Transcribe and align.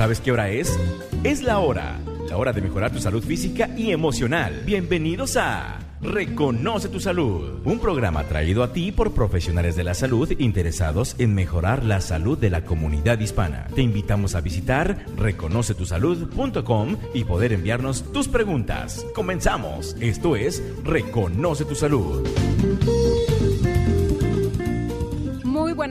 ¿Sabes 0.00 0.22
qué 0.22 0.32
hora 0.32 0.48
es? 0.48 0.80
Es 1.24 1.42
la 1.42 1.58
hora, 1.58 2.00
la 2.26 2.38
hora 2.38 2.54
de 2.54 2.62
mejorar 2.62 2.90
tu 2.90 3.00
salud 3.00 3.22
física 3.22 3.68
y 3.76 3.90
emocional. 3.90 4.62
Bienvenidos 4.64 5.36
a 5.36 5.78
Reconoce 6.00 6.88
tu 6.88 7.00
Salud, 7.00 7.60
un 7.66 7.78
programa 7.78 8.24
traído 8.24 8.62
a 8.62 8.72
ti 8.72 8.92
por 8.92 9.12
profesionales 9.12 9.76
de 9.76 9.84
la 9.84 9.92
salud 9.92 10.32
interesados 10.38 11.16
en 11.18 11.34
mejorar 11.34 11.84
la 11.84 12.00
salud 12.00 12.38
de 12.38 12.48
la 12.48 12.64
comunidad 12.64 13.20
hispana. 13.20 13.66
Te 13.74 13.82
invitamos 13.82 14.34
a 14.34 14.40
visitar 14.40 15.04
reconocetusalud.com 15.18 16.96
y 17.12 17.24
poder 17.24 17.52
enviarnos 17.52 18.10
tus 18.10 18.26
preguntas. 18.26 19.04
Comenzamos. 19.14 19.96
Esto 20.00 20.34
es 20.34 20.62
Reconoce 20.82 21.66
tu 21.66 21.74
Salud. 21.74 22.26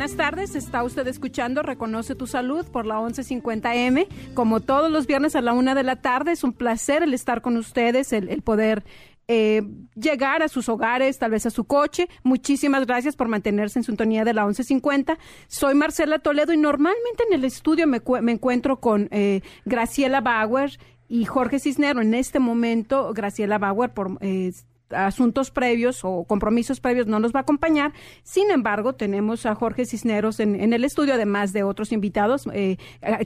Buenas 0.10 0.32
tardes, 0.32 0.56
está 0.56 0.84
usted 0.84 1.06
escuchando 1.08 1.62
Reconoce 1.62 2.16
tu 2.16 2.26
Salud 2.26 2.66
por 2.66 2.88
la 2.88 2.96
1150M. 2.96 4.08
Como 4.34 4.60
todos 4.60 4.92
los 4.92 5.06
viernes 5.06 5.36
a 5.36 5.42
la 5.42 5.54
una 5.54 5.76
de 5.76 5.84
la 5.84 5.98
tarde, 5.98 6.32
es 6.32 6.44
un 6.44 6.54
placer 6.54 7.04
el 7.04 7.14
estar 7.14 7.42
con 7.42 7.58
ustedes, 7.58 8.12
el, 8.12 8.42
poder 8.42 8.84
eh, 9.28 9.62
llegar 9.96 10.42
a 10.42 10.48
sus 10.48 10.68
hogares, 10.68 11.20
tal 11.20 11.32
vez 11.32 11.46
a 11.46 11.52
su 11.52 11.66
coche. 11.66 12.10
Muchísimas 12.24 12.88
gracias 12.88 13.16
por 13.16 13.28
mantenerse 13.28 13.78
en 13.78 13.84
sintonía 13.84 14.24
de 14.24 14.34
la 14.34 14.46
1150. 14.46 15.20
Soy 15.48 15.76
Marcela 15.76 16.18
Toledo 16.18 16.54
y 16.54 16.58
normalmente 16.58 17.24
en 17.28 17.34
el 17.36 17.46
estudio 17.46 17.86
me, 17.86 18.02
me 18.22 18.32
encuentro 18.32 18.80
con 18.80 19.10
eh, 19.12 19.42
Graciela 19.66 20.22
Bauer 20.22 20.72
y 21.08 21.26
Jorge 21.26 21.60
Cisnero. 21.60 22.02
En 22.02 22.16
este 22.16 22.40
momento, 22.40 23.14
Graciela 23.14 23.60
Bauer 23.60 23.94
por, 23.94 24.18
eh, 24.22 24.54
asuntos 24.92 25.52
previos 25.52 26.02
o 26.04 26.24
compromisos 26.24 26.80
previos 26.80 27.08
no 27.08 27.20
nos 27.20 27.34
va 27.34 27.40
a 27.40 27.42
acompañar. 27.42 27.94
Sin 28.24 28.52
embargo, 28.52 28.94
tenemos 28.94 29.46
a 29.46 29.56
Jorge 29.56 29.86
Cisneros 29.86 30.40
en, 30.40 30.74
el 30.74 30.84
estudio, 30.84 31.14
además 31.14 31.54
de 31.54 31.64
otros 31.64 31.92
invitados 31.92 32.48
eh, 32.54 32.78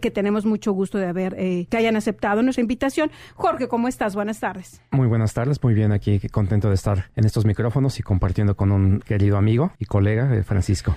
que 0.02 0.12
tenemos 0.12 0.46
mucho 0.46 0.72
gusto 0.72 0.98
de 0.98 1.08
haber, 1.08 1.36
eh, 1.38 1.68
que 1.70 1.78
hayan 1.78 1.96
aceptado 1.96 2.42
nuestra 2.42 2.62
invitación. 2.62 3.12
Jorge, 3.36 3.68
¿cómo 3.68 3.88
estás? 3.88 4.16
Buenas 4.16 4.40
tardes. 4.40 4.82
Muy 4.92 5.08
buenas 5.08 5.34
tardes, 5.34 5.62
muy 5.64 5.74
bien 5.74 5.92
aquí, 5.92 6.20
contento 6.30 6.70
de 6.70 6.76
estar 6.76 7.10
en 7.16 7.26
estos 7.26 7.46
micrófonos 7.46 8.00
y 8.00 8.04
compartiendo 8.04 8.56
con 8.56 8.72
un 8.72 9.00
querido 9.00 9.38
amigo 9.38 9.72
y 9.80 9.86
colega, 9.86 10.36
eh, 10.36 10.44
Francisco. 10.44 10.96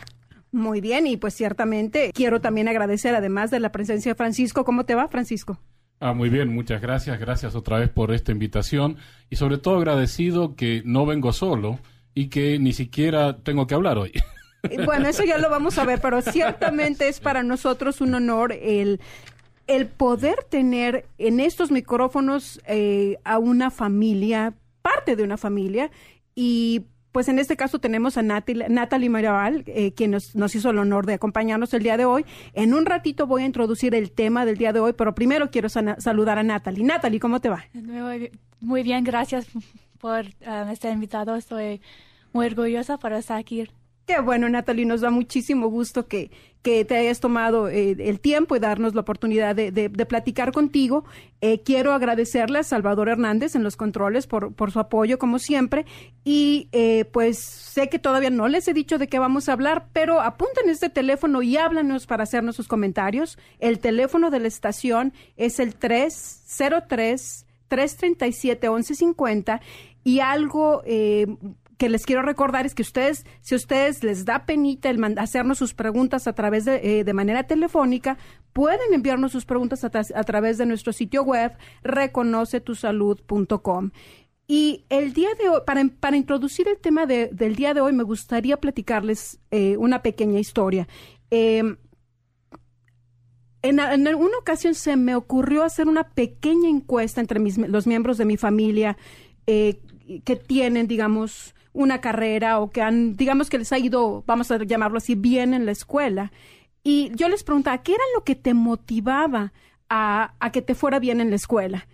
Muy 0.53 0.81
bien, 0.81 1.07
y 1.07 1.17
pues 1.17 1.35
ciertamente 1.35 2.13
quiero 2.15 2.41
también 2.41 2.69
agradecer, 2.69 3.15
además 3.15 3.51
de 3.51 3.61
la 3.61 3.73
presencia 3.73 4.13
de 4.13 4.17
Francisco, 4.17 4.65
¿cómo 4.65 4.85
te 4.85 4.95
va, 4.95 5.09
Francisco? 5.09 5.59
Ah, 5.99 6.13
muy 6.13 6.29
bien, 6.29 6.55
muchas 6.55 6.81
gracias. 6.83 7.19
Gracias 7.19 7.55
otra 7.55 7.79
vez 7.79 7.89
por 7.89 8.13
esta 8.13 8.33
invitación 8.33 8.99
y 9.31 9.37
sobre 9.37 9.59
todo 9.59 9.77
agradecido 9.77 10.55
que 10.55 10.83
no 10.85 11.07
vengo 11.07 11.33
solo 11.33 11.79
y 12.15 12.29
que 12.29 12.59
ni 12.59 12.73
siquiera 12.73 13.39
tengo 13.39 13.67
que 13.67 13.75
hablar 13.75 13.99
hoy. 13.99 14.13
Bueno, 14.85 15.07
eso 15.07 15.23
ya 15.23 15.39
lo 15.39 15.49
vamos 15.49 15.79
a 15.79 15.85
ver, 15.85 16.01
pero 16.01 16.21
ciertamente 16.23 17.07
es 17.07 17.21
para 17.21 17.45
nosotros 17.45 18.01
un 18.01 18.15
honor 18.15 18.53
el, 18.53 19.01
el 19.69 19.87
poder 19.87 20.43
tener 20.43 21.07
en 21.19 21.39
estos 21.39 21.71
micrófonos 21.71 22.61
eh, 22.67 23.19
a 23.23 23.39
una 23.39 23.71
familia, 23.71 24.55
parte 24.83 25.15
de 25.15 25.23
una 25.23 25.37
familia, 25.37 25.93
y 26.35 26.87
pues 27.17 27.29
en 27.29 27.39
este 27.39 27.57
caso 27.57 27.79
tenemos 27.79 28.19
a 28.19 28.23
Natalie, 28.23 28.69
Natalie 28.69 29.11
eh, 29.69 29.95
quien 29.95 30.11
nos, 30.11 30.55
hizo 30.55 30.69
el 30.69 30.77
honor 30.77 31.07
de 31.07 31.15
acompañarnos 31.15 31.73
el 31.73 31.83
día 31.83 31.97
de 31.97 32.05
hoy. 32.05 32.27
En 32.53 32.75
un 32.75 32.85
ratito 32.85 33.27
voy 33.27 33.45
a 33.45 33.47
introducir 33.47 33.95
el 33.95 34.11
tema 34.11 34.45
del 34.45 34.59
día 34.59 34.75
de 34.75 34.81
hoy, 34.81 34.93
pero 34.93 35.15
primero 35.15 35.51
quiero 35.51 35.71
saludar 35.71 36.39
a 36.39 36.43
Natalie. 36.43 36.85
Natalie, 36.85 37.19
¿cómo 37.19 37.41
te 37.41 37.49
va? 37.49 37.65
Muy, 38.61 38.83
bien, 38.83 39.03
gracias 39.03 39.47
por 39.99 40.27
um, 40.27 40.69
estar 40.69 40.93
invitado. 40.93 41.37
Estoy 41.37 41.81
muy 42.35 42.49
orgullosa 42.49 42.99
por 42.99 43.15
estar 43.15 43.39
aquí 43.39 43.67
Qué 44.07 44.21
bueno, 44.21 44.49
Natalie, 44.49 44.87
nos 44.87 45.01
da 45.01 45.11
muchísimo 45.11 45.67
gusto 45.67 46.07
que, 46.07 46.31
que 46.63 46.85
te 46.85 46.97
hayas 46.97 47.19
tomado 47.19 47.69
eh, 47.69 47.97
el 47.99 48.21
tiempo 48.21 48.55
y 48.55 48.61
darnos 48.61 48.95
la 48.95 49.01
oportunidad 49.01 49.57
de, 49.57 49.73
de, 49.73 50.07
platicar 50.07 50.53
contigo. 50.53 51.05
Eh, 51.41 51.65
quiero 51.65 51.93
agradecerle 51.93 52.61
a 52.61 52.63
Salvador 52.63 53.09
Hernández 53.09 53.57
en 53.57 53.65
los 53.65 53.75
controles 53.75 54.29
por, 54.29 54.55
por 54.55 54.71
su 54.71 54.79
apoyo, 54.79 55.19
como 55.19 55.41
siempre. 55.41 55.87
Y 56.23 56.69
eh, 56.71 57.07
pues 57.07 57.41
sé 57.41 57.89
que 57.89 57.99
todavía 57.99 58.31
no 58.31 58.47
les 58.47 58.69
he 58.69 58.75
dicho 58.75 58.97
de 58.99 59.09
qué 59.09 59.19
vamos 59.19 59.49
a 59.49 59.55
hablar, 59.55 59.89
pero 59.93 60.21
apunten 60.21 60.71
este 60.71 60.89
teléfono 60.89 61.43
y 61.43 61.57
háblanos 61.57 62.07
para 62.07 62.23
hacernos 62.23 62.55
sus 62.55 62.69
comentarios. 62.69 63.37
El 63.59 63.81
teléfono 63.81 64.31
de 64.31 64.39
la 64.39 64.47
estación 64.47 65.15
es 65.37 65.59
el 65.59 65.75
303 65.75 67.45
337 67.67 68.69
1150 68.69 69.61
y 70.05 70.21
algo 70.21 70.85
que 71.77 71.89
les 71.89 72.07
quiero 72.07 72.23
recordar 72.23 72.67
es 72.67 72.75
que 72.75 72.83
ustedes, 72.83 73.25
si 73.41 73.55
ustedes 73.55 74.03
les 74.03 74.25
da 74.25 74.47
penita 74.47 74.91
el 74.91 75.03
hacernos 75.19 75.59
sus 75.59 75.75
preguntas 75.75 76.27
a 76.27 76.33
través 76.33 76.65
de, 76.65 76.81
eh, 76.83 77.05
de 77.05 77.13
manera 77.13 77.47
telefónica, 77.47 78.19
pueden 78.53 78.95
enviarnos 78.95 79.31
sus 79.33 79.45
preguntas 79.45 79.85
a, 79.85 80.25
través 80.25 80.59
de 80.59 80.67
nuestro 80.67 80.93
sitio 80.93 81.23
web 81.23 81.53
reconocetusalud.com. 81.83 83.91
Y 84.49 84.85
el 84.89 85.13
día 85.13 85.31
de 85.39 85.49
hoy, 85.49 85.61
para, 85.67 85.85
para 86.01 86.17
introducir 86.17 86.69
el 86.69 86.79
tema 86.79 87.05
del 87.05 87.57
día 87.57 87.75
de 87.75 87.81
hoy, 87.81 87.93
me 87.93 88.05
gustaría 88.05 88.57
platicarles 88.57 89.41
eh, 89.51 89.77
una 89.77 90.03
pequeña 90.03 90.39
historia. 90.39 90.87
Em, 91.31 91.77
en, 93.63 93.81
en, 93.81 94.07
alguna 94.07 94.39
ocasión 94.39 94.75
se 94.75 94.97
me 94.97 95.17
ocurrió 95.17 95.65
hacer 95.65 95.89
una 95.89 96.11
pequeña 96.11 96.69
encuesta 96.69 97.21
entre 97.21 97.41
mis, 97.41 97.59
los 97.59 97.89
miembros 97.89 98.17
de 98.17 98.25
mi 98.25 98.37
familia 98.37 98.97
eh, 99.49 99.81
que 100.25 100.37
tienen, 100.37 100.87
digamos, 100.87 101.56
una 101.77 102.01
carrera 102.01 102.59
o 102.59 102.71
que 102.71 102.83
han, 102.83 103.17
digamos 103.17 103.51
que 103.51 103.59
les 103.59 103.73
ha 103.73 103.79
ido, 103.79 104.25
vamos 104.27 104.51
a 104.51 104.59
llamarlo 104.65 104.99
así, 104.99 105.15
bien 105.15 105.55
en 105.55 105.67
la 105.67 105.73
escuela. 105.73 106.33
Y 106.83 107.11
yo 107.15 107.29
les 107.29 107.45
preguntaba, 107.45 107.83
¿qué 107.83 107.93
era 107.93 108.05
lo 108.15 108.25
que 108.25 108.35
te 108.35 108.55
motivaba 108.55 109.53
a, 109.89 110.35
a 110.41 110.53
que 110.53 110.63
te 110.63 110.75
fuera 110.75 110.99
bien 110.99 111.21
en 111.21 111.31
la 111.31 111.37
escuela? 111.37 111.87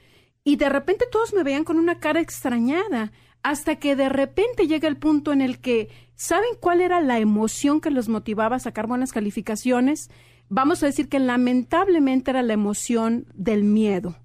Y 0.45 0.57
de 0.57 0.69
repente 0.69 1.05
todos 1.11 1.35
me 1.35 1.43
veían 1.43 1.65
con 1.65 1.79
una 1.79 1.99
cara 1.99 2.21
extrañada, 2.21 3.13
hasta 3.43 3.77
que 3.77 3.97
de 3.97 4.09
repente 4.09 4.69
llega 4.69 4.89
el 4.89 4.97
punto 4.97 5.33
en 5.33 5.41
el 5.41 5.59
que, 5.59 5.89
¿saben 6.15 6.51
cuál 6.61 6.81
era 6.81 7.01
la 7.01 7.19
emoción 7.19 7.81
que 7.81 7.91
los 7.91 8.09
motivaba 8.09 8.57
a 8.57 8.61
sacar 8.61 8.87
buenas 8.87 9.13
calificaciones? 9.13 10.11
Vamos 10.49 10.83
a 10.83 10.87
decir 10.87 11.09
que 11.09 11.19
lamentablemente 11.19 12.31
era 12.31 12.43
la 12.43 12.53
emoción 12.53 13.27
del 13.35 13.65
miedo. 13.65 14.17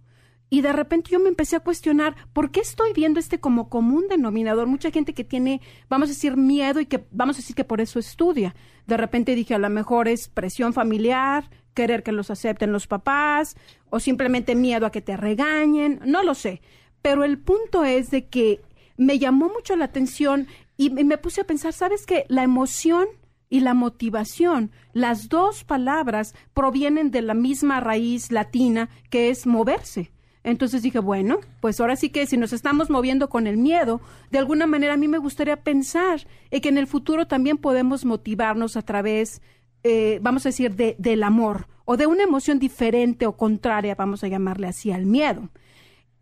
Y 0.50 0.62
de 0.62 0.72
repente 0.72 1.12
yo 1.12 1.20
me 1.20 1.28
empecé 1.28 1.58
a 1.58 1.62
cuestionar, 1.62 2.16
¿por 2.32 2.52
qué 2.52 2.62
estoy 2.62 2.94
viendo 2.94 3.20
este 3.20 3.40
como 3.40 3.70
común 3.70 4.06
denominador? 4.10 4.68
Mucha 4.68 4.92
gente 4.92 5.14
que 5.14 5.26
tiene, 5.26 5.62
vamos 5.90 6.08
a 6.08 6.14
decir, 6.14 6.38
miedo 6.38 6.80
y 6.80 6.86
que 6.86 7.06
vamos 7.12 7.36
a 7.36 7.40
decir 7.40 7.56
que 7.56 7.66
por 7.66 7.82
eso 7.82 8.00
estudia. 8.00 8.56
De 8.86 8.96
repente 8.96 9.36
dije, 9.36 9.56
a 9.56 9.60
lo 9.60 9.70
mejor 9.70 10.08
es 10.08 10.30
presión 10.30 10.74
familiar, 10.74 11.50
querer 11.74 12.02
que 12.02 12.14
los 12.14 12.32
acepten 12.32 12.72
los 12.72 12.88
papás, 12.88 13.58
o 13.90 14.00
simplemente 14.00 14.56
miedo 14.56 14.86
a 14.86 14.92
que 14.92 15.02
te 15.02 15.18
regañen, 15.18 16.00
no 16.06 16.24
lo 16.24 16.34
sé. 16.34 16.62
Pero 17.02 17.26
el 17.26 17.40
punto 17.40 17.84
es 17.84 18.10
de 18.10 18.28
que 18.28 18.62
me 18.96 19.20
llamó 19.20 19.50
mucho 19.50 19.76
la 19.76 19.86
atención 19.86 20.48
y 20.78 20.90
me 20.90 21.18
puse 21.18 21.42
a 21.42 21.48
pensar, 21.48 21.74
¿sabes 21.74 22.06
qué? 22.06 22.26
La 22.30 22.44
emoción 22.44 23.08
y 23.50 23.62
la 23.62 23.74
motivación, 23.74 24.72
las 24.94 25.30
dos 25.30 25.64
palabras 25.64 26.36
provienen 26.54 27.12
de 27.12 27.22
la 27.22 27.34
misma 27.34 27.80
raíz 27.80 28.32
latina 28.32 28.90
que 29.10 29.30
es 29.30 29.46
moverse. 29.46 30.12
Entonces 30.48 30.82
dije, 30.82 31.00
bueno, 31.00 31.40
pues 31.60 31.82
ahora 31.82 31.98
sí 31.98 32.10
que 32.10 32.26
si 32.26 32.38
nos 32.38 32.54
estamos 32.54 32.90
moviendo 32.90 33.28
con 33.28 33.48
el 33.48 33.58
miedo, 33.58 34.00
de 34.32 34.38
alguna 34.38 34.66
manera 34.66 34.94
a 34.94 34.98
mí 34.98 35.10
me 35.10 35.18
gustaría 35.18 35.58
pensar 35.58 36.26
en 36.52 36.62
que 36.62 36.70
en 36.70 36.78
el 36.78 36.88
futuro 36.88 37.28
también 37.28 37.58
podemos 37.58 38.06
motivarnos 38.06 38.78
a 38.78 38.82
través, 38.82 39.42
eh, 39.84 40.20
vamos 40.22 40.46
a 40.46 40.50
decir, 40.50 40.74
de, 40.74 40.96
del 41.00 41.24
amor 41.24 41.68
o 41.84 41.98
de 41.98 42.08
una 42.08 42.24
emoción 42.24 42.60
diferente 42.60 43.26
o 43.26 43.36
contraria, 43.36 43.96
vamos 43.96 44.24
a 44.24 44.30
llamarle 44.30 44.68
así, 44.68 44.90
al 44.90 45.06
miedo. 45.06 45.50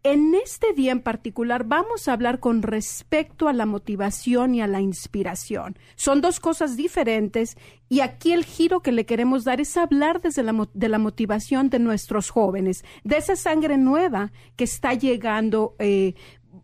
En 0.05 0.35
este 0.35 0.73
día 0.73 0.91
en 0.91 1.01
particular 1.01 1.63
vamos 1.63 2.07
a 2.07 2.13
hablar 2.13 2.39
con 2.39 2.61
respecto 2.61 3.47
a 3.47 3.53
la 3.53 3.65
motivación 3.65 4.53
y 4.53 4.61
a 4.61 4.67
la 4.67 4.79
inspiración. 4.79 5.79
Son 5.95 6.21
dos 6.21 6.39
cosas 6.39 6.77
diferentes 6.77 7.57
y 7.89 8.01
aquí 8.01 8.31
el 8.31 8.45
giro 8.45 8.81
que 8.81 8.91
le 8.91 9.07
queremos 9.07 9.45
dar 9.45 9.61
es 9.61 9.75
hablar 9.77 10.21
desde 10.21 10.43
la, 10.43 10.69
de 10.75 10.89
la 10.89 10.99
motivación 10.99 11.71
de 11.71 11.79
nuestros 11.79 12.29
jóvenes, 12.29 12.85
de 13.03 13.17
esa 13.17 13.35
sangre 13.35 13.79
nueva 13.79 14.31
que 14.55 14.65
está 14.65 14.93
llegando 14.93 15.75
eh, 15.79 16.13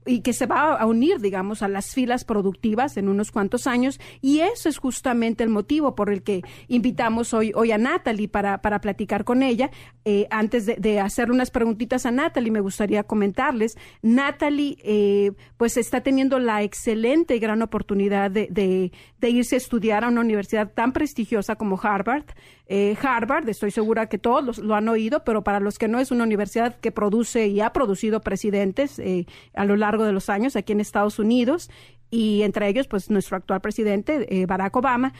y 0.06 0.22
que 0.22 0.34
se 0.34 0.46
va 0.46 0.74
a 0.74 0.86
unir, 0.86 1.20
digamos, 1.20 1.62
a 1.62 1.68
las 1.68 1.94
filas 1.94 2.26
productivas 2.26 2.98
en 2.98 3.08
unos 3.08 3.32
cuantos 3.32 3.68
años. 3.68 4.00
Y 4.22 4.40
eso 4.40 4.70
es 4.70 4.78
justamente 4.78 5.44
el 5.44 5.50
motivo 5.50 5.96
por 5.96 6.10
el 6.10 6.24
que 6.24 6.42
invitamos 6.68 7.34
hoy, 7.34 7.52
hoy 7.56 7.72
a 7.72 7.78
Natalie 7.78 8.28
para, 8.28 8.62
para 8.62 8.82
platicar 8.82 9.24
con 9.24 9.44
ella. 9.44 9.70
Eh, 10.06 10.28
antes 10.32 10.66
de, 10.66 11.00
hacer 11.00 11.32
unas 11.32 11.52
preguntitas 11.52 12.06
a 12.06 12.12
Natalie, 12.12 12.52
me 12.52 12.62
gustaría 12.62 13.04
comentarles. 13.04 13.78
Natalie, 14.02 14.78
eh, 14.84 15.32
pues 15.58 15.78
está 15.78 16.02
teniendo 16.02 16.40
la 16.40 16.64
excelente 16.64 17.36
y 17.36 17.40
gran 17.40 17.62
oportunidad 17.62 18.32
de, 18.32 18.48
de 18.50 19.30
irse 19.30 19.56
a 19.56 19.58
estudiar 19.58 20.04
a 20.04 20.08
una 20.08 20.22
universidad 20.22 20.72
tan 20.74 20.94
prestigiosa 20.94 21.56
como 21.56 21.80
Harvard. 21.82 22.26
Eh, 22.74 22.96
Harvard, 23.04 23.50
estoy 23.50 23.70
segura 23.70 24.08
que 24.08 24.18
todos 24.18 24.60
lo 24.60 24.76
han 24.76 24.88
oído, 24.88 25.26
pero 25.26 25.44
para 25.44 25.60
los 25.60 25.78
que 25.78 25.90
no 25.90 26.00
es 26.00 26.10
una 26.10 26.24
universidad 26.24 26.80
que 26.80 26.94
produce 26.94 27.48
y 27.48 27.60
ha 27.60 27.74
producido 27.74 28.22
presidentes 28.22 28.98
eh, 28.98 29.26
a 29.54 29.66
lo 29.66 29.76
largo 29.76 30.06
de 30.06 30.14
los 30.14 30.30
años 30.30 30.56
aquí 30.56 30.72
en 30.72 30.80
Estados 30.80 31.20
Unidos 31.20 31.70
y 32.10 32.44
entre 32.44 32.70
ellos 32.70 32.88
pues 32.88 33.10
nuestro 33.10 33.36
actual 33.36 33.60
presidente 33.60 34.26
eh, 34.30 34.46
Barack 34.46 34.74
Obama. 34.74 35.12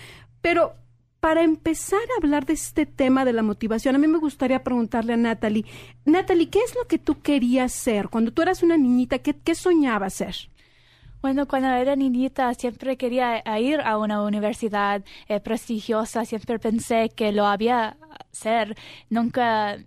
Pero 0.42 0.76
para 1.20 1.44
empezar 1.44 2.00
a 2.00 2.24
hablar 2.24 2.46
de 2.46 2.54
este 2.54 2.86
tema 2.86 3.26
de 3.26 3.34
la 3.34 3.44
motivación, 3.44 3.96
a 3.96 4.00
mí 4.00 4.08
me 4.08 4.20
gustaría 4.20 4.64
preguntarle 4.64 5.12
a 5.12 5.18
Natalie, 5.18 5.66
Natalie, 6.06 6.50
¿qué 6.50 6.60
es 6.60 6.74
lo 6.74 6.88
que 6.88 7.00
tú 7.00 7.20
querías 7.20 7.74
ser 7.74 8.08
cuando 8.08 8.32
tú 8.32 8.44
eras 8.44 8.64
una 8.64 8.78
niñita? 8.78 9.20
¿Qué, 9.20 9.34
qué 9.34 9.56
soñabas 9.56 10.14
ser? 10.14 10.36
Bueno, 11.22 11.48
cuando 11.48 11.70
era 11.70 11.96
niñita 11.96 12.54
siempre 12.56 12.98
quería 12.98 13.44
ir 13.60 13.80
a 13.82 13.98
una 14.00 14.24
universidad 14.24 15.04
eh, 15.28 15.40
prestigiosa, 15.40 16.26
siempre 16.26 16.58
pensé 16.58 17.10
que 17.10 17.32
lo 17.32 17.46
había 17.46 17.98
ser, 18.32 18.76
nunca 19.10 19.78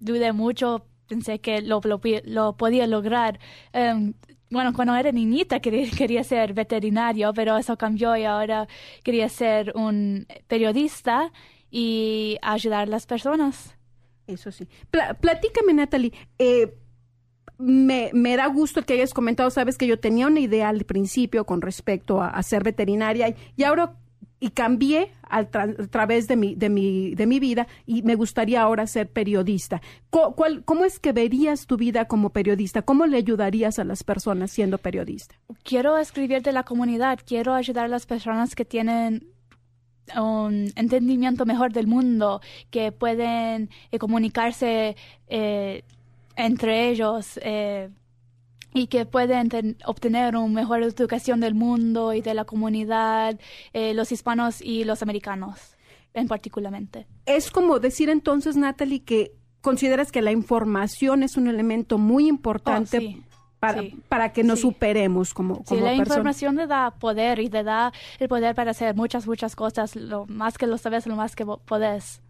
dudé 0.00 0.32
mucho, 0.32 0.86
pensé 1.06 1.40
que 1.40 1.60
lo, 1.60 1.80
lo, 2.24 2.56
podía 2.56 2.86
lograr. 2.86 3.38
Em, 3.72 4.14
bueno, 4.50 4.72
cuando 4.72 4.94
era 4.96 5.12
niñita 5.12 5.60
quería, 5.60 5.90
quería, 5.96 6.24
ser 6.24 6.54
veterinario, 6.54 7.32
pero 7.34 7.58
eso 7.58 7.76
cambió 7.76 8.16
y 8.16 8.24
ahora 8.24 8.66
quería 9.02 9.28
ser 9.28 9.72
un 9.74 10.26
periodista 10.46 11.32
y 11.70 12.38
ayudar 12.40 12.84
a 12.84 12.86
las 12.86 13.06
personas. 13.06 13.76
Eso 14.26 14.52
sí. 14.52 14.68
platícame, 15.20 15.74
Natalie. 15.74 16.12
Eh, 16.38 16.74
me, 17.58 18.10
me, 18.14 18.36
da 18.36 18.46
gusto 18.46 18.82
que 18.82 18.94
hayas 18.94 19.12
comentado, 19.12 19.50
sabes 19.50 19.76
que 19.76 19.86
yo 19.86 19.98
tenía 19.98 20.26
una 20.28 20.40
idea 20.40 20.68
al 20.68 20.84
principio 20.84 21.44
con 21.44 21.60
respecto 21.60 22.22
a, 22.22 22.42
ser 22.42 22.62
veterinaria 22.62 23.34
y, 23.56 23.64
ahora 23.64 23.94
y 24.40 24.50
cambié 24.50 25.10
a 25.22 25.44
través 25.44 26.28
de 26.28 26.36
mi, 26.36 26.54
de, 26.54 26.68
mi, 26.68 27.14
de 27.16 27.26
mi 27.26 27.40
vida 27.40 27.66
y 27.86 28.02
me 28.02 28.14
gustaría 28.14 28.62
ahora 28.62 28.86
ser 28.86 29.08
periodista. 29.10 29.82
¿Cuál, 30.10 30.64
¿Cómo 30.64 30.84
es 30.84 31.00
que 31.00 31.12
verías 31.12 31.66
tu 31.66 31.76
vida 31.76 32.04
como 32.06 32.30
periodista? 32.30 32.82
¿Cómo 32.82 33.06
le 33.06 33.16
ayudarías 33.16 33.80
a 33.80 33.84
las 33.84 34.04
personas 34.04 34.52
siendo 34.52 34.78
periodista? 34.78 35.34
Quiero 35.64 35.98
escribir 35.98 36.42
de 36.42 36.52
la 36.52 36.62
comunidad, 36.62 37.18
quiero 37.26 37.54
ayudar 37.54 37.86
a 37.86 37.88
las 37.88 38.06
personas 38.06 38.54
que 38.54 38.64
tienen 38.64 39.26
un 40.16 40.72
entendimiento 40.76 41.44
mejor 41.44 41.72
del 41.72 41.86
mundo, 41.86 42.40
que 42.70 42.92
pueden 42.92 43.70
eh, 43.90 43.98
comunicarse. 43.98 44.96
Eh, 45.26 45.82
entre 46.38 46.88
ellos 46.88 47.38
eh, 47.42 47.90
y 48.72 48.86
que 48.86 49.04
pueden 49.04 49.76
obtener 49.84 50.36
una 50.36 50.46
mejor 50.46 50.82
educación 50.82 51.40
del 51.40 51.54
mundo 51.54 52.14
y 52.14 52.22
de 52.22 52.32
la 52.32 52.44
comunidad, 52.44 53.38
eh, 53.72 53.92
los 53.92 54.12
hispanos 54.12 54.62
y 54.62 54.84
los 54.84 55.02
americanos 55.02 55.76
en 56.14 56.28
particularmente. 56.28 57.06
Es 57.26 57.50
como 57.50 57.80
decir 57.80 58.08
entonces, 58.08 58.56
Natalie, 58.56 59.02
que 59.02 59.32
consideras 59.60 60.12
que 60.12 60.22
la 60.22 60.30
información 60.30 61.22
es 61.22 61.36
un 61.36 61.48
elemento 61.48 61.98
muy 61.98 62.28
importante 62.28 63.16
oh, 63.18 63.28
para, 63.58 63.82
para 64.08 64.32
que 64.32 64.44
nos 64.44 64.60
superemos 64.60 65.34
como, 65.34 65.64
como 65.64 65.80
sí, 65.80 65.84
la 65.84 65.94
información 65.94 66.56
te 66.56 66.68
da 66.68 66.92
poder 66.92 67.40
y 67.40 67.48
te 67.48 67.64
da 67.64 67.92
el 68.20 68.28
poder 68.28 68.54
para 68.54 68.70
hacer 68.70 68.94
muchas, 68.94 69.26
muchas 69.26 69.56
cosas, 69.56 69.96
lo 69.96 70.26
más 70.26 70.56
que 70.56 70.68
lo 70.68 70.78
sabes, 70.78 71.06
lo 71.06 71.16
más 71.16 71.34
que 71.34 71.44
podés. 71.44 72.22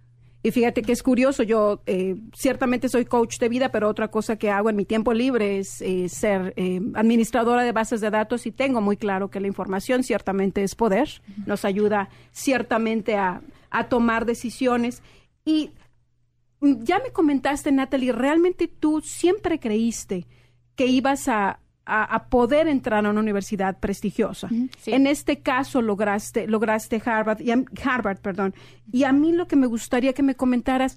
Y 0.43 0.53
fíjate 0.53 0.83
que 0.83 0.93
es 0.93 1.03
curioso, 1.03 1.43
yo 1.43 1.83
eh, 1.87 2.15
ciertamente 2.33 2.89
soy 2.89 3.05
coach 3.05 3.39
de 3.39 3.49
vida, 3.49 3.71
pero 3.71 3.89
otra 3.89 4.09
cosa 4.09 4.37
que 4.37 4.51
hago 4.51 4.71
en 4.71 4.77
mi 4.77 4.85
tiempo 4.85 5.13
libre 5.13 5.59
es 5.59 5.81
eh, 5.83 6.09
ser 6.09 6.55
eh, 6.57 6.81
administradora 6.95 7.65
de 7.65 7.73
bases 7.73 8.01
de 8.01 8.11
datos 8.11 8.47
y 8.47 8.53
tengo 8.53 8.81
muy 8.81 8.97
claro 8.97 9.31
que 9.31 9.41
la 9.41 9.49
información 9.49 10.05
ciertamente 10.05 10.63
es 10.63 10.77
poder, 10.77 11.09
nos 11.45 11.65
ayuda 11.65 12.09
ciertamente 12.31 13.17
a, 13.17 13.43
a 13.71 13.89
tomar 13.89 14.27
decisiones. 14.27 15.03
Y 15.45 15.73
ya 16.61 17.01
me 17.01 17.11
comentaste, 17.11 17.73
Natalie, 17.73 18.13
realmente 18.13 18.69
tú 18.69 19.01
siempre 19.01 19.59
creíste 19.59 20.27
que 20.77 20.87
ibas 20.87 21.27
a, 21.27 21.59
a, 21.89 22.29
poder 22.29 22.69
entrar 22.69 23.07
a 23.07 23.11
una 23.11 23.21
universidad 23.21 23.79
prestigiosa. 23.79 24.49
En 24.87 25.07
este 25.07 25.41
caso 25.41 25.81
lograste, 25.81 26.47
lograste 26.47 27.01
Harvard, 27.05 27.41
y 27.41 27.51
Harvard, 27.83 28.19
perdón. 28.19 28.55
Y 28.93 29.05
a 29.05 29.13
mí 29.13 29.33
lo 29.33 29.49
que 29.49 29.57
me 29.57 29.67
gustaría 29.67 30.13
que 30.13 30.23
me 30.23 30.35
comentaras, 30.35 30.97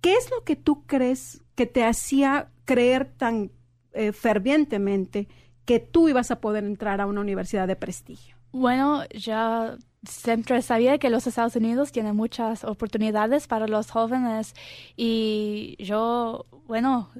¿qué 0.00 0.14
es 0.14 0.30
lo 0.30 0.44
que 0.44 0.54
tú 0.54 0.84
crees 0.86 1.42
que 1.56 1.66
te 1.66 1.84
hacía 1.84 2.48
creer 2.64 3.12
tan 3.16 3.50
eh, 3.92 4.12
fervientemente 4.12 5.28
que 5.64 5.80
tú 5.80 6.08
ibas 6.08 6.30
a 6.30 6.40
poder 6.40 6.64
entrar 6.64 7.00
a 7.00 7.06
una 7.06 7.20
universidad 7.20 7.66
de 7.66 7.76
prestigio? 7.76 8.36
Bueno, 8.52 9.02
ya 9.10 9.76
siempre 10.08 10.62
sabía 10.62 10.98
que 10.98 11.10
los 11.10 11.26
Estados 11.26 11.56
Unidos 11.56 11.90
tienen 11.90 12.14
muchas 12.14 12.62
oportunidades 12.62 13.48
para 13.48 13.66
los 13.66 13.90
jóvenes 13.90 14.54
y 14.96 15.76
yo, 15.80 16.46
bueno, 16.66 17.10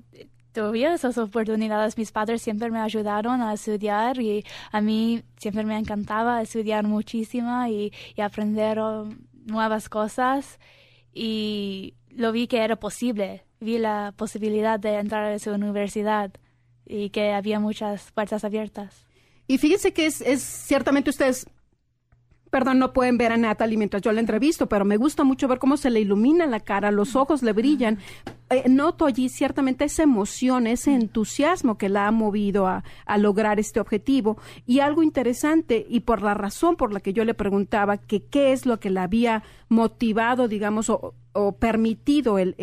tuve 0.55 0.95
esas 0.95 1.19
oportunidades. 1.19 1.99
Mis 1.99 2.13
padres 2.13 2.41
siempre 2.41 2.71
me 2.71 2.81
ayudaron 2.81 3.43
a 3.43 3.53
estudiar 3.53 4.21
y 4.21 4.45
a 4.71 4.81
mí 4.81 5.23
siempre 5.37 5.65
me 5.65 5.77
encantaba 5.77 6.41
estudiar 6.41 6.85
muchísimo 6.85 7.67
y, 7.67 7.93
aprender 8.19 8.79
um, 8.79 9.19
nuevas 9.45 9.89
cosas. 9.89 10.59
Y 11.13 11.95
lo 12.11 12.33
vi 12.33 12.47
que 12.47 12.59
era 12.65 12.77
posible. 12.77 13.45
Vi 13.61 13.79
la 13.79 14.15
posibilidad 14.17 14.79
de 14.81 14.95
entrar 14.95 15.25
a 15.25 15.35
esa 15.35 15.53
universidad 15.53 16.33
y 16.87 17.11
que 17.11 17.33
había 17.33 17.61
muchas 17.61 18.13
puertas 18.13 18.45
abiertas. 18.45 19.07
Y 19.47 19.59
fíjense 19.59 19.93
que 19.93 20.07
es, 20.07 20.21
es 20.21 20.43
ciertamente 20.43 21.11
ustedes 21.11 21.47
perdón, 22.55 22.79
no 22.79 22.93
pueden 22.93 23.19
ver 23.19 23.33
a 23.33 23.37
Natalie 23.37 23.77
mientras 23.77 24.01
yo 24.01 24.13
la 24.13 24.21
entrevisto, 24.21 24.69
pero 24.69 24.85
me 24.85 24.97
gusta 24.97 25.25
mucho 25.25 25.49
ver 25.49 25.59
cómo 25.59 25.77
se 25.77 25.91
le 25.91 25.99
ilumina 25.99 26.47
la 26.47 26.61
cara, 26.61 26.93
los 26.93 27.17
ojos 27.17 27.43
le 27.43 27.53
brillan. 27.53 27.99
Eh, 28.49 28.69
noto 28.69 29.07
allí 29.07 29.29
ciertamente 29.29 29.87
esa 29.87 30.05
emoción, 30.05 30.69
ese 30.69 30.95
entusiasmo 30.95 31.77
que 31.79 31.89
la 31.89 32.07
ha 32.07 32.13
movido 32.13 32.69
a, 32.69 32.85
lograr 33.19 33.59
este 33.59 33.81
objetivo. 33.81 34.39
Y 34.67 34.79
algo 34.79 35.03
interesante, 35.03 35.85
y 35.89 35.99
por 36.01 36.23
la 36.23 36.35
razón 36.35 36.77
por 36.77 36.93
la 36.93 37.01
que 37.01 37.13
yo 37.13 37.25
le 37.25 37.35
preguntaba 37.35 37.97
que 37.97 38.23
qué 38.23 38.53
es 38.53 38.67
lo 38.67 38.79
que 38.79 38.91
la 38.91 39.03
había 39.03 39.43
motivado, 39.69 40.47
digamos, 40.47 40.91
o, 40.91 41.57
permitido 41.59 42.39
el, 42.39 42.55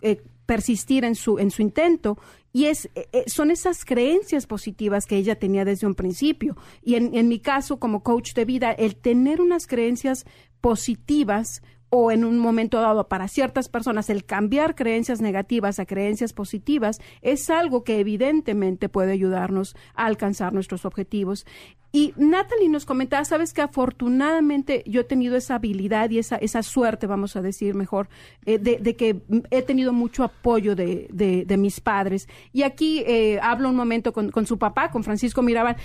eh, 0.00 0.22
persistir 0.46 1.04
en 1.04 1.16
su, 1.16 1.40
en 1.40 1.50
su 1.50 1.60
intento, 1.60 2.18
y 2.56 2.68
es, 2.68 2.86
eh, 2.94 3.06
eh, 3.12 3.24
son 3.26 3.50
esas 3.50 3.84
creencias 3.84 4.46
positivas 4.46 5.04
que 5.04 5.18
ella 5.18 5.38
tenía 5.38 5.66
desde 5.66 5.86
un 5.86 5.94
principio. 5.94 6.56
Y 6.82 6.94
en, 6.94 7.14
en 7.14 7.28
mi 7.28 7.38
caso, 7.38 7.78
como 7.78 8.02
coach 8.02 8.32
de 8.32 8.46
vida, 8.46 8.72
el 8.72 8.96
tener 8.96 9.42
unas 9.42 9.66
creencias 9.66 10.24
positivas 10.62 11.60
o 11.90 12.10
en 12.10 12.24
un 12.24 12.38
momento 12.38 12.80
dado 12.80 13.08
para 13.08 13.28
ciertas 13.28 13.68
personas 13.68 14.10
el 14.10 14.24
cambiar 14.24 14.74
creencias 14.74 15.20
negativas 15.20 15.78
a 15.78 15.86
creencias 15.86 16.32
positivas 16.32 17.00
es 17.22 17.48
algo 17.50 17.84
que 17.84 18.00
evidentemente 18.00 18.88
puede 18.88 19.12
ayudarnos 19.12 19.76
a 19.94 20.06
alcanzar 20.06 20.52
nuestros 20.52 20.84
objetivos. 20.84 21.46
Y 21.92 22.12
Natalie 22.16 22.68
nos 22.68 22.84
comentaba, 22.84 23.24
sabes 23.24 23.54
que 23.54 23.62
afortunadamente 23.62 24.82
yo 24.86 25.00
he 25.00 25.04
tenido 25.04 25.34
esa 25.34 25.54
habilidad 25.54 26.10
y 26.10 26.18
esa, 26.18 26.36
esa 26.36 26.62
suerte, 26.62 27.06
vamos 27.06 27.36
a 27.36 27.40
decir 27.40 27.74
mejor, 27.74 28.10
eh, 28.44 28.58
de, 28.58 28.96
que 28.96 29.22
he 29.50 29.62
tenido 29.62 29.94
mucho 29.94 30.22
apoyo 30.22 30.76
de, 30.76 31.08
de, 31.10 31.56
mis 31.56 31.80
padres. 31.80 32.28
Y 32.52 32.64
aquí 32.64 33.02
eh, 33.06 33.38
hablo 33.40 33.70
un 33.70 33.76
momento 33.76 34.12
con, 34.12 34.30
con 34.30 34.44
su 34.44 34.58
papá, 34.58 34.90
con 34.90 35.04
Francisco 35.04 35.40
Mirabal. 35.40 35.76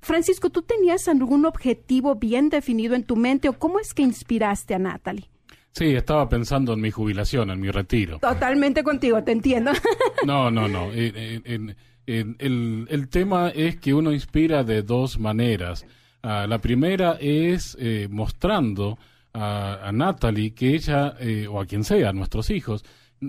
Francisco, 0.00 0.50
¿tú 0.50 0.62
tenías 0.62 1.08
algún 1.08 1.44
objetivo 1.46 2.14
bien 2.14 2.48
definido 2.48 2.94
en 2.94 3.04
tu 3.04 3.16
mente 3.16 3.48
o 3.48 3.58
cómo 3.58 3.80
es 3.80 3.94
que 3.94 4.02
inspiraste 4.02 4.74
a 4.74 4.78
Natalie? 4.78 5.28
Sí, 5.72 5.94
estaba 5.94 6.28
pensando 6.28 6.72
en 6.72 6.80
mi 6.80 6.90
jubilación, 6.90 7.50
en 7.50 7.60
mi 7.60 7.70
retiro. 7.70 8.18
Totalmente 8.18 8.82
contigo, 8.82 9.22
te 9.22 9.32
entiendo. 9.32 9.72
no, 10.26 10.50
no, 10.50 10.66
no. 10.66 10.90
el, 10.90 11.76
el, 12.06 13.08
tema 13.08 13.50
es 13.50 13.76
que 13.76 13.94
uno 13.94 14.12
inspira 14.12 14.64
de 14.64 14.82
dos 14.82 15.18
maneras. 15.18 15.86
Ah, 16.22 16.46
la 16.48 16.58
primera 16.58 17.16
es 17.20 17.76
eh, 17.78 18.08
mostrando 18.10 18.98
a, 19.34 19.90
Natalie 19.92 20.52
que 20.52 20.74
ella, 20.74 21.14
eh, 21.20 21.46
o 21.48 21.60
a 21.60 21.66
quien 21.66 21.84
sea, 21.84 22.08
a 22.08 22.12
nuestros 22.12 22.50
hijos, 22.50 22.84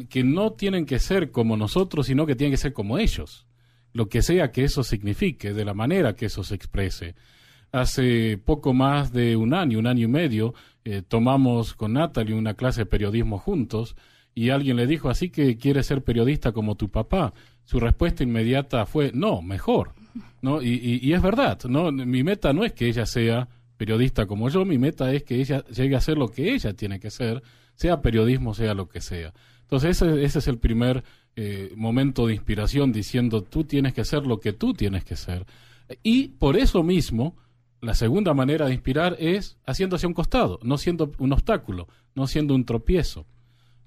que 0.09 0.23
no 0.23 0.53
tienen 0.53 0.85
que 0.85 0.99
ser 0.99 1.31
como 1.31 1.55
nosotros, 1.55 2.07
sino 2.07 2.25
que 2.25 2.35
tienen 2.35 2.53
que 2.53 2.57
ser 2.57 2.73
como 2.73 2.97
ellos 2.97 3.45
lo 3.93 4.10
que 4.10 4.22
sea 4.22 4.51
que 4.51 4.63
eso 4.63 4.84
signifique, 4.84 5.53
de 5.53 5.65
la 5.65 5.74
manera 5.74 6.15
que 6.15 6.27
eso 6.27 6.43
se 6.43 6.55
exprese. 6.55 7.15
Hace 7.72 8.38
poco 8.38 8.74
más 8.74 9.12
de 9.12 9.36
un 9.36 9.53
año, 9.53 9.79
un 9.79 9.88
año 9.88 10.05
y 10.05 10.12
medio, 10.12 10.53
eh, 10.86 11.01
tomamos 11.08 11.74
con 11.74 11.93
Natalie 11.93 12.36
una 12.36 12.55
clase 12.55 12.81
de 12.81 12.86
periodismo 12.86 13.38
juntos 13.38 13.96
y 14.34 14.50
alguien 14.50 14.77
le 14.77 14.88
dijo, 14.88 15.10
así 15.10 15.29
que 15.29 15.58
quieres 15.58 15.88
ser 15.88 16.03
periodista 16.03 16.51
como 16.51 16.75
tu 16.75 16.89
papá. 16.89 17.34
Su 17.63 17.79
respuesta 17.79 18.24
inmediata 18.24 18.86
fue, 18.86 19.12
no, 19.13 19.41
mejor. 19.41 19.93
¿No? 20.41 20.62
Y, 20.62 21.00
y, 21.03 21.13
es 21.13 21.22
verdad, 21.22 21.60
¿no? 21.65 21.91
mi 21.91 22.24
meta 22.24 22.51
no 22.51 22.65
es 22.65 22.74
que 22.74 22.88
ella 22.88 23.05
sea 23.05 23.48
periodista 23.77 24.25
como 24.25 24.50
yo, 24.50 24.65
mi 24.65 24.77
meta 24.77 25.13
es 25.13 25.24
que 25.24 25.36
ella 25.36 25.63
llegue 25.65 25.96
a 25.96 26.01
ser 26.01 26.17
lo 26.17 26.27
que 26.29 26.53
ella 26.53 26.74
tiene 26.74 27.00
que 27.00 27.12
ser, 27.12 27.43
sea 27.75 28.01
periodismo, 28.01 28.53
sea 28.53 28.74
lo 28.74 28.89
que 28.89 29.01
sea. 29.01 29.34
Entonces 29.62 30.01
ese, 30.01 30.24
ese 30.24 30.39
es 30.39 30.48
el 30.48 30.58
primer 30.58 31.03
eh, 31.41 31.72
momento 31.77 32.27
de 32.27 32.34
inspiración 32.34 32.91
diciendo 32.91 33.43
tú 33.43 33.63
tienes 33.63 33.93
que 33.93 34.03
ser 34.03 34.27
lo 34.27 34.41
que 34.41 34.51
tú 34.51 34.74
tienes 34.74 35.05
que 35.05 35.15
ser. 35.15 35.46
Y 36.03 36.27
por 36.27 36.58
eso 36.58 36.84
mismo, 36.84 37.38
la 37.79 37.93
segunda 37.93 38.34
manera 38.34 38.65
de 38.65 38.74
inspirar 38.74 39.15
es 39.19 39.58
haciendo 39.65 39.96
hacia 39.96 40.10
un 40.10 40.13
costado, 40.13 40.60
no 40.63 40.77
siendo 40.77 41.13
un 41.17 41.31
obstáculo, 41.31 41.88
no 42.13 42.27
siendo 42.27 42.53
un 42.53 42.65
tropiezo, 42.65 43.25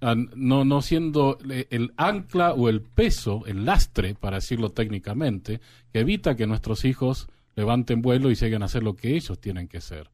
ah, 0.00 0.14
no, 0.34 0.64
no 0.64 0.80
siendo 0.80 1.36
el 1.68 1.92
ancla 1.98 2.54
o 2.54 2.70
el 2.70 2.80
peso, 2.80 3.42
el 3.44 3.66
lastre, 3.66 4.14
para 4.14 4.38
decirlo 4.38 4.70
técnicamente, 4.70 5.60
que 5.92 6.00
evita 6.00 6.34
que 6.34 6.46
nuestros 6.46 6.86
hijos 6.86 7.28
levanten 7.54 8.00
vuelo 8.00 8.30
y 8.30 8.34
lleguen 8.34 8.62
a 8.62 8.64
hacer 8.64 8.82
lo 8.82 8.96
que 8.96 9.14
ellos 9.14 9.38
tienen 9.38 9.68
que 9.68 9.82
ser. 9.82 10.08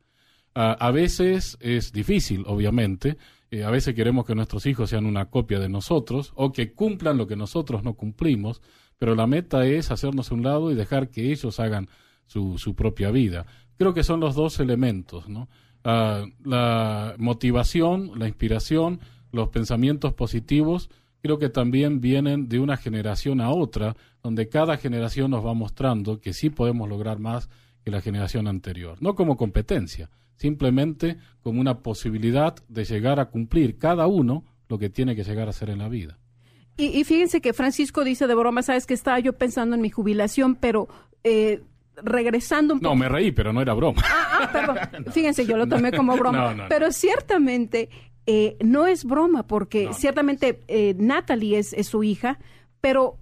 Ah, 0.54 0.76
a 0.78 0.90
veces 0.90 1.56
es 1.60 1.92
difícil, 1.92 2.44
obviamente. 2.46 3.16
Eh, 3.50 3.64
a 3.64 3.70
veces 3.70 3.94
queremos 3.94 4.26
que 4.26 4.34
nuestros 4.34 4.66
hijos 4.66 4.90
sean 4.90 5.06
una 5.06 5.26
copia 5.26 5.58
de 5.58 5.68
nosotros 5.68 6.32
o 6.34 6.52
que 6.52 6.72
cumplan 6.72 7.16
lo 7.16 7.26
que 7.26 7.36
nosotros 7.36 7.82
no 7.82 7.94
cumplimos, 7.94 8.60
pero 8.98 9.14
la 9.14 9.26
meta 9.26 9.66
es 9.66 9.90
hacernos 9.90 10.30
un 10.30 10.42
lado 10.42 10.70
y 10.70 10.74
dejar 10.74 11.08
que 11.08 11.32
ellos 11.32 11.60
hagan 11.60 11.88
su, 12.26 12.58
su 12.58 12.74
propia 12.74 13.10
vida. 13.10 13.46
Creo 13.78 13.94
que 13.94 14.04
son 14.04 14.20
los 14.20 14.34
dos 14.34 14.60
elementos, 14.60 15.28
¿no? 15.28 15.48
Ah, 15.84 16.26
la 16.44 17.14
motivación, 17.18 18.18
la 18.18 18.26
inspiración, 18.26 19.00
los 19.32 19.48
pensamientos 19.48 20.12
positivos, 20.12 20.90
creo 21.22 21.38
que 21.38 21.48
también 21.48 22.00
vienen 22.00 22.48
de 22.48 22.58
una 22.58 22.76
generación 22.76 23.40
a 23.40 23.50
otra, 23.50 23.96
donde 24.22 24.48
cada 24.48 24.76
generación 24.76 25.30
nos 25.30 25.44
va 25.44 25.54
mostrando 25.54 26.20
que 26.20 26.32
sí 26.32 26.50
podemos 26.50 26.88
lograr 26.88 27.18
más 27.18 27.48
que 27.84 27.90
la 27.90 28.00
generación 28.00 28.48
anterior. 28.48 28.98
No 29.00 29.14
como 29.14 29.36
competencia, 29.36 30.10
simplemente 30.38 31.18
como 31.42 31.60
una 31.60 31.80
posibilidad 31.80 32.54
de 32.68 32.84
llegar 32.84 33.20
a 33.20 33.26
cumplir 33.26 33.76
cada 33.76 34.06
uno 34.06 34.44
lo 34.68 34.78
que 34.78 34.88
tiene 34.88 35.14
que 35.14 35.24
llegar 35.24 35.48
a 35.48 35.52
ser 35.52 35.70
en 35.70 35.78
la 35.78 35.88
vida. 35.88 36.18
Y, 36.76 37.02
fíjense 37.02 37.40
que 37.40 37.52
Francisco 37.52 38.04
dice 38.04 38.28
de 38.28 38.36
broma, 38.36 38.62
sabes 38.62 38.86
que 38.86 38.94
estaba 38.94 39.18
yo 39.18 39.32
pensando 39.32 39.74
en 39.74 39.82
mi 39.82 39.90
jubilación, 39.90 40.54
pero 40.54 40.88
eh, 41.24 41.60
regresando 41.96 42.74
un 42.74 42.80
poco. 42.80 42.90
No, 42.90 42.96
me 42.96 43.08
reí, 43.08 43.32
pero 43.32 43.52
no 43.52 43.60
era 43.60 43.74
broma. 43.74 44.00
Ah, 44.04 44.40
ah 44.42 44.52
perdón. 44.52 44.78
Fíjense, 45.12 45.44
yo 45.44 45.56
lo 45.56 45.66
tomé 45.66 45.90
como 45.90 46.16
broma. 46.16 46.66
pero 46.68 46.92
ciertamente 46.92 47.88
eh, 48.26 48.56
no 48.60 48.86
es 48.86 49.04
broma, 49.04 49.44
porque 49.44 49.88
ciertamente 49.92 50.60
eh, 50.68 50.94
Natalie 50.96 51.58
es, 51.58 51.72
es 51.72 51.88
su 51.88 52.04
hija, 52.04 52.38
pero 52.80 53.18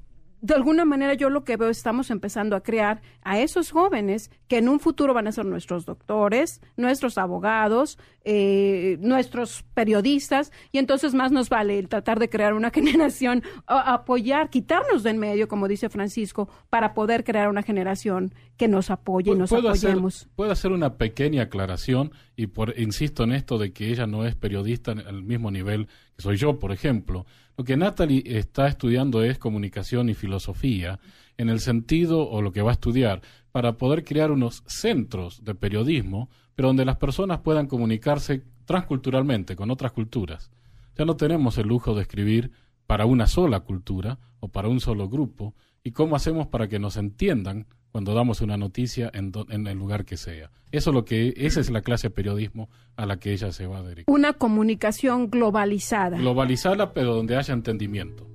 de 0.46 0.54
alguna 0.54 0.84
manera 0.84 1.14
yo 1.14 1.28
lo 1.28 1.42
que 1.42 1.56
veo 1.56 1.70
estamos 1.70 2.08
empezando 2.08 2.54
a 2.54 2.62
crear 2.62 3.02
a 3.22 3.40
esos 3.40 3.72
jóvenes 3.72 4.30
que 4.46 4.58
en 4.58 4.68
un 4.68 4.78
futuro 4.78 5.12
van 5.12 5.26
a 5.26 5.32
ser 5.32 5.44
nuestros 5.44 5.86
doctores, 5.86 6.60
nuestros 6.76 7.18
abogados, 7.18 7.98
eh, 8.24 8.96
nuestros 9.00 9.64
periodistas, 9.74 10.52
y 10.70 10.78
entonces 10.78 11.14
más 11.14 11.32
nos 11.32 11.48
vale 11.48 11.80
el 11.80 11.88
tratar 11.88 12.20
de 12.20 12.28
crear 12.28 12.54
una 12.54 12.70
generación, 12.74 13.42
apoyar, 13.66 14.48
quitarnos 14.48 15.02
de 15.02 15.10
en 15.10 15.18
medio, 15.18 15.48
como 15.48 15.66
dice 15.66 15.88
Francisco, 15.88 16.48
para 16.70 16.94
poder 16.94 17.24
crear 17.24 17.48
una 17.48 17.64
generación 17.64 18.32
que 18.56 18.68
nos 18.68 18.90
apoye 18.90 19.32
y 19.32 19.34
nos 19.34 19.52
apoyemos. 19.52 20.28
puedo 20.36 20.52
hacer 20.52 20.70
una 20.70 20.96
pequeña 20.96 21.42
aclaración 21.42 22.12
y 22.36 22.46
por, 22.46 22.78
insisto 22.78 23.24
en 23.24 23.32
esto 23.32 23.58
de 23.58 23.72
que 23.72 23.90
ella 23.90 24.06
no 24.06 24.24
es 24.24 24.36
periodista 24.36 24.92
al 24.92 25.24
mismo 25.24 25.50
nivel 25.50 25.88
soy 26.18 26.36
yo, 26.36 26.58
por 26.58 26.72
ejemplo. 26.72 27.26
Lo 27.56 27.64
que 27.64 27.76
Natalie 27.76 28.22
está 28.24 28.68
estudiando 28.68 29.22
es 29.22 29.38
comunicación 29.38 30.08
y 30.08 30.14
filosofía, 30.14 30.98
en 31.38 31.48
el 31.48 31.60
sentido, 31.60 32.28
o 32.28 32.42
lo 32.42 32.52
que 32.52 32.62
va 32.62 32.70
a 32.70 32.74
estudiar, 32.74 33.22
para 33.52 33.76
poder 33.76 34.04
crear 34.04 34.30
unos 34.30 34.62
centros 34.66 35.44
de 35.44 35.54
periodismo, 35.54 36.30
pero 36.54 36.68
donde 36.68 36.84
las 36.84 36.96
personas 36.96 37.40
puedan 37.40 37.66
comunicarse 37.66 38.42
transculturalmente 38.64 39.56
con 39.56 39.70
otras 39.70 39.92
culturas. 39.92 40.50
Ya 40.96 41.04
no 41.04 41.16
tenemos 41.16 41.58
el 41.58 41.68
lujo 41.68 41.94
de 41.94 42.02
escribir 42.02 42.52
para 42.86 43.06
una 43.06 43.26
sola 43.26 43.60
cultura 43.60 44.18
o 44.40 44.48
para 44.48 44.68
un 44.68 44.80
solo 44.80 45.08
grupo, 45.08 45.54
y 45.82 45.92
cómo 45.92 46.16
hacemos 46.16 46.48
para 46.48 46.68
que 46.68 46.78
nos 46.78 46.96
entiendan 46.96 47.66
cuando 47.92 48.12
damos 48.12 48.40
una 48.40 48.56
noticia 48.56 49.10
en, 49.14 49.32
en, 49.48 49.66
el 49.66 49.78
lugar 49.78 50.04
que 50.04 50.16
sea. 50.16 50.50
Eso 50.72 50.90
es 50.90 50.94
lo 50.94 51.04
que 51.04 51.32
esa 51.36 51.60
es 51.60 51.70
la 51.70 51.80
clase 51.80 52.08
de 52.08 52.14
periodismo 52.14 52.68
a 52.96 53.06
la 53.06 53.18
que 53.18 53.32
ella 53.32 53.52
se 53.52 53.66
va 53.66 53.78
a 53.78 53.82
dedicar. 53.82 54.12
Una 54.12 54.32
comunicación 54.32 55.30
globalizada. 55.30 56.18
Globalizada, 56.18 56.92
pero 56.92 57.14
donde 57.14 57.36
haya 57.36 57.54
entendimiento. 57.54 58.28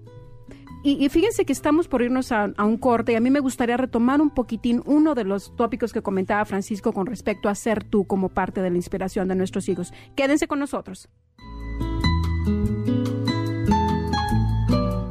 Y, 0.84 1.08
fíjense 1.10 1.46
que 1.46 1.54
estamos 1.54 1.88
por 1.88 2.02
irnos 2.02 2.32
a, 2.32 2.46
a, 2.58 2.66
un 2.66 2.78
corte 2.78 3.12
y 3.12 3.16
a 3.16 3.20
mí 3.20 3.30
me 3.30 3.40
gustaría 3.40 3.78
retomar 3.78 4.20
un 4.20 4.32
poquitín 4.32 4.82
uno 4.86 5.14
de 5.14 5.26
los 5.26 5.56
tópicos 5.56 5.94
que 5.94 6.02
comentaba 6.02 6.44
Francisco 6.46 6.92
con 6.92 7.06
respecto 7.06 7.50
a 7.50 7.54
ser 7.54 7.84
tú 7.84 8.08
como 8.08 8.30
parte 8.30 8.64
de 8.64 8.72
la 8.72 8.78
inspiración 8.78 9.28
de 9.28 9.36
nuestros 9.36 9.70
hijos. 9.70 9.94
Quédense 10.16 10.48
con 10.48 10.58
nosotros. 10.58 11.08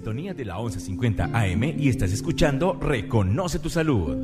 Sintonía 0.00 0.32
de 0.32 0.46
la 0.46 0.56
1150 0.56 1.24
AM 1.24 1.62
y 1.78 1.90
estás 1.90 2.10
escuchando 2.10 2.72
Reconoce 2.72 3.58
tu 3.58 3.68
Salud. 3.68 4.16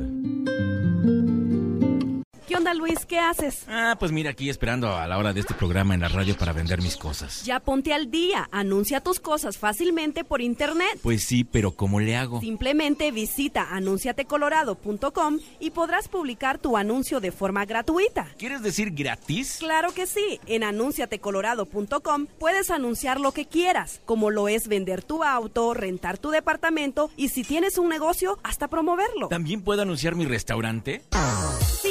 ¿Qué 2.67 2.71
onda, 2.71 2.85
Luis? 2.85 3.05
¿Qué 3.05 3.17
haces? 3.17 3.63
Ah, 3.69 3.95
pues 3.97 4.11
mira, 4.11 4.31
aquí 4.31 4.49
esperando 4.49 4.93
a 4.93 5.07
la 5.07 5.17
hora 5.17 5.31
de 5.31 5.39
este 5.39 5.53
programa 5.53 5.93
en 5.93 6.01
la 6.01 6.09
radio 6.09 6.35
para 6.35 6.51
vender 6.51 6.81
mis 6.81 6.97
cosas. 6.97 7.45
Ya 7.45 7.61
ponte 7.61 7.93
al 7.93 8.11
día. 8.11 8.49
Anuncia 8.51 8.99
tus 8.99 9.21
cosas 9.21 9.57
fácilmente 9.57 10.25
por 10.25 10.41
internet. 10.41 10.99
Pues 11.01 11.23
sí, 11.23 11.45
pero 11.45 11.71
¿cómo 11.77 12.01
le 12.01 12.17
hago? 12.17 12.41
Simplemente 12.41 13.09
visita 13.11 13.69
anunciatecolorado.com 13.71 15.39
y 15.61 15.69
podrás 15.69 16.09
publicar 16.09 16.57
tu 16.57 16.75
anuncio 16.75 17.21
de 17.21 17.31
forma 17.31 17.63
gratuita. 17.63 18.27
¿Quieres 18.37 18.61
decir 18.61 18.91
gratis? 18.91 19.59
Claro 19.59 19.93
que 19.93 20.05
sí. 20.05 20.41
En 20.45 20.65
anunciatecolorado.com 20.65 22.27
puedes 22.37 22.69
anunciar 22.69 23.21
lo 23.21 23.31
que 23.31 23.45
quieras, 23.45 24.01
como 24.03 24.29
lo 24.29 24.49
es 24.49 24.67
vender 24.67 25.03
tu 25.03 25.23
auto, 25.23 25.73
rentar 25.73 26.17
tu 26.17 26.31
departamento 26.31 27.11
y 27.15 27.29
si 27.29 27.45
tienes 27.45 27.77
un 27.77 27.87
negocio, 27.87 28.39
hasta 28.43 28.67
promoverlo. 28.67 29.29
¿También 29.29 29.61
puedo 29.61 29.83
anunciar 29.83 30.15
mi 30.15 30.25
restaurante? 30.25 31.03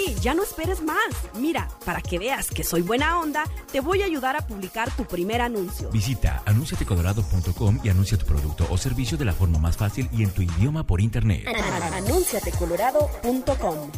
Sí, 0.07 0.15
ya 0.21 0.35
no 0.35 0.43
esperes 0.45 0.83
más. 0.83 0.97
Mira, 1.35 1.69
para 1.85 2.01
que 2.01 2.19
veas 2.19 2.49
que 2.49 2.63
soy 2.63 2.83
buena 2.83 3.19
onda, 3.19 3.45
te 3.73 3.81
voy 3.81 4.03
a 4.03 4.05
ayudar 4.05 4.37
a 4.37 4.47
publicar 4.47 4.89
tu 4.95 5.05
primer 5.05 5.41
anuncio. 5.41 5.91
Visita 5.91 6.45
anunciatecolorado.com 6.47 7.81
y 7.83 7.89
anuncia 7.89 8.17
tu 8.17 8.25
producto 8.25 8.69
o 8.71 8.79
servicio 8.79 9.19
de 9.19 9.25
la 9.25 9.33
forma 9.33 9.59
más 9.59 9.77
fácil 9.77 10.09
y 10.13 10.23
en 10.23 10.31
tu 10.31 10.43
idioma 10.43 10.87
por 10.87 11.01
internet. 11.01 11.49
anunciatecolorado.com 11.93 13.91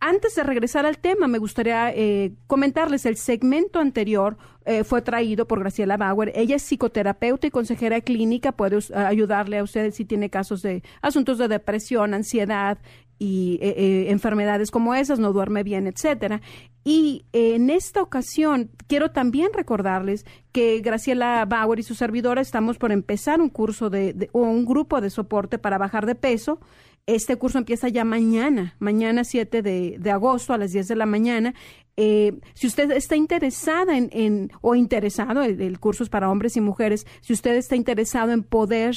antes 0.00 0.34
de 0.34 0.42
regresar 0.42 0.86
al 0.86 0.98
tema, 0.98 1.26
me 1.26 1.38
gustaría 1.38 1.90
eh, 1.90 2.32
comentarles, 2.46 3.06
el 3.06 3.16
segmento 3.16 3.80
anterior 3.80 4.36
eh, 4.64 4.84
fue 4.84 5.00
traído 5.00 5.46
por 5.46 5.60
Graciela 5.60 5.96
Bauer. 5.96 6.32
Ella 6.34 6.56
es 6.56 6.62
psicoterapeuta 6.62 7.46
y 7.46 7.50
consejera 7.50 8.00
clínica, 8.00 8.52
puede 8.52 8.78
ayudarle 8.94 9.58
a 9.58 9.62
usted 9.62 9.92
si 9.92 10.04
tiene 10.04 10.28
casos 10.28 10.62
de 10.62 10.82
asuntos 11.00 11.38
de 11.38 11.48
depresión, 11.48 12.14
ansiedad 12.14 12.78
y 13.18 13.58
eh, 13.62 14.10
enfermedades 14.10 14.70
como 14.70 14.94
esas, 14.94 15.18
no 15.18 15.32
duerme 15.32 15.62
bien, 15.62 15.86
etcétera. 15.86 16.42
Y 16.84 17.24
en 17.32 17.70
esta 17.70 18.02
ocasión 18.02 18.70
quiero 18.86 19.10
también 19.10 19.48
recordarles 19.54 20.26
que 20.52 20.80
Graciela 20.80 21.44
Bauer 21.46 21.80
y 21.80 21.82
su 21.82 21.94
servidora 21.94 22.42
estamos 22.42 22.76
por 22.76 22.92
empezar 22.92 23.40
un 23.40 23.48
curso 23.48 23.88
de, 23.88 24.28
o 24.32 24.40
un 24.40 24.66
grupo 24.66 25.00
de 25.00 25.10
soporte 25.10 25.58
para 25.58 25.78
bajar 25.78 26.04
de 26.04 26.14
peso 26.14 26.60
Este 27.06 27.36
curso 27.36 27.58
empieza 27.58 27.88
ya 27.88 28.04
mañana, 28.04 28.74
mañana 28.80 29.22
7 29.22 29.62
de, 29.62 30.10
agosto 30.10 30.52
a 30.52 30.58
las 30.58 30.72
10 30.72 30.88
de 30.88 30.96
la 30.96 31.06
mañana. 31.06 31.54
Eh, 31.96 32.40
si 32.54 32.66
usted 32.66 32.90
está 32.90 33.14
interesada 33.14 33.96
en, 33.96 34.10
en 34.12 34.50
o 34.60 34.74
interesado, 34.74 35.44
el, 35.44 35.78
curso 35.78 36.02
es 36.02 36.10
para 36.10 36.28
hombres 36.28 36.56
y 36.56 36.60
mujeres, 36.60 37.06
si 37.20 37.32
usted 37.32 37.54
está 37.54 37.76
interesado 37.76 38.32
en 38.32 38.42
poder, 38.42 38.96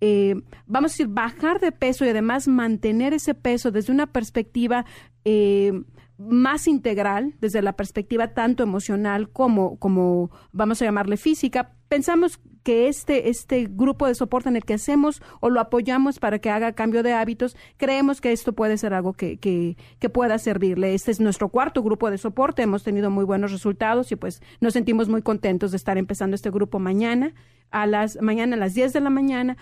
eh, 0.00 0.36
vamos 0.66 0.92
a 0.92 0.94
decir, 0.94 1.08
bajar 1.08 1.58
de 1.58 1.72
peso 1.72 2.04
y 2.04 2.10
además 2.10 2.46
mantener 2.46 3.12
ese 3.12 3.34
peso 3.34 3.72
desde 3.72 3.92
una 3.92 4.06
perspectiva 4.06 4.86
eh, 5.24 5.72
más 6.18 6.66
integral, 6.66 7.34
desde 7.40 7.62
la 7.62 7.74
perspectiva 7.74 8.34
tanto 8.34 8.64
emocional 8.64 9.30
como, 9.30 9.78
como, 9.78 10.30
vamos 10.52 10.82
a 10.82 10.84
llamarle 10.84 11.16
física, 11.16 11.72
pensamos 11.88 12.40
que 12.64 12.88
este, 12.88 13.30
este 13.30 13.68
grupo 13.70 14.06
de 14.06 14.14
soporte 14.14 14.48
en 14.48 14.56
el 14.56 14.64
que 14.64 14.74
hacemos 14.74 15.22
o 15.40 15.48
lo 15.48 15.60
apoyamos 15.60 16.18
para 16.18 16.40
que 16.40 16.50
haga 16.50 16.72
cambio 16.72 17.02
de 17.02 17.12
hábitos, 17.12 17.56
creemos 17.76 18.20
que 18.20 18.32
esto 18.32 18.52
puede 18.52 18.76
ser 18.78 18.94
algo 18.94 19.12
que, 19.12 19.38
que, 19.38 19.76
que 20.00 20.08
pueda 20.10 20.38
servirle. 20.38 20.92
Este 20.92 21.12
es 21.12 21.20
nuestro 21.20 21.48
cuarto 21.48 21.82
grupo 21.82 22.10
de 22.10 22.18
soporte, 22.18 22.62
hemos 22.62 22.82
tenido 22.82 23.10
muy 23.10 23.24
buenos 23.24 23.52
resultados 23.52 24.10
y 24.10 24.16
pues 24.16 24.42
nos 24.60 24.72
sentimos 24.72 25.08
muy 25.08 25.22
contentos 25.22 25.70
de 25.70 25.76
estar 25.76 25.98
empezando 25.98 26.34
este 26.34 26.50
grupo 26.50 26.78
mañana 26.78 27.32
a 27.70 27.86
las 27.86 28.20
mañana 28.20 28.56
a 28.56 28.58
las 28.58 28.74
10 28.74 28.92
de 28.92 29.00
la 29.00 29.10
mañana 29.10 29.56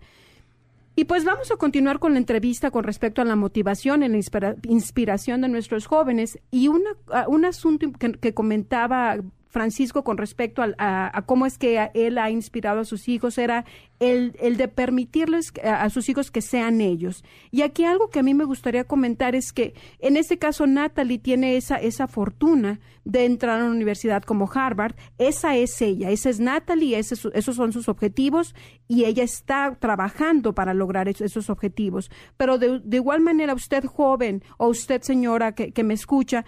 Y 0.94 1.04
pues 1.04 1.24
vamos 1.24 1.50
a 1.52 1.56
continuar 1.56 1.98
con 2.00 2.12
la 2.12 2.18
entrevista 2.18 2.70
con 2.70 2.84
respecto 2.84 3.22
a 3.22 3.24
la 3.24 3.36
motivación 3.36 4.02
y 4.02 4.08
la 4.08 4.20
inspiración 4.64 5.40
de 5.40 5.48
nuestros 5.48 5.86
jóvenes. 5.86 6.38
Y 6.50 6.68
una, 6.68 6.90
un 7.28 7.44
asunto 7.44 7.86
que 8.20 8.34
comentaba 8.34 9.16
Francisco 9.48 10.04
con 10.04 10.18
respecto 10.18 10.62
a, 10.78 11.24
cómo 11.26 11.46
es 11.46 11.58
que 11.58 11.90
él 11.94 12.18
ha 12.18 12.30
inspirado 12.30 12.80
a 12.80 12.84
sus 12.84 13.08
hijos 13.08 13.38
era 13.38 13.64
el, 13.98 14.32
de 14.32 14.68
permitirles 14.68 15.52
a, 15.64 15.88
sus 15.90 16.08
hijos 16.08 16.30
que 16.30 16.42
sean 16.42 16.80
ellos. 16.80 17.24
Y 17.50 17.62
aquí 17.62 17.84
algo 17.84 18.10
que 18.10 18.20
a 18.20 18.22
mí 18.22 18.34
me 18.34 18.44
gustaría 18.44 18.84
comentar 18.84 19.34
es 19.34 19.52
que 19.52 19.74
en 19.98 20.16
este 20.16 20.38
caso 20.38 20.66
Natalie 20.66 21.18
tiene 21.18 21.56
esa, 21.56 21.76
esa 21.76 22.06
fortuna 22.06 22.78
de 23.04 23.24
entrar 23.24 23.58
a 23.58 23.64
una 23.64 23.72
universidad 23.72 24.22
como 24.22 24.50
Harvard. 24.52 24.94
Esa 25.16 25.56
es 25.56 25.80
ella, 25.80 26.10
esa 26.10 26.28
es 26.28 26.40
Natalie, 26.40 26.98
esos 26.98 27.56
son 27.56 27.72
sus 27.72 27.88
objetivos 27.88 28.54
y 28.86 29.04
ella 29.04 29.24
está 29.24 29.76
trabajando 29.80 30.54
para 30.54 30.74
lograr 30.74 31.08
esos, 31.08 31.48
objetivos. 31.48 32.10
Pero 32.36 32.58
de, 32.58 32.82
igual 32.92 33.22
manera 33.22 33.54
usted 33.54 33.84
joven 33.86 34.42
o 34.58 34.68
usted 34.68 35.00
señora 35.02 35.54
que, 35.54 35.72
que 35.72 35.84
me 35.84 35.94
escucha, 35.94 36.44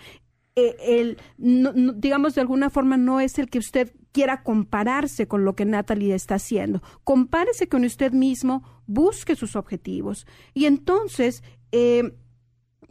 eh, 0.68 0.76
el, 1.00 1.18
digamos, 1.96 2.34
de 2.34 2.40
alguna 2.40 2.70
forma 2.70 2.96
no 2.96 3.20
es 3.20 3.38
el 3.38 3.48
que 3.48 3.58
usted 3.58 3.92
quiera 4.12 4.42
compararse 4.42 5.28
con 5.28 5.44
lo 5.44 5.54
que 5.54 5.64
Natalie 5.64 6.14
está 6.14 6.36
haciendo. 6.36 6.82
Compárese 7.04 7.68
con 7.68 7.84
usted 7.84 8.12
mismo, 8.12 8.62
busque 8.86 9.36
sus 9.36 9.56
objetivos. 9.56 10.26
Y 10.54 10.66
entonces, 10.66 11.42
eh, 11.72 12.14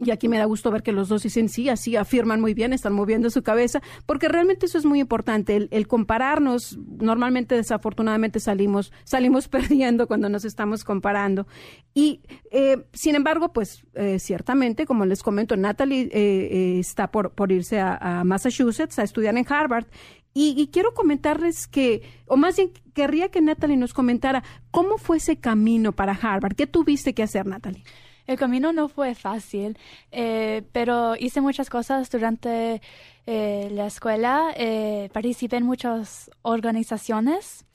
y 0.00 0.10
aquí 0.10 0.28
me 0.28 0.38
da 0.38 0.46
gusto 0.46 0.70
ver 0.70 0.82
que 0.82 0.92
los 0.92 1.08
dos 1.08 1.22
dicen 1.22 1.48
sí, 1.48 1.68
así 1.68 1.96
afirman 1.96 2.40
muy 2.40 2.54
bien, 2.54 2.72
están 2.72 2.94
moviendo 2.94 3.28
su 3.30 3.42
cabeza, 3.42 3.82
porque 4.06 4.28
realmente 4.28 4.66
eso 4.66 4.78
es 4.78 4.86
muy 4.86 5.00
importante, 5.00 5.68
el, 5.70 5.86
compararnos, 5.88 6.78
normalmente 6.98 7.54
desafortunadamente 7.54 8.40
salimos, 8.40 8.92
salimos 9.04 9.48
perdiendo 9.48 10.06
cuando 10.06 10.28
nos 10.28 10.44
estamos 10.44 10.84
comparando. 10.84 11.46
Y 11.92 12.20
eh, 12.50 12.84
sin 12.92 13.14
embargo, 13.14 13.52
pues 13.52 13.84
eh, 13.94 14.18
ciertamente, 14.18 14.86
como 14.86 15.04
les 15.04 15.22
comento, 15.22 15.56
Natalie 15.56 16.08
eh, 16.12 16.78
está 16.78 17.10
por, 17.10 17.32
por 17.32 17.52
irse 17.52 17.80
a, 17.80 18.22
Massachusetts 18.24 18.98
a 18.98 19.02
estudiar 19.02 19.36
en 19.36 19.46
Harvard. 19.48 19.86
Y, 20.32 20.54
y, 20.56 20.68
quiero 20.68 20.94
comentarles 20.94 21.66
que, 21.66 22.02
o 22.26 22.36
más 22.36 22.56
bien 22.56 22.70
querría 22.94 23.30
que 23.30 23.40
Natalie 23.40 23.76
nos 23.76 23.92
comentara 23.92 24.44
cómo 24.70 24.96
fue 24.96 25.16
ese 25.16 25.40
camino 25.40 25.90
para 25.90 26.12
Harvard. 26.12 26.54
¿Qué 26.54 26.68
tuviste 26.68 27.14
que 27.14 27.24
hacer, 27.24 27.46
Natalie? 27.46 27.82
El 28.30 28.38
camino 28.38 28.72
no 28.72 28.86
fue 28.86 29.16
fácil, 29.16 29.76
eh, 30.12 30.62
pero 30.70 31.16
hice 31.16 31.40
muchas 31.40 31.68
cosas 31.68 32.08
durante 32.10 32.80
eh, 33.26 33.68
la 33.72 33.86
escuela. 33.86 34.54
Eh, 34.56 35.10
participé 35.12 35.56
en 35.56 35.66
muchas 35.66 36.30
organizaciones, 36.42 37.66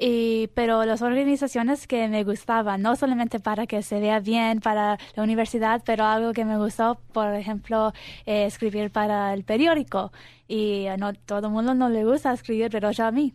y, 0.00 0.48
pero 0.48 0.84
las 0.84 1.00
organizaciones 1.02 1.86
que 1.86 2.08
me 2.08 2.24
gustaban, 2.24 2.82
no 2.82 2.96
solamente 2.96 3.38
para 3.38 3.68
que 3.68 3.82
se 3.82 4.00
vea 4.00 4.18
bien 4.18 4.58
para 4.58 4.98
la 5.14 5.22
universidad, 5.22 5.80
pero 5.86 6.04
algo 6.04 6.32
que 6.32 6.44
me 6.44 6.58
gustó, 6.58 6.98
por 7.12 7.32
ejemplo, 7.32 7.92
escribir 8.26 8.90
para 8.90 9.32
el 9.32 9.44
periódico. 9.44 10.10
Y 10.48 10.86
no 10.98 11.12
todo 11.12 11.46
el 11.46 11.52
mundo 11.52 11.72
no 11.74 11.88
le 11.88 12.04
gusta 12.04 12.32
escribir, 12.32 12.68
pero 12.72 12.90
yo 12.90 13.04
a 13.04 13.12
mí. 13.12 13.32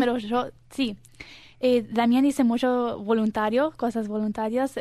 Pero 0.00 0.18
yo 0.18 0.50
sí. 0.70 0.96
Y 1.60 1.82
también 1.82 2.24
hice 2.24 2.42
mucho 2.42 2.98
voluntario, 2.98 3.72
cosas 3.76 4.08
voluntarias 4.08 4.76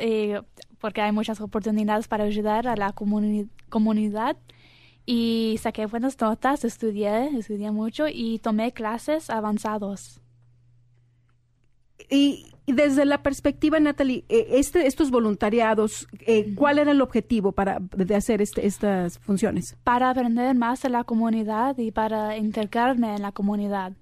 porque 0.82 1.02
hay 1.02 1.12
muchas 1.12 1.40
oportunidades 1.40 2.08
para 2.08 2.26
ayudar 2.26 2.68
a 2.68 2.76
la 2.76 2.94
comunidad. 2.94 4.36
Y 5.06 5.58
saqué 5.62 5.86
buenas 5.86 6.20
notas, 6.20 6.66
estudié, 6.66 7.38
estudié 7.38 7.72
mucho 7.72 8.08
y 8.08 8.40
tomé 8.40 8.72
clases 8.72 9.30
avanzados. 9.30 10.22
Y, 12.10 12.48
desde 12.68 13.06
la 13.06 13.22
perspectiva, 13.22 13.80
Natalie, 13.80 14.24
eh, 14.30 14.48
este, 14.52 14.86
estos 14.88 15.12
voluntariados, 15.12 16.08
eh, 16.26 16.54
¿cuál 16.56 16.80
era 16.80 16.92
el 16.92 17.02
objetivo 17.02 17.52
para 17.52 17.80
de 17.80 18.16
hacer 18.16 18.42
este, 18.42 18.66
estas 18.66 19.20
funciones? 19.20 19.76
Para 19.84 20.12
aprender 20.12 20.56
más 20.56 20.82
de 20.82 20.90
la 20.90 21.04
comunidad 21.04 21.78
y 21.78 21.92
para 21.92 22.38
integrarme 22.38 23.16
en 23.16 23.24
la 23.24 23.32
comunidad. 23.32 23.94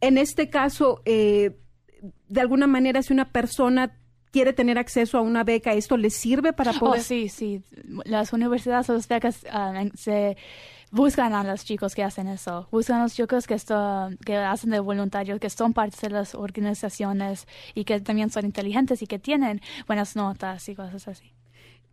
En 0.00 0.18
este 0.18 0.50
caso, 0.50 1.00
eh, 1.06 1.56
de 2.28 2.40
alguna 2.40 2.66
manera, 2.66 3.02
si 3.02 3.12
una 3.12 3.30
persona 3.30 3.96
quiere 4.34 4.52
tener 4.52 4.78
acceso 4.78 5.16
a 5.16 5.20
una 5.20 5.44
beca, 5.44 5.74
¿esto 5.74 5.96
le 5.96 6.10
sirve 6.10 6.52
para 6.52 6.72
oh, 6.72 6.78
poder? 6.80 7.00
sí, 7.00 7.28
sí. 7.28 7.62
Las 8.04 8.32
universidades, 8.32 8.88
las 8.88 9.06
becas 9.06 9.46
ah, 9.48 9.84
se 9.94 10.36
buscan 10.90 11.34
a 11.34 11.44
los 11.44 11.64
chicos 11.64 11.94
que 11.94 12.02
hacen 12.02 12.26
eso. 12.26 12.66
Buscan 12.72 12.98
a 12.98 13.04
los 13.04 13.14
chicos 13.14 13.46
que, 13.46 13.56
que 14.26 14.36
hacen 14.36 14.70
de 14.70 14.80
voluntarios, 14.80 15.38
que 15.38 15.50
son 15.50 15.72
parte 15.72 15.96
de 16.02 16.10
las 16.10 16.34
organizaciones 16.34 17.46
y 17.76 17.84
que 17.84 18.00
también 18.00 18.30
son 18.30 18.44
inteligentes 18.44 19.02
y 19.02 19.06
que 19.06 19.20
tienen 19.20 19.60
buenas 19.86 20.16
notas 20.16 20.68
y 20.68 20.74
cosas 20.74 21.06
así. 21.06 21.32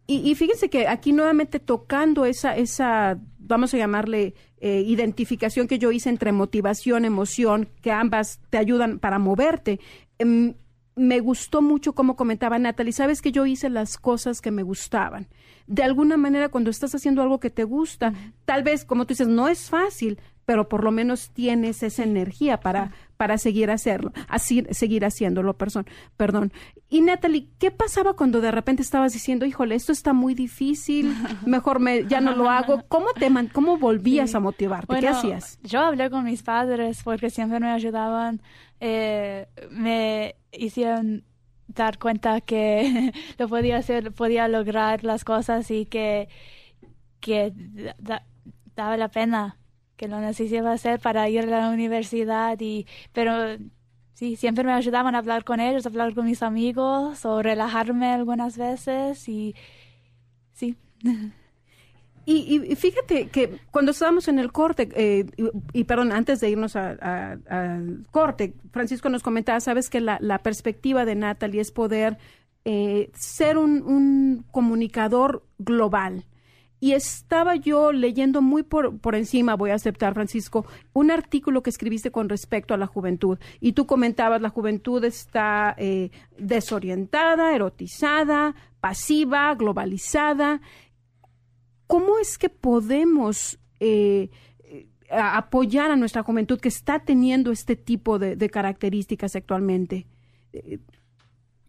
Y, 0.07 0.33
fíjense 0.33 0.69
que 0.69 0.87
aquí 0.87 1.13
nuevamente 1.13 1.59
tocando 1.59 2.25
esa, 2.25 2.57
esa 2.57 3.17
vamos 3.37 3.73
a 3.73 3.77
llamarle 3.77 4.33
eh, 4.59 4.83
identificación 4.85 5.67
que 5.67 5.77
yo 5.77 5.91
hice 5.91 6.09
entre 6.09 6.31
motivación, 6.31 7.05
emoción, 7.05 7.69
que 7.81 7.91
ambas 7.91 8.41
te 8.49 8.57
ayudan 8.57 8.97
para 8.99 9.19
moverte. 9.19 9.79
Em, 10.17 10.55
me 10.95 11.19
gustó 11.19 11.61
mucho 11.61 11.93
como 11.93 12.15
comentaba 12.15 12.59
Natalie, 12.59 12.91
sabes 12.91 13.21
que 13.21 13.31
yo 13.31 13.45
hice 13.45 13.69
las 13.69 13.97
cosas 13.97 14.41
que 14.41 14.51
me 14.51 14.63
gustaban. 14.63 15.27
De 15.67 15.83
alguna 15.83 16.17
manera, 16.17 16.49
cuando 16.49 16.69
estás 16.69 16.93
haciendo 16.95 17.21
algo 17.21 17.39
que 17.39 17.49
te 17.49 17.63
gusta, 17.63 18.13
tal 18.45 18.63
vez, 18.63 18.83
como 18.83 19.05
tú 19.05 19.13
dices, 19.13 19.27
no 19.27 19.47
es 19.47 19.69
fácil, 19.69 20.19
pero 20.45 20.67
por 20.67 20.83
lo 20.83 20.91
menos 20.91 21.29
tienes 21.29 21.81
esa 21.81 22.03
energía 22.03 22.59
para, 22.59 22.91
para 23.15 23.37
seguir 23.37 23.71
hacerlo, 23.71 24.11
así, 24.27 24.65
seguir 24.71 25.05
haciéndolo, 25.05 25.53
perdón, 25.53 25.85
perdón. 26.17 26.51
Y 26.89 27.01
Natalie, 27.01 27.47
¿qué 27.57 27.71
pasaba 27.71 28.15
cuando 28.15 28.41
de 28.41 28.51
repente 28.51 28.81
estabas 28.81 29.13
diciendo, 29.13 29.45
híjole, 29.45 29.75
esto 29.75 29.93
está 29.93 30.11
muy 30.11 30.33
difícil, 30.33 31.15
mejor 31.45 31.79
me, 31.79 32.05
ya 32.05 32.19
no 32.19 32.35
lo 32.35 32.49
hago? 32.49 32.83
¿Cómo 32.89 33.13
te 33.13 33.31
cómo 33.53 33.77
volvías 33.77 34.35
a 34.35 34.41
motivarte? 34.41 34.99
¿Qué 34.99 35.07
hacías? 35.07 35.59
Yo 35.63 35.79
hablé 35.79 36.09
con 36.09 36.25
mis 36.25 36.43
padres 36.43 37.01
porque 37.03 37.29
siempre 37.29 37.59
me 37.59 37.71
ayudaban, 37.71 38.41
eh, 38.81 39.47
me 39.69 40.35
hicieron 40.51 41.23
dar 41.67 41.99
cuenta 41.99 42.41
que 42.41 43.13
lo 43.37 43.47
podía 43.47 43.77
hacer, 43.77 44.11
podía 44.11 44.47
lograr 44.47 45.03
las 45.03 45.23
cosas 45.23 45.69
y 45.71 45.85
que, 45.85 46.27
que 47.19 47.53
daba 48.75 48.97
la 48.97 49.09
pena 49.09 49.57
que 49.95 50.07
lo 50.07 50.19
necesitaba 50.19 50.73
hacer 50.73 50.99
para 50.99 51.29
ir 51.29 51.41
a 51.43 51.45
la 51.45 51.69
universidad 51.69 52.59
y 52.59 52.87
pero 53.13 53.57
sí 54.15 54.35
siempre 54.35 54.63
me 54.63 54.73
ayudaban 54.73 55.13
a 55.13 55.19
hablar 55.19 55.43
con 55.43 55.59
ellos 55.59 55.85
a 55.85 55.89
hablar 55.89 56.15
con 56.15 56.25
mis 56.25 56.41
amigos 56.41 57.23
o 57.23 57.43
relajarme 57.43 58.07
algunas 58.07 58.57
veces 58.57 59.29
y 59.29 59.55
sí 60.53 60.75
Y, 62.25 62.75
fíjate 62.75 63.27
que 63.29 63.57
cuando 63.71 63.91
estábamos 63.91 64.27
en 64.27 64.37
el 64.37 64.51
corte, 64.51 64.89
eh, 64.95 65.25
y, 65.73 65.83
perdón, 65.85 66.11
antes 66.11 66.39
de 66.39 66.49
irnos 66.49 66.75
al 66.75 68.05
corte, 68.11 68.53
Francisco 68.71 69.09
nos 69.09 69.23
comentaba, 69.23 69.59
sabes 69.59 69.89
que 69.89 70.01
la, 70.01 70.39
perspectiva 70.43 71.05
de 71.05 71.15
Natalie 71.15 71.61
es 71.61 71.71
poder 71.71 72.17
eh, 72.63 73.11
ser 73.15 73.57
un, 73.57 74.45
comunicador 74.51 75.43
global. 75.57 76.25
Y 76.79 76.93
estaba 76.93 77.55
yo 77.55 77.91
leyendo 77.91 78.41
muy 78.41 78.63
por, 78.63 78.97
por 78.97 79.13
encima, 79.13 79.55
voy 79.55 79.69
a 79.69 79.75
aceptar, 79.75 80.15
Francisco, 80.15 80.65
un 80.93 81.11
artículo 81.11 81.61
que 81.61 81.69
escribiste 81.69 82.09
con 82.09 82.27
respecto 82.27 82.73
a 82.73 82.77
la 82.77 82.87
juventud. 82.87 83.37
Y 83.59 83.73
tú 83.73 83.85
comentabas, 83.85 84.41
la 84.41 84.49
juventud 84.49 85.03
está 85.03 85.75
eh, 85.77 86.09
desorientada, 86.39 87.53
erotizada, 87.53 88.55
pasiva, 88.79 89.53
globalizada. 89.53 90.59
¿Cómo 91.91 92.19
es 92.19 92.37
que 92.37 92.47
podemos 92.47 93.59
eh, 93.81 94.29
apoyar 95.09 95.91
a 95.91 95.97
nuestra 95.97 96.23
juventud 96.23 96.57
que 96.57 96.69
está 96.69 97.03
teniendo 97.03 97.51
este 97.51 97.75
tipo 97.75 98.17
de, 98.17 98.37
de 98.37 98.49
características 98.49 99.35
actualmente? 99.35 100.07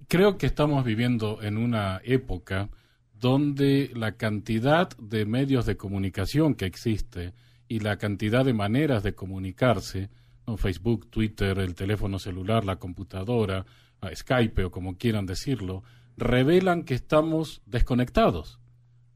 Creo 0.07 0.39
que 0.39 0.47
estamos 0.47 0.85
viviendo 0.85 1.43
en 1.43 1.57
una 1.57 2.01
época 2.05 2.71
donde 3.19 3.91
la 3.95 4.13
cantidad 4.13 4.97
de 4.97 5.27
medios 5.27 5.67
de 5.67 5.77
comunicación 5.77 6.55
que 6.55 6.67
existe 6.67 7.35
y 7.67 7.81
la 7.81 7.97
cantidad 7.97 8.45
de 8.45 8.55
maneras 8.55 9.03
de 9.03 9.17
comunicarse, 9.17 10.09
Facebook, 10.57 11.11
Twitter, 11.11 11.59
el 11.59 11.75
teléfono 11.75 12.21
celular, 12.21 12.65
la 12.65 12.77
computadora, 12.77 13.67
Skype 14.15 14.67
o 14.67 14.71
como 14.71 14.97
quieran 14.99 15.27
decirlo, 15.27 15.83
revelan 16.17 16.85
que 16.85 16.95
estamos 16.95 17.61
desconectados. 17.67 18.62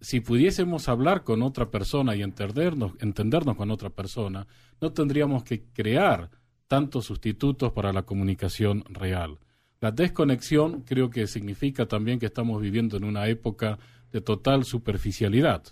Si 0.01 0.21
pudiésemos 0.21 0.89
hablar 0.89 1.25
con 1.25 1.43
otra 1.43 1.71
persona 1.71 2.15
y 2.15 2.23
entendernos, 2.23 2.93
entendernos 3.01 3.57
con 3.57 3.71
otra 3.71 3.91
persona, 3.91 4.47
no 4.81 4.93
tendríamos 4.93 5.43
que 5.43 5.65
crear 5.73 6.31
tantos 6.69 7.07
sustitutos 7.07 7.73
para 7.73 7.93
la 7.93 8.03
comunicación 8.03 8.85
real. 8.89 9.39
La 9.81 9.91
desconexión 9.91 10.83
creo 10.83 11.11
que 11.11 11.27
significa 11.27 11.87
también 11.87 12.19
que 12.19 12.27
estamos 12.27 12.61
viviendo 12.61 12.97
en 12.97 13.05
una 13.05 13.29
época 13.29 13.79
de 14.11 14.21
total 14.21 14.65
superficialidad. 14.65 15.63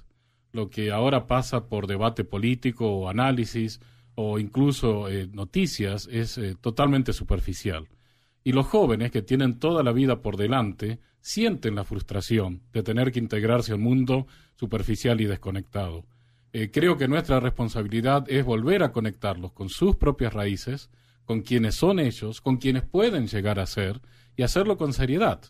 Lo 0.53 0.71
que 0.71 0.93
ahora 0.93 1.27
pasa 1.27 1.69
por 1.69 1.87
debate 1.87 2.25
político 2.25 2.87
o 2.87 3.09
análisis 3.09 3.81
o 4.15 4.39
incluso 4.39 5.09
eh, 5.09 5.27
noticias 5.27 6.09
es 6.11 6.39
eh, 6.39 6.55
totalmente 6.61 7.13
superficial. 7.13 7.89
Y 8.45 8.53
los 8.53 8.67
jóvenes 8.67 9.11
que 9.11 9.23
tienen 9.23 9.59
toda 9.59 9.83
la 9.83 9.93
vida 9.93 10.21
por 10.21 10.37
delante 10.37 11.01
sienten 11.21 11.75
la 11.75 11.85
frustración 11.85 12.63
de 12.73 12.83
tener 12.83 13.11
que 13.11 13.19
integrarse 13.19 13.73
a 13.73 13.77
un 13.77 13.83
mundo 13.83 14.27
superficial 14.55 15.19
y 15.23 15.25
desconectado. 15.25 16.05
Eh, 16.53 16.71
creo 16.71 16.99
que 16.99 17.09
nuestra 17.09 17.41
responsabilidad 17.41 18.27
es 18.29 18.45
volver 18.45 18.83
a 18.83 18.93
conectarlos 18.93 19.53
con 19.53 19.71
sus 19.71 19.97
propias 19.97 20.35
raíces, 20.35 20.91
con 21.25 21.41
quienes 21.41 21.75
son 21.77 21.99
ellos, 21.99 22.43
con 22.43 22.59
quienes 22.59 22.85
pueden 22.85 23.27
llegar 23.27 23.59
a 23.59 23.67
ser, 23.67 24.03
y 24.37 24.43
hacerlo 24.43 24.77
con 24.77 24.93
seriedad, 24.93 25.41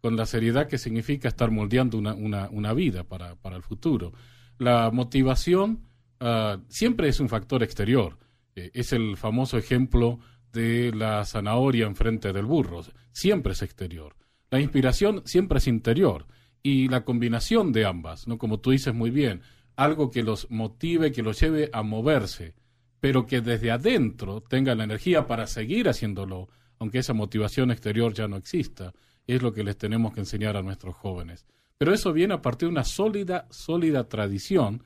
con 0.00 0.16
la 0.16 0.26
seriedad 0.26 0.66
que 0.66 0.78
significa 0.78 1.28
estar 1.28 1.52
moldeando 1.52 1.96
una, 1.96 2.72
vida 2.74 3.04
para, 3.04 3.36
el 3.54 3.62
futuro. 3.62 4.12
La 4.58 4.90
motivación 4.90 5.86
ah, 6.18 6.58
siempre 6.68 7.08
es 7.08 7.20
un 7.20 7.28
factor 7.28 7.62
exterior. 7.62 8.18
Eh, 8.56 8.72
es 8.74 8.92
el 8.92 9.16
famoso 9.16 9.56
ejemplo 9.56 10.18
de 10.52 10.92
la 10.92 11.24
zanahoria 11.24 11.86
enfrente 11.86 12.32
del 12.32 12.46
burro. 12.46 12.82
Siempre 13.12 13.52
es 13.52 13.62
exterior. 13.62 14.14
La 14.50 14.60
inspiración 14.60 15.22
siempre 15.24 15.58
es 15.58 15.66
interior. 15.66 16.26
Y 16.62 16.88
la 16.88 17.04
combinación 17.04 17.72
de 17.72 17.86
ambas, 17.86 18.28
¿no? 18.28 18.38
Como 18.38 18.60
tú 18.60 18.70
dices 18.70 18.94
muy 18.94 19.10
bien, 19.10 19.40
algo 19.74 20.10
que 20.10 20.22
los 20.22 20.50
motive, 20.50 21.10
que 21.10 21.22
los 21.22 21.40
lleve 21.40 21.70
a 21.72 21.82
moverse, 21.82 22.54
pero 23.00 23.26
que 23.26 23.40
desde 23.40 23.72
adentro 23.72 24.42
tenga 24.42 24.74
la 24.74 24.84
energía 24.84 25.26
para 25.26 25.46
seguir 25.48 25.88
haciéndolo, 25.88 26.48
aunque 26.78 26.98
esa 26.98 27.14
motivación 27.14 27.70
exterior 27.70 28.14
ya 28.14 28.28
no 28.28 28.36
exista, 28.36 28.92
es 29.26 29.42
lo 29.42 29.52
que 29.52 29.64
les 29.64 29.76
tenemos 29.76 30.12
que 30.12 30.20
enseñar 30.20 30.56
a 30.56 30.62
nuestros 30.62 30.94
jóvenes. 30.94 31.46
Pero 31.78 31.92
eso 31.92 32.12
viene 32.12 32.34
a 32.34 32.42
partir 32.42 32.68
de 32.68 32.72
una 32.72 32.84
sólida, 32.84 33.48
sólida 33.50 34.08
tradición, 34.08 34.84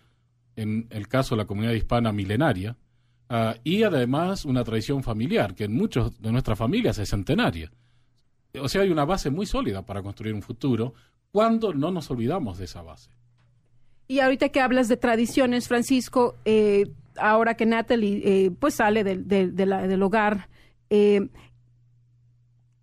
en 0.57 0.87
el 0.91 1.09
caso 1.09 1.35
de 1.35 1.43
la 1.43 1.47
comunidad 1.47 1.75
hispana 1.75 2.11
milenaria, 2.13 2.79
Ah, 3.29 3.57
y 3.65 3.83
además 3.83 4.45
una 4.45 4.63
tradición 4.63 5.03
familiar, 5.03 5.55
que 5.55 5.65
en 5.65 5.75
muchos 5.75 6.21
de 6.21 6.31
nuestras 6.31 6.59
familias 6.59 6.99
es 6.99 7.11
centenaria. 7.11 7.71
O 8.61 8.69
sea, 8.69 8.83
hay 8.83 8.91
una 8.91 9.05
base 9.05 9.31
muy 9.31 9.47
sólida 9.47 9.85
para 9.85 10.03
construir 10.03 10.35
un 10.35 10.43
futuro 10.43 10.95
cuando 11.33 11.75
no 11.75 11.91
nos 11.91 12.11
olvidamos 12.11 12.59
de 12.59 12.65
esa 12.65 12.83
base. 12.83 13.11
Y 14.09 14.21
ahorita 14.21 14.51
que 14.51 14.61
hablas 14.61 14.89
de 14.89 14.97
tradiciones, 14.97 15.67
Francisco, 15.67 16.37
eh, 16.45 16.87
ahora 17.17 17.55
que 17.55 17.67
Natalie 17.67 18.23
eh, 18.25 18.51
pues 18.53 18.75
sale 18.75 19.03
del 19.03 20.03
hogar, 20.03 20.49
eh, 20.89 21.29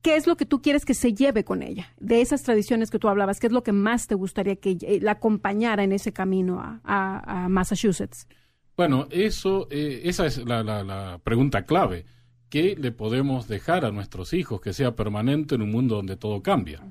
¿qué 0.02 0.18
es 0.18 0.28
lo 0.28 0.36
que 0.36 0.46
tú 0.46 0.62
quieres 0.62 0.84
que 0.84 0.94
se 0.94 1.14
lleve 1.14 1.46
con 1.46 1.64
ella? 1.64 1.94
De 2.02 2.20
esas 2.20 2.44
tradiciones 2.44 2.92
que 2.92 3.00
tú 3.00 3.08
hablabas, 3.08 3.40
¿qué 3.40 3.48
es 3.48 3.54
lo 3.54 3.64
que 3.64 3.72
más 3.72 4.08
te 4.08 4.16
gustaría 4.16 4.58
que 4.58 5.00
la 5.02 5.12
acompañara 5.12 5.86
en 5.86 5.94
ese 5.94 6.12
camino 6.12 6.60
a 6.84 7.48
Massachusetts? 7.50 8.28
Bueno, 8.76 9.08
eso, 9.12 9.68
eh, 9.70 10.02
esa 10.06 10.26
es 10.26 10.44
la, 10.46 10.64
la, 10.64 11.20
pregunta 11.24 11.64
clave. 11.64 12.06
¿Qué 12.50 12.76
le 12.76 12.92
podemos 12.92 13.48
dejar 13.48 13.86
a 13.86 13.92
nuestros 13.92 14.34
hijos 14.34 14.62
que 14.62 14.74
sea 14.74 14.96
permanente 14.96 15.56
en 15.56 15.62
un 15.62 15.72
mundo 15.72 15.96
donde 15.96 16.18
todo 16.18 16.42
cambia? 16.42 16.82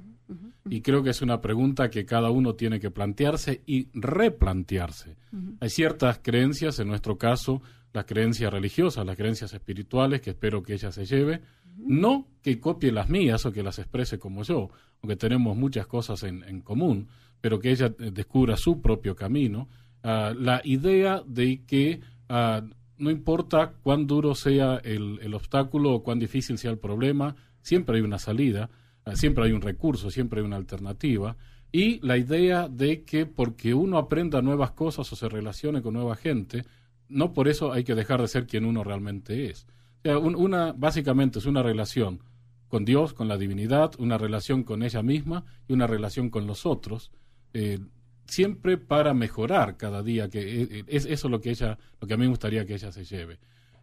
Y 0.69 0.81
creo 0.81 1.03
que 1.03 1.11
es 1.11 1.23
una 1.23 1.41
pregunta 1.41 1.91
que 1.91 2.05
cada 2.05 2.31
uno 2.31 2.55
tiene 2.55 2.79
que 2.79 2.91
plantearse 2.91 3.63
y 3.67 3.89
replantearse. 3.95 5.17
Hay 5.61 5.71
ciertas 5.71 6.21
creencias, 6.23 6.79
en 6.79 6.89
nuestro 6.89 7.19
caso, 7.19 7.63
las 7.93 8.05
creencias 8.05 8.53
religiosas, 8.53 9.05
las 9.05 9.17
creencias 9.17 9.53
espirituales, 9.53 10.21
que 10.21 10.31
espero 10.31 10.63
que 10.63 10.75
ella 10.75 10.93
se 10.93 11.05
lleve. 11.05 11.43
No 11.77 12.29
que 12.43 12.61
copie 12.61 12.93
las 12.93 13.09
mías 13.09 13.45
o 13.45 13.53
que 13.53 13.63
las 13.63 13.79
exprese 13.79 14.19
como 14.19 14.45
yo, 14.45 14.71
aunque 15.03 15.17
tenemos 15.17 15.57
muchas 15.57 15.87
cosas 15.87 16.23
en, 16.23 16.45
en 16.45 16.61
común, 16.61 17.09
pero 17.41 17.59
que 17.59 17.71
ella 17.71 17.93
eh, 17.99 18.11
descubra 18.13 18.57
su 18.57 18.81
propio 18.81 19.17
camino 19.17 19.69
Ah, 20.03 20.35
la 20.37 20.61
idea 20.65 21.23
de 21.27 21.65
que 21.65 22.01
ah, 22.29 22.63
no 22.99 23.11
importa 23.11 23.75
cuán 23.83 24.07
duro 24.07 24.35
sea 24.35 24.81
el, 24.83 25.33
obstáculo 25.35 25.93
o 25.93 26.03
cuán 26.03 26.19
difícil 26.19 26.59
sea 26.59 26.71
el 26.71 26.79
problema, 26.79 27.37
siempre 27.61 27.97
hay 27.97 28.03
una 28.03 28.19
salida, 28.19 28.71
ah, 29.05 29.17
siempre 29.17 29.45
hay 29.45 29.53
un 29.53 29.61
recurso, 29.61 30.11
siempre 30.11 30.41
hay 30.41 30.47
una 30.47 30.57
alternativa. 30.57 31.37
Y 31.71 32.01
la 32.07 32.19
idea 32.19 32.69
de 32.69 33.05
que 33.05 33.27
porque 33.27 33.75
uno 33.75 33.97
aprenda 33.97 34.43
nuevas 34.43 34.73
cosas 34.73 35.11
o 35.13 35.17
se 35.17 35.29
relacione 35.29 35.83
con 35.83 35.95
nueva 35.95 36.17
gente, 36.17 36.65
no 37.09 37.33
por 37.33 37.49
eso 37.49 37.73
hay 37.73 37.85
que 37.85 37.95
dejar 37.95 38.21
de 38.21 38.29
ser 38.29 38.47
quien 38.47 38.65
uno 38.65 38.85
realmente 38.85 39.51
es. 39.51 39.67
una, 40.05 40.73
básicamente 40.73 41.39
es 41.39 41.47
una 41.47 41.63
relación 41.63 42.21
con 42.69 42.85
Dios, 42.85 43.13
con 43.13 43.29
la 43.29 43.37
divinidad, 43.37 43.93
una 43.99 44.19
relación 44.19 44.65
con 44.65 44.83
ella 44.83 45.03
misma 45.03 45.45
y 45.69 45.75
una 45.75 45.87
relación 45.87 46.31
con 46.31 46.47
los 46.47 46.67
otros. 46.67 47.11
Eh, 47.55 47.79
siempre 48.27 48.79
para 48.79 49.15
mejorar 49.15 49.77
cada 49.77 50.03
día, 50.03 50.29
que 50.29 50.41
eh, 50.41 50.69
eh, 50.71 50.85
es 50.87 51.07
eso 51.07 51.29
lo 51.29 51.41
que 51.41 51.51
ella, 51.51 51.79
lo 52.01 52.07
que 52.07 52.15
a 52.15 52.17
mí 52.17 52.23
me 52.23 52.31
gustaría 52.31 52.65
que 52.67 52.75
ella 52.75 52.93
se 52.93 53.05
lleve. 53.05 53.39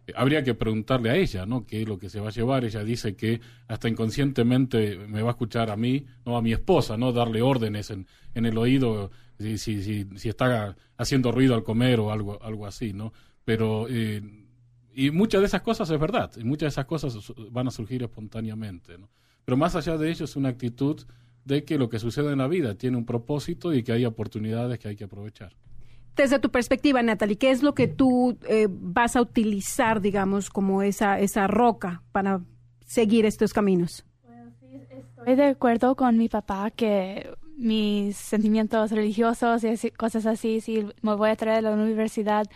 Eh, 0.06 0.12
habría 0.16 0.42
que 0.42 0.54
preguntarle 0.54 1.10
a 1.10 1.16
ella, 1.16 1.46
¿no? 1.46 1.66
¿Qué 1.66 1.82
es 1.82 1.88
lo 1.88 1.98
que 1.98 2.08
se 2.08 2.20
va 2.20 2.28
a 2.28 2.32
llevar? 2.32 2.64
Ella 2.64 2.82
dice 2.84 3.14
que 3.14 3.40
hasta 3.68 3.88
inconscientemente 3.88 4.98
me 4.98 5.22
va 5.22 5.30
a 5.30 5.32
escuchar 5.32 5.70
a 5.70 5.76
mí, 5.76 6.06
no 6.24 6.36
a 6.36 6.42
mi 6.42 6.52
esposa, 6.52 6.96
¿no? 6.96 7.12
Darle 7.12 7.42
órdenes 7.42 7.90
en, 7.90 8.06
en 8.34 8.46
el 8.46 8.56
oído 8.58 9.10
si, 9.38 9.58
si, 9.58 9.82
si, 9.82 10.28
está 10.28 10.76
haciendo 10.98 11.32
ruido 11.32 11.54
al 11.54 11.62
comer 11.62 11.98
o 12.00 12.12
algo, 12.12 12.42
algo 12.42 12.66
así, 12.66 12.92
¿no? 12.92 13.12
Pero, 13.42 13.86
y 13.88 15.10
muchas 15.10 15.40
de 15.40 15.46
esas 15.46 15.62
cosas 15.62 15.88
es 15.88 15.98
verdad, 15.98 16.30
y 16.36 16.44
muchas 16.44 16.66
de 16.66 16.68
esas 16.68 16.84
cosas 16.84 17.32
van 17.50 17.66
a 17.66 17.70
surgir 17.70 18.02
espontáneamente, 18.02 18.98
¿no? 18.98 19.08
Pero 19.46 19.56
más 19.56 19.74
allá 19.74 19.96
de 19.96 20.10
ello 20.10 20.26
es 20.26 20.36
una 20.36 20.50
actitud 20.50 21.02
de 21.44 21.64
que 21.64 21.78
lo 21.78 21.88
que 21.88 21.98
sucede 21.98 22.32
en 22.32 22.38
la 22.38 22.48
vida 22.48 22.74
tiene 22.74 22.96
un 22.96 23.04
propósito 23.04 23.72
y 23.72 23.82
que 23.82 23.92
hay 23.92 24.04
oportunidades 24.04 24.78
que 24.78 24.88
hay 24.88 24.96
que 24.96 25.04
aprovechar. 25.04 25.52
Desde 26.16 26.38
tu 26.38 26.50
perspectiva, 26.50 27.02
Natalie, 27.02 27.38
¿qué 27.38 27.50
es 27.50 27.62
lo 27.62 27.74
que 27.74 27.88
tú 27.88 28.36
eh, 28.48 28.66
vas 28.70 29.16
a 29.16 29.22
utilizar, 29.22 30.00
digamos, 30.00 30.50
como 30.50 30.82
esa, 30.82 31.18
esa 31.18 31.46
roca 31.46 32.02
para 32.12 32.42
seguir 32.84 33.26
estos 33.26 33.52
caminos? 33.52 34.04
estoy 35.20 35.36
de 35.36 35.48
acuerdo 35.48 35.96
con 35.96 36.16
mi 36.16 36.28
papá 36.28 36.70
que 36.70 37.30
mis 37.56 38.16
sentimientos 38.16 38.90
religiosos 38.90 39.62
y 39.64 39.90
cosas 39.90 40.24
así, 40.24 40.60
sí, 40.60 40.86
me 41.02 41.14
voy 41.14 41.30
a 41.30 41.36
traer 41.36 41.66
a 41.66 41.70
la 41.70 41.82
universidad, 41.82 42.46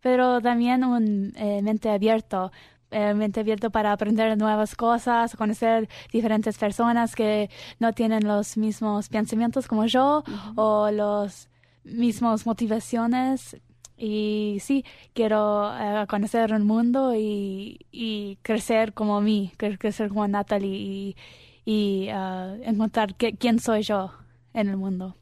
pero 0.00 0.40
también 0.40 0.84
un 0.84 1.32
eh, 1.36 1.60
mente 1.62 1.90
abierto 1.90 2.50
eh, 2.94 3.14
mente 3.14 3.40
abierto 3.40 3.70
para 3.70 3.92
aprender 3.92 4.38
nuevas 4.38 4.76
cosas, 4.76 5.34
conocer 5.36 5.88
diferentes 6.12 6.56
personas 6.58 7.14
que 7.14 7.50
no 7.80 7.92
tienen 7.92 8.26
los 8.26 8.56
mismos 8.56 9.08
pensamientos 9.08 9.66
como 9.66 9.86
yo 9.86 10.22
o 10.54 10.90
los 10.90 11.48
mismos 11.84 12.46
motivaciones. 12.46 13.56
Y 13.96 14.58
sí, 14.60 14.84
quiero 15.12 15.72
eh, 15.76 16.06
conocer 16.08 16.52
el 16.52 16.64
mundo 16.64 17.12
y, 17.16 18.38
crecer 18.42 18.92
como 18.92 19.20
mí, 19.20 19.52
crecer 19.56 20.08
como 20.08 20.26
Natalie 20.26 20.68
y, 20.70 21.16
y 21.64 22.08
uh, 22.12 22.62
encontrar 22.62 23.14
quién 23.16 23.58
soy 23.60 23.82
yo 23.82 24.12
en 24.52 24.68
el 24.68 24.76
mundo. 24.76 25.16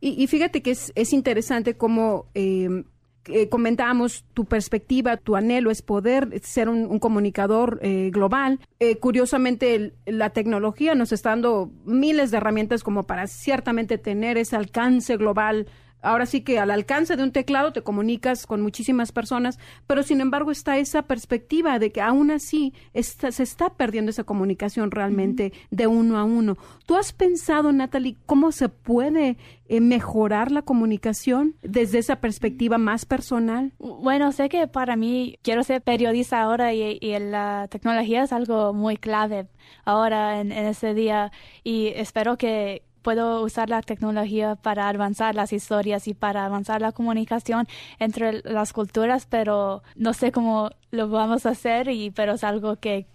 Y, 0.00 0.26
fíjate 0.28 0.62
que 0.62 0.70
es, 0.70 0.92
es 0.94 1.12
interesante 1.12 1.76
cómo 1.76 2.26
eh, 2.34 2.84
eh, 3.28 3.48
comentábamos 3.48 4.24
tu 4.34 4.44
perspectiva, 4.44 5.16
tu 5.16 5.36
anhelo 5.36 5.70
es 5.70 5.82
poder 5.82 6.40
ser 6.42 6.68
un, 6.68 6.98
comunicador 6.98 7.78
eh, 7.82 8.10
global. 8.12 8.60
Eh, 8.80 8.96
curiosamente, 8.96 9.92
la 10.06 10.30
tecnología 10.30 10.94
nos 10.94 11.12
está 11.12 11.30
dando 11.30 11.70
miles 11.84 12.30
de 12.30 12.38
herramientas 12.38 12.82
como 12.82 13.04
para 13.04 13.26
ciertamente 13.26 13.98
tener 13.98 14.38
ese 14.38 14.56
alcance 14.56 15.16
global 15.16 15.66
ahora 16.02 16.26
sí 16.26 16.42
que 16.42 16.58
al 16.58 16.70
alcance 16.70 17.16
de 17.16 17.22
un 17.22 17.32
teclado 17.32 17.72
te 17.72 17.82
comunicas 17.82 18.46
con 18.46 18.62
muchísimas 18.62 19.12
personas, 19.12 19.58
pero 19.86 20.02
sin 20.02 20.20
embargo 20.20 20.50
está 20.50 20.78
esa 20.78 21.02
perspectiva 21.02 21.78
de 21.78 21.92
que 21.92 22.00
aún 22.00 22.30
así 22.30 22.72
se 22.94 23.42
está 23.42 23.70
perdiendo 23.70 24.10
esa 24.10 24.24
comunicación 24.24 24.90
realmente 24.90 25.52
de 25.70 25.86
uno 25.86 26.18
a 26.18 26.24
uno. 26.24 26.56
¿Tú 26.86 26.96
has 26.96 27.12
pensado, 27.12 27.72
Natalie, 27.72 28.16
cómo 28.26 28.52
se 28.52 28.68
puede 28.68 29.36
eh, 29.68 29.80
mejorar 29.80 30.50
la 30.50 30.62
comunicación 30.62 31.54
desde 31.62 31.98
esa 31.98 32.16
perspectiva 32.16 32.78
más 32.78 33.04
personal? 33.04 33.72
Bueno, 33.78 34.32
sé 34.32 34.48
que 34.48 34.66
para 34.66 34.96
mí 34.96 35.38
quiero 35.42 35.62
ser 35.62 35.82
periodista 35.82 36.40
ahora 36.40 36.72
y, 36.72 36.98
la 37.18 37.66
tecnología 37.68 38.22
es 38.22 38.32
algo 38.32 38.72
muy 38.72 38.96
clave 38.96 39.48
ahora 39.84 40.40
en, 40.40 40.52
en 40.52 40.66
ese 40.66 40.94
día 40.94 41.32
y 41.64 41.88
espero 41.88 42.38
que 42.38 42.82
puedo 43.08 43.40
usar 43.40 43.70
la 43.70 43.80
tecnología 43.80 44.54
para 44.56 44.86
avanzar 44.86 45.34
las 45.34 45.54
historias 45.54 46.06
y 46.08 46.12
para 46.12 46.44
avanzar 46.44 46.82
la 46.82 46.92
comunicación 46.92 47.66
entre 47.98 48.42
las 48.42 48.74
culturas, 48.74 49.24
pero 49.24 49.82
no 49.96 50.12
sé 50.12 50.30
cómo 50.30 50.68
lo 50.90 51.08
vamos 51.08 51.46
a 51.46 51.52
hacer, 51.52 51.88
y, 51.88 52.10
pero 52.10 52.34
es 52.34 52.44
algo 52.44 52.76
que 52.76 53.06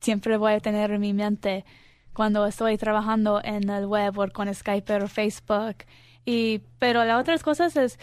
siempre 0.00 0.36
voy 0.36 0.52
a 0.52 0.60
tener 0.60 0.92
en 0.92 1.00
mi 1.00 1.12
mente 1.12 1.64
cuando 2.12 2.46
estoy 2.46 2.78
trabajando 2.78 3.40
en 3.42 3.68
el 3.68 3.86
web 3.86 4.16
o 4.16 4.28
con 4.28 4.54
Skype 4.54 5.02
o 5.02 5.08
Facebook. 5.08 5.78
Y, 6.24 6.60
pero 6.78 7.04
las 7.04 7.20
otras 7.20 7.42
cosas 7.42 7.74
es, 7.74 7.98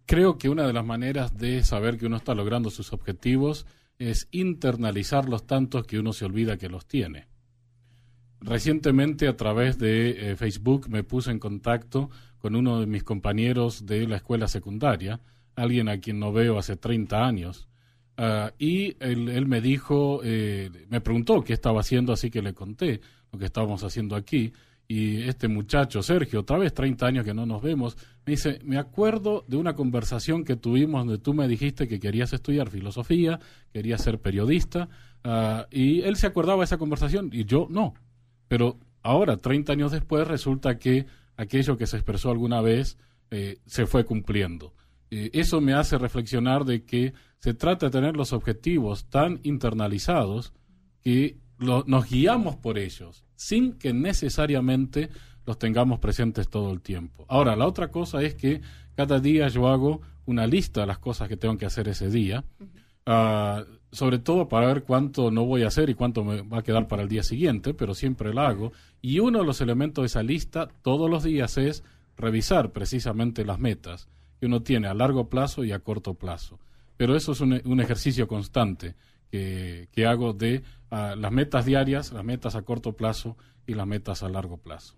Creo 0.04 0.36
que 0.36 0.48
una 0.48 0.66
de 0.66 0.72
las 0.72 0.84
maneras 0.84 1.36
de 1.36 1.62
saber 1.62 1.96
que 1.96 2.06
uno 2.06 2.16
está 2.16 2.34
logrando 2.34 2.70
sus 2.70 2.92
objetivos 2.92 3.66
es 4.00 4.26
internalizarlos 4.32 5.46
tantos 5.46 5.86
que 5.86 6.00
uno 6.00 6.12
se 6.12 6.24
olvida 6.24 6.56
que 6.56 6.68
los 6.68 6.86
tiene. 6.86 7.28
Recientemente 8.40 9.28
a 9.28 9.36
través 9.36 9.78
de 9.78 10.32
eh, 10.32 10.36
Facebook 10.36 10.88
me 10.88 11.04
puse 11.04 11.30
en 11.30 11.38
contacto 11.38 12.10
con 12.38 12.56
uno 12.56 12.80
de 12.80 12.86
mis 12.86 13.04
compañeros 13.04 13.86
de 13.86 14.08
la 14.08 14.16
escuela 14.16 14.48
secundaria, 14.48 15.20
alguien 15.54 15.88
a 15.88 16.00
quien 16.00 16.18
no 16.18 16.32
veo 16.32 16.58
hace 16.58 16.76
30 16.76 17.24
años, 17.24 17.67
Ah, 18.20 18.52
y 18.58 18.96
él, 18.98 19.46
me 19.46 19.60
dijo, 19.60 20.20
eh, 20.24 20.70
me 20.90 21.00
preguntó 21.00 21.42
qué 21.44 21.52
estaba 21.52 21.80
haciendo, 21.80 22.12
así 22.12 22.30
que 22.30 22.42
le 22.42 22.52
conté 22.52 23.00
lo 23.32 23.38
que 23.38 23.44
estábamos 23.44 23.84
haciendo 23.84 24.16
aquí. 24.16 24.52
y 24.88 25.22
este 25.22 25.48
muchacho, 25.48 26.02
Sergio, 26.02 26.40
otra 26.40 26.58
vez 26.58 26.72
30 26.74 27.06
años 27.06 27.24
que 27.24 27.34
no 27.34 27.46
nos 27.46 27.62
vemos, 27.62 27.96
me 28.26 28.32
dice, 28.32 28.58
me 28.64 28.78
acuerdo 28.78 29.44
de 29.46 29.56
una 29.56 29.74
conversación 29.74 30.44
que 30.44 30.56
tuvimos 30.56 31.06
donde 31.06 31.18
tú 31.22 31.34
me 31.34 31.46
dijiste 31.46 31.86
que 31.86 32.00
querías 32.00 32.32
estudiar 32.32 32.70
filosofía, 32.70 33.38
querías 33.72 34.02
ser 34.02 34.18
periodista, 34.18 34.88
ah, 35.24 35.66
y 35.70 36.00
él 36.00 36.16
se 36.16 36.26
acordaba 36.26 36.60
de 36.60 36.64
esa 36.64 36.78
conversación 36.78 37.30
y 37.32 37.44
yo 37.44 37.68
no. 37.70 37.94
Pero 38.48 38.78
ahora, 39.02 39.36
30 39.36 39.74
años 39.74 39.92
después, 39.92 40.26
resulta 40.26 40.78
que 40.78 41.06
aquello 41.36 41.76
que 41.76 41.86
se 41.86 41.96
expresó 41.96 42.30
alguna 42.30 42.60
vez 42.62 42.98
eh, 43.30 43.58
se 43.66 43.86
fue 43.86 44.04
cumpliendo. 44.04 44.74
Eh, 45.10 45.30
eso 45.32 45.60
me 45.60 45.74
hace 45.74 45.98
reflexionar 45.98 46.64
de 46.64 46.84
que 46.84 47.14
se 47.38 47.54
trata 47.54 47.86
de 47.86 47.92
tener 47.92 48.16
los 48.16 48.32
objetivos 48.32 49.06
tan 49.06 49.40
internalizados 49.42 50.52
que 51.02 51.38
nos 51.58 52.08
guiamos 52.08 52.56
por 52.56 52.78
ellos, 52.78 53.24
sin 53.34 53.72
que 53.72 53.92
necesariamente 53.92 55.10
los 55.44 55.58
tengamos 55.58 55.98
presentes 55.98 56.48
todo 56.48 56.70
el 56.72 56.80
tiempo. 56.80 57.24
Ahora, 57.28 57.56
la 57.56 57.66
otra 57.66 57.90
cosa 57.90 58.22
es 58.22 58.34
que 58.34 58.60
cada 58.94 59.18
día 59.18 59.48
yo 59.48 59.68
hago 59.68 60.00
una 60.26 60.46
lista 60.46 60.82
de 60.82 60.86
las 60.86 60.98
cosas 60.98 61.28
que 61.28 61.36
tengo 61.36 61.56
que 61.56 61.66
hacer 61.66 61.88
ese 61.88 62.10
día, 62.10 62.44
ah, 63.06 63.64
sobre 63.90 64.18
todo 64.18 64.48
para 64.48 64.66
ver 64.66 64.84
cuánto 64.84 65.30
no 65.30 65.46
voy 65.46 65.62
a 65.62 65.68
hacer 65.68 65.88
y 65.88 65.94
cuánto 65.94 66.22
me 66.22 66.42
va 66.42 66.58
a 66.58 66.62
quedar 66.62 66.86
para 66.86 67.02
el 67.02 67.08
día 67.08 67.22
siguiente, 67.22 67.74
pero 67.74 67.94
siempre 67.94 68.34
la 68.34 68.48
hago. 68.48 68.72
Y 69.00 69.20
uno 69.20 69.40
de 69.40 69.46
los 69.46 69.60
elementos 69.60 70.02
de 70.02 70.06
esa 70.06 70.22
lista 70.22 70.68
todos 70.82 71.10
los 71.10 71.24
días 71.24 71.56
es 71.56 71.82
revisar 72.16 72.72
precisamente 72.72 73.44
las 73.44 73.58
metas 73.58 74.08
que 74.38 74.46
uno 74.46 74.62
tiene 74.62 74.88
a 74.88 74.94
largo 74.94 75.28
plazo 75.28 75.64
y 75.64 75.72
a 75.72 75.78
corto 75.78 76.14
plazo. 76.14 76.58
Pero 76.96 77.16
eso 77.16 77.32
es 77.32 77.40
un 77.40 77.80
ejercicio 77.80 78.26
constante 78.26 78.96
que, 79.30 80.06
hago 80.06 80.32
de 80.32 80.62
ah, 80.90 81.14
las 81.16 81.32
metas 81.32 81.64
diarias, 81.64 82.12
las 82.12 82.24
metas 82.24 82.54
a 82.54 82.62
corto 82.62 82.92
plazo 82.92 83.36
y 83.66 83.74
las 83.74 83.86
metas 83.86 84.22
a 84.22 84.28
largo 84.28 84.56
plazo. 84.58 84.94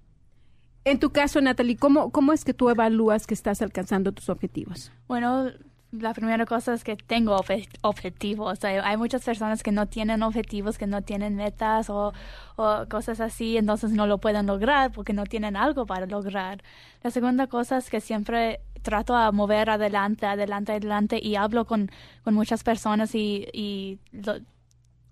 En 0.85 0.98
tu 0.98 1.11
caso, 1.11 1.40
Natalie, 1.40 1.76
¿cómo, 1.76 2.11
¿cómo 2.11 2.33
es 2.33 2.44
que 2.44 2.55
tú 2.55 2.70
evalúas 2.70 3.26
que 3.26 3.35
estás 3.35 3.61
alcanzando 3.61 4.12
tus 4.12 4.31
objetivos? 4.31 4.90
Bueno, 5.09 5.50
la 5.92 6.14
primera 6.14 6.46
cosa 6.46 6.72
es 6.72 6.85
que 6.85 6.96
tengo 6.96 7.37
objetivos. 7.83 8.64
Hay, 8.64 8.96
muchas 8.96 9.24
personas 9.24 9.62
que 9.62 9.72
no 9.72 9.87
tienen 9.87 10.22
objetivos, 10.22 10.79
que 10.79 10.87
no 10.87 11.03
tienen 11.03 11.37
metas 11.37 11.90
o, 11.90 12.14
o, 12.57 12.87
cosas 12.88 13.20
así, 13.20 13.59
entonces 13.59 13.90
no 13.90 14.07
lo 14.07 14.18
pueden 14.18 14.46
lograr 14.46 14.92
porque 14.92 15.12
no 15.12 15.24
tienen 15.24 15.57
algo 15.57 15.85
para 15.85 16.07
lograr. 16.07 16.62
La 17.03 17.11
segunda 17.11 17.48
cosa 17.48 17.76
es 17.76 17.90
que 17.90 18.00
siempre 18.00 18.61
trato 18.83 19.14
a 19.14 19.33
mover 19.33 19.71
adelante, 19.71 20.27
adelante, 20.27 20.73
adelante 20.73 21.21
y 21.23 21.37
hablo 21.37 21.66
con, 21.66 21.90
con 22.25 22.35
muchas 22.35 22.62
personas 22.62 23.14
y, 23.14 23.47
y, 23.53 23.99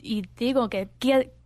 y 0.01 0.23
digo 0.37 0.69
que 0.69 0.89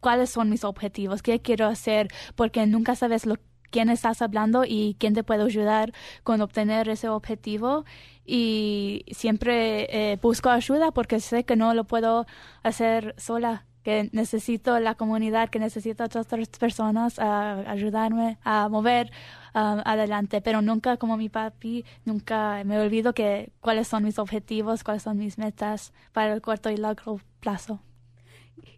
cuáles 0.01 0.31
son 0.31 0.51
mis 0.51 0.65
objetivos, 0.65 1.23
qué 1.23 1.41
quiero 1.41 1.67
hacer, 1.67 2.09
porque 2.35 2.67
nunca 2.67 2.95
sabes 2.97 3.27
lo, 3.27 3.37
quién 3.73 3.89
estás 3.89 4.23
hablando 4.23 4.65
y 4.65 4.97
quién 5.01 5.15
te 5.15 5.25
puede 5.25 5.43
ayudar 5.43 5.93
con 6.23 6.41
obtener 6.41 6.89
ese 6.89 7.09
objetivo. 7.09 7.85
Y 8.25 9.05
siempre 9.11 10.13
eh, 10.13 10.19
busco 10.23 10.51
ayuda 10.51 10.93
porque 10.93 11.19
sé 11.19 11.45
que 11.45 11.57
no 11.57 11.75
lo 11.75 11.85
puedo 11.85 12.27
hacer 12.63 13.15
sola 13.19 13.67
que 13.83 14.09
necesito 14.13 14.79
la 14.81 14.95
comunidad, 14.95 15.51
que 15.51 15.59
necesito 15.59 16.05
a 16.05 16.07
otras 16.07 16.27
personas 16.59 17.19
a 17.19 17.71
ayudarme 17.71 18.39
a 18.43 18.69
mover 18.69 19.11
um, 19.55 19.81
adelante, 19.85 20.41
pero 20.41 20.63
nunca 20.63 20.97
como 20.97 21.17
mi 21.17 21.29
papi, 21.29 21.85
nunca 22.05 22.63
me 22.65 22.79
olvido 22.79 23.13
que 23.13 23.53
cuáles 23.61 23.89
son 23.89 24.05
mis 24.05 24.19
objetivos, 24.19 24.85
cuáles 24.85 25.03
son 25.03 25.19
mis 25.19 25.39
metas 25.39 25.93
para 26.13 26.33
el 26.33 26.41
corto 26.41 26.71
y 26.71 26.77
largo 26.77 27.21
plazo. 27.41 27.81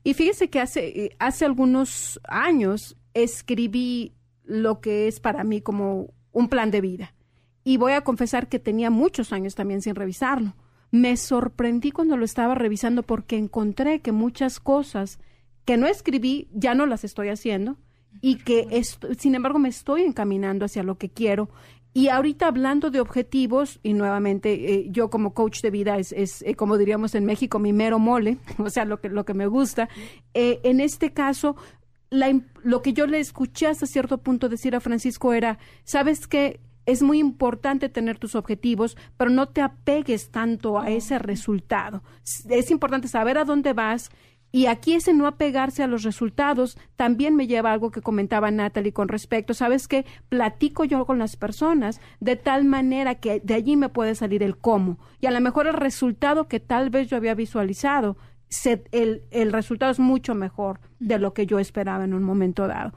Y 0.03 0.15
fíjese 0.15 0.49
que 0.51 0.61
hace, 0.61 1.17
hace 1.19 1.45
algunos 1.45 2.21
años 2.29 2.97
escribí 3.15 4.15
lo 4.45 4.81
que 4.81 5.09
es 5.09 5.21
para 5.21 5.45
mí 5.45 5.61
como 5.61 6.09
un 6.33 6.49
plan 6.49 6.71
de 6.71 6.81
vida. 6.81 7.15
Y 7.63 7.79
voy 7.79 7.93
a 7.93 8.03
confesar 8.03 8.49
que 8.49 8.59
tenía 8.59 8.91
muchos 8.91 9.33
años 9.33 9.55
también 9.55 9.81
sin 9.81 9.95
revisarlo 9.95 10.55
me 10.95 11.17
sorprendí 11.17 11.91
cuando 11.91 12.17
lo 12.17 12.25
estaba 12.25 12.55
revisando 12.55 13.03
porque 13.03 13.37
encontré 13.37 13.99
que 13.99 14.13
muchas 14.13 14.61
cosas 14.61 15.19
que 15.65 15.77
no 15.77 15.89
escribí 15.89 16.47
ya 16.53 16.77
no 16.77 16.87
las 16.87 17.03
estoy 17.03 17.31
haciendo 17.31 17.77
y 18.21 18.37
que 18.37 18.81
sin 19.19 19.35
embargo 19.35 19.59
me 19.59 19.71
estoy 19.71 20.03
encaminando 20.03 20.65
hacia 20.65 20.85
lo 20.85 20.97
que 20.97 21.11
quiero. 21.11 21.49
Y 21.95 22.11
ahorita 22.11 22.47
hablando 22.47 22.93
de 22.93 23.01
objetivos, 23.01 23.81
y 23.83 23.93
nuevamente 23.93 24.53
eh, 24.53 24.87
yo 24.89 25.11
como 25.11 25.35
coach 25.35 25.63
de 25.63 25.71
vida 25.73 25.99
es, 25.99 26.13
es 26.13 26.43
eh, 26.43 26.55
como 26.55 26.79
diríamos 26.79 27.17
en 27.17 27.25
México, 27.25 27.59
mi 27.59 27.73
mero 27.73 27.99
mole, 27.99 28.39
o 28.59 28.71
sea, 28.71 28.85
lo 28.85 29.01
que, 29.01 29.09
lo 29.09 29.25
que 29.25 29.35
me 29.35 29.49
gusta. 29.49 29.89
Eh, 30.33 30.61
en 30.63 30.79
este 30.79 31.13
caso, 31.13 31.57
la, 32.09 32.41
lo 32.63 32.83
que 32.83 32.93
yo 32.93 33.09
le 33.09 33.19
escuché 33.19 33.67
hasta 33.67 33.87
cierto 33.87 34.19
punto 34.19 34.49
decir 34.49 34.77
a 34.77 34.81
Francisco 34.81 35.33
era, 35.33 35.59
¿sabes 35.83 36.29
qué? 36.29 36.61
Es 36.87 37.03
muy 37.03 37.19
importante 37.19 37.89
tener 37.89 38.19
tus 38.19 38.35
objetivos, 38.35 38.97
pero 39.17 39.31
no 39.31 39.49
te 39.49 39.63
apegues 39.63 40.31
tanto 40.31 40.79
a 40.79 40.91
ese 40.91 41.19
resultado. 41.19 42.03
Es 42.49 42.71
importante 42.71 43.09
saber 43.09 43.39
a 43.39 43.45
dónde 43.45 43.73
vas. 43.73 44.11
Y 44.53 44.67
aquí 44.67 44.95
ese 44.95 45.13
no 45.15 45.27
apegarse 45.27 45.83
a 45.83 45.89
los 45.89 46.05
resultados 46.05 46.79
también 46.95 47.35
me 47.35 47.49
lleva 47.49 47.71
a 47.71 47.73
algo 47.73 47.91
que 47.91 48.03
comentaba 48.03 48.53
Natalie 48.53 48.93
con 48.93 49.09
respecto. 49.09 49.53
¿Sabes 49.53 49.89
qué? 49.89 50.07
Platico 50.29 50.85
yo 50.85 51.07
con 51.07 51.19
las 51.19 51.35
personas 51.35 52.01
de 52.21 52.37
tal 52.37 52.65
manera 52.65 53.17
que 53.17 53.41
de 53.41 53.55
allí 53.55 53.75
me 53.77 53.89
puede 53.89 54.15
salir 54.15 54.45
el 54.45 54.57
cómo. 54.57 54.99
Y 55.21 55.27
a 55.27 55.33
lo 55.33 55.41
mejor 55.41 55.67
el 55.67 55.75
resultado 55.75 56.47
que 56.47 56.61
tal 56.61 56.91
vez 56.91 57.09
yo 57.09 57.17
había 57.17 57.35
visualizado, 57.35 58.17
el, 58.93 59.25
el 59.33 59.53
resultado 59.53 59.91
es 59.91 59.99
mucho 59.99 60.37
mejor 60.37 60.79
de 61.01 61.19
lo 61.19 61.35
que 61.35 61.47
yo 61.47 61.59
esperaba 61.59 62.05
en 62.05 62.15
un 62.15 62.23
momento 62.23 62.69
dado. 62.69 62.93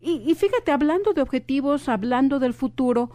Y, 0.00 0.22
y, 0.30 0.34
fíjate, 0.34 0.72
hablando 0.72 1.12
de 1.12 1.20
objetivos, 1.20 1.88
hablando 1.88 2.38
del 2.38 2.54
futuro, 2.54 3.10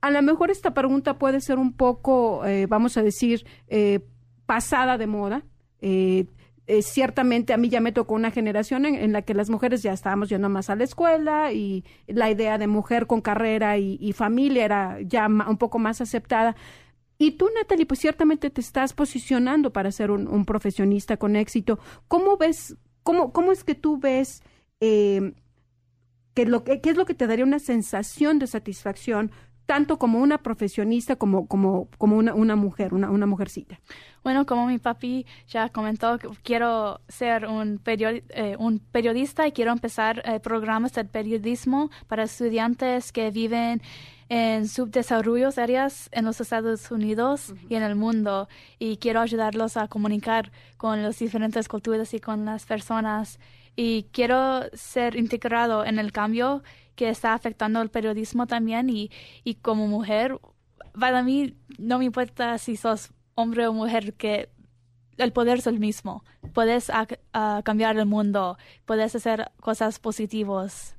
a, 0.00 0.10
lo 0.10 0.22
mejor 0.22 0.50
esta 0.50 0.74
pregunta 0.74 1.18
puede 1.18 1.40
ser 1.40 1.58
un 1.58 1.72
poco, 1.72 2.44
eh, 2.46 2.66
vamos 2.66 2.96
a 2.96 3.02
decir, 3.02 3.46
eh, 3.68 4.00
pasada 4.46 4.98
de 4.98 5.06
moda. 5.06 5.44
Eh, 5.80 6.26
ciertamente 6.80 7.52
a 7.52 7.58
mí 7.58 7.68
ya 7.68 7.80
me 7.80 7.92
tocó 7.92 8.14
una 8.14 8.30
generación 8.30 8.86
en, 8.86 9.12
la 9.12 9.22
que 9.22 9.34
las 9.34 9.50
mujeres 9.50 9.82
ya 9.82 9.92
estábamos 9.92 10.30
yendo 10.30 10.48
más 10.48 10.70
a 10.70 10.76
la 10.76 10.84
escuela 10.84 11.52
y 11.52 11.84
la 12.06 12.30
idea 12.30 12.56
de 12.56 12.66
mujer 12.66 13.06
con 13.06 13.20
carrera 13.20 13.76
y, 13.76 14.12
familia 14.12 14.64
era 14.64 14.98
ya 15.02 15.26
un 15.26 15.58
poco 15.58 15.78
más 15.78 16.00
aceptada. 16.00 16.56
Y 17.18 17.32
tú, 17.32 17.50
Natalie, 17.54 17.84
pues 17.84 18.00
ciertamente 18.00 18.48
te 18.48 18.60
estás 18.60 18.94
posicionando 18.94 19.72
para 19.72 19.92
ser 19.92 20.10
un, 20.10 20.44
profesionista 20.46 21.18
con 21.18 21.36
éxito. 21.36 21.78
¿Cómo 22.08 22.38
ves, 22.38 22.76
cómo, 23.02 23.32
cómo 23.32 23.52
es 23.52 23.64
que 23.64 23.74
tú 23.74 23.98
ves 23.98 24.42
que 26.34 26.46
lo 26.46 26.64
que, 26.64 26.80
¿qué 26.80 26.90
es 26.90 26.96
lo 26.96 27.06
que 27.06 27.14
te 27.14 27.26
daría 27.26 27.44
una 27.44 27.58
sensación 27.58 28.38
de 28.38 28.46
satisfacción 28.46 29.30
tanto 29.66 29.98
como 29.98 30.18
una 30.18 30.38
profesionista 30.38 31.16
como, 31.16 31.46
como, 31.46 31.88
como 31.98 32.16
una, 32.16 32.34
una 32.34 32.56
mujer, 32.56 32.94
una, 32.94 33.10
una 33.10 33.26
mujercita? 33.26 33.80
Bueno, 34.22 34.46
como 34.46 34.66
mi 34.66 34.78
papi 34.78 35.26
ya 35.48 35.68
comentó, 35.68 36.18
quiero 36.42 37.00
ser 37.08 37.46
un, 37.46 37.80
eh, 37.86 38.56
un 38.58 38.78
periodista 38.78 39.46
y 39.46 39.52
quiero 39.52 39.72
empezar 39.72 40.22
eh, 40.24 40.40
programas 40.40 40.92
de 40.92 41.04
periodismo 41.04 41.90
para 42.06 42.24
estudiantes 42.24 43.12
que 43.12 43.30
viven 43.30 43.82
en 44.28 44.68
subdesarrollos 44.68 45.58
áreas 45.58 46.08
en 46.12 46.24
los 46.24 46.40
Estados 46.40 46.90
Unidos 46.90 47.52
y 47.68 47.74
en 47.74 47.82
el 47.82 47.96
mundo 47.96 48.48
y 48.78 48.96
quiero 48.96 49.20
ayudarlos 49.20 49.76
a 49.76 49.88
comunicar 49.88 50.52
con 50.76 51.02
las 51.02 51.18
diferentes 51.18 51.68
culturas 51.68 52.14
y 52.14 52.20
con 52.20 52.44
las 52.44 52.64
personas 52.64 53.38
y 53.76 54.04
quiero 54.12 54.62
ser 54.74 55.16
integrado 55.16 55.84
en 55.84 55.98
el 55.98 56.12
cambio 56.12 56.62
que 56.94 57.08
está 57.08 57.34
afectando 57.34 57.80
el 57.80 57.90
periodismo 57.90 58.46
también 58.46 58.90
y, 58.90 59.10
y 59.44 59.54
como 59.56 59.86
mujer, 59.86 60.38
para 60.98 61.22
mí 61.22 61.56
no 61.78 61.98
me 61.98 62.04
importa 62.04 62.58
si 62.58 62.76
sos 62.76 63.12
hombre 63.34 63.66
o 63.66 63.72
mujer, 63.72 64.14
que 64.14 64.50
el 65.16 65.32
poder 65.32 65.58
es 65.58 65.66
el 65.66 65.78
mismo. 65.78 66.24
Puedes 66.52 66.90
cambiar 67.64 67.96
el 67.96 68.06
mundo, 68.06 68.58
puedes 68.84 69.14
hacer 69.14 69.50
cosas 69.60 69.98
positivas 69.98 70.96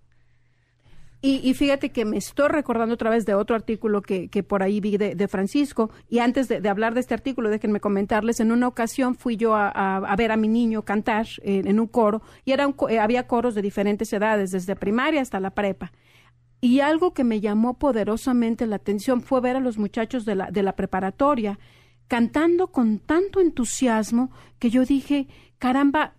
y, 1.26 1.54
fíjate 1.54 1.92
que 1.94 2.04
me 2.04 2.18
estoy 2.18 2.50
recordando 2.50 2.96
otra 2.96 3.10
vez 3.10 3.26
de 3.26 3.34
otro 3.34 3.56
artículo 3.56 4.02
que, 4.02 4.28
que 4.28 4.44
por 4.44 4.62
ahí 4.62 4.82
vi 4.82 4.98
de, 4.98 5.28
Francisco. 5.30 5.90
Y 6.10 6.20
antes 6.20 6.50
de, 6.50 6.68
hablar 6.68 6.94
de 6.94 7.00
este 7.00 7.14
artículo, 7.14 7.50
déjenme 7.50 7.80
comentarles, 7.80 8.42
en 8.42 8.52
una 8.52 8.68
ocasión 8.68 9.16
fui 9.16 9.38
yo 9.38 9.56
a, 9.56 10.16
ver 10.18 10.34
a 10.34 10.36
mi 10.36 10.50
niño 10.50 10.84
cantar 10.84 11.26
en 11.44 11.80
un 11.80 11.88
coro 11.88 12.22
y 12.44 12.52
era 12.52 12.68
eh, 12.90 13.00
había 13.00 13.26
coros 13.26 13.56
de 13.56 13.62
diferentes 13.62 14.12
edades, 14.12 14.52
desde 14.52 14.76
primaria 14.76 15.22
hasta 15.22 15.40
la 15.40 15.52
prepa. 15.52 15.94
Y 16.60 16.82
algo 16.82 17.14
que 17.14 17.24
me 17.24 17.40
llamó 17.40 17.80
poderosamente 17.80 18.68
la 18.68 18.76
atención 18.76 19.22
fue 19.22 19.40
ver 19.40 19.56
a 19.56 19.62
los 19.62 19.78
muchachos 19.78 20.26
de 20.26 20.36
la, 20.36 20.52
de 20.52 20.62
la 20.62 20.76
preparatoria 20.76 21.58
cantando 22.10 22.68
con 22.68 23.00
tanto 23.00 23.40
entusiasmo 23.40 24.30
que 24.60 24.70
yo 24.70 24.84
dije, 24.84 25.28
caramba, 25.58 26.16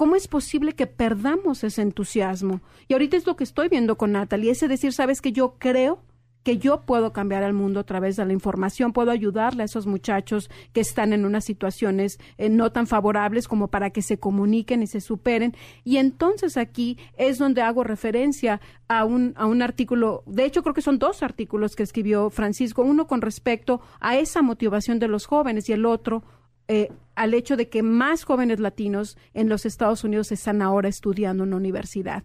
¿Cómo 0.00 0.16
es 0.16 0.28
posible 0.28 0.72
que 0.72 0.86
perdamos 0.86 1.62
ese 1.62 1.82
entusiasmo? 1.82 2.62
Y 2.88 2.94
ahorita 2.94 3.18
es 3.18 3.26
lo 3.26 3.36
que 3.36 3.44
estoy 3.44 3.68
viendo 3.68 3.98
con 3.98 4.12
Natalie, 4.12 4.52
ese 4.52 4.66
decir, 4.66 4.94
sabes 4.94 5.20
que 5.20 5.30
yo 5.30 5.56
creo 5.58 6.02
que 6.42 6.56
yo 6.56 6.86
puedo 6.86 7.12
cambiar 7.12 7.42
el 7.42 7.52
mundo 7.52 7.80
a 7.80 7.84
través 7.84 8.16
de 8.16 8.24
la 8.24 8.32
información, 8.32 8.94
puedo 8.94 9.10
ayudarle 9.10 9.60
a 9.60 9.66
esos 9.66 9.86
muchachos 9.86 10.48
que 10.72 10.80
están 10.80 11.12
en 11.12 11.26
unas 11.26 11.44
situaciones 11.44 12.18
eh, 12.38 12.48
no 12.48 12.72
tan 12.72 12.86
favorables 12.86 13.46
como 13.46 13.68
para 13.68 13.90
que 13.90 14.00
se 14.00 14.18
comuniquen 14.18 14.82
y 14.82 14.86
se 14.86 15.02
superen. 15.02 15.54
Y 15.84 15.98
entonces 15.98 16.56
aquí 16.56 16.96
es 17.18 17.36
donde 17.36 17.60
hago 17.60 17.84
referencia 17.84 18.62
a 18.88 19.04
un, 19.04 19.34
a 19.36 19.44
un 19.44 19.60
artículo, 19.60 20.22
de 20.24 20.46
hecho 20.46 20.62
creo 20.62 20.72
que 20.72 20.80
son 20.80 20.98
dos 20.98 21.22
artículos 21.22 21.76
que 21.76 21.82
escribió 21.82 22.30
Francisco, 22.30 22.80
uno 22.80 23.06
con 23.06 23.20
respecto 23.20 23.82
a 24.00 24.16
esa 24.16 24.40
motivación 24.40 24.98
de 24.98 25.08
los 25.08 25.26
jóvenes 25.26 25.68
y 25.68 25.74
el 25.74 25.84
otro 25.84 26.22
eh, 26.68 26.88
al 27.20 27.34
hecho 27.34 27.58
de 27.58 27.68
que 27.68 27.82
más 27.82 28.24
jóvenes 28.24 28.60
latinos 28.60 29.18
en 29.34 29.50
los 29.50 29.66
Estados 29.66 30.04
Unidos 30.04 30.32
están 30.32 30.62
ahora 30.62 30.88
estudiando 30.88 31.44
en 31.44 31.50
la 31.50 31.56
universidad. 31.56 32.24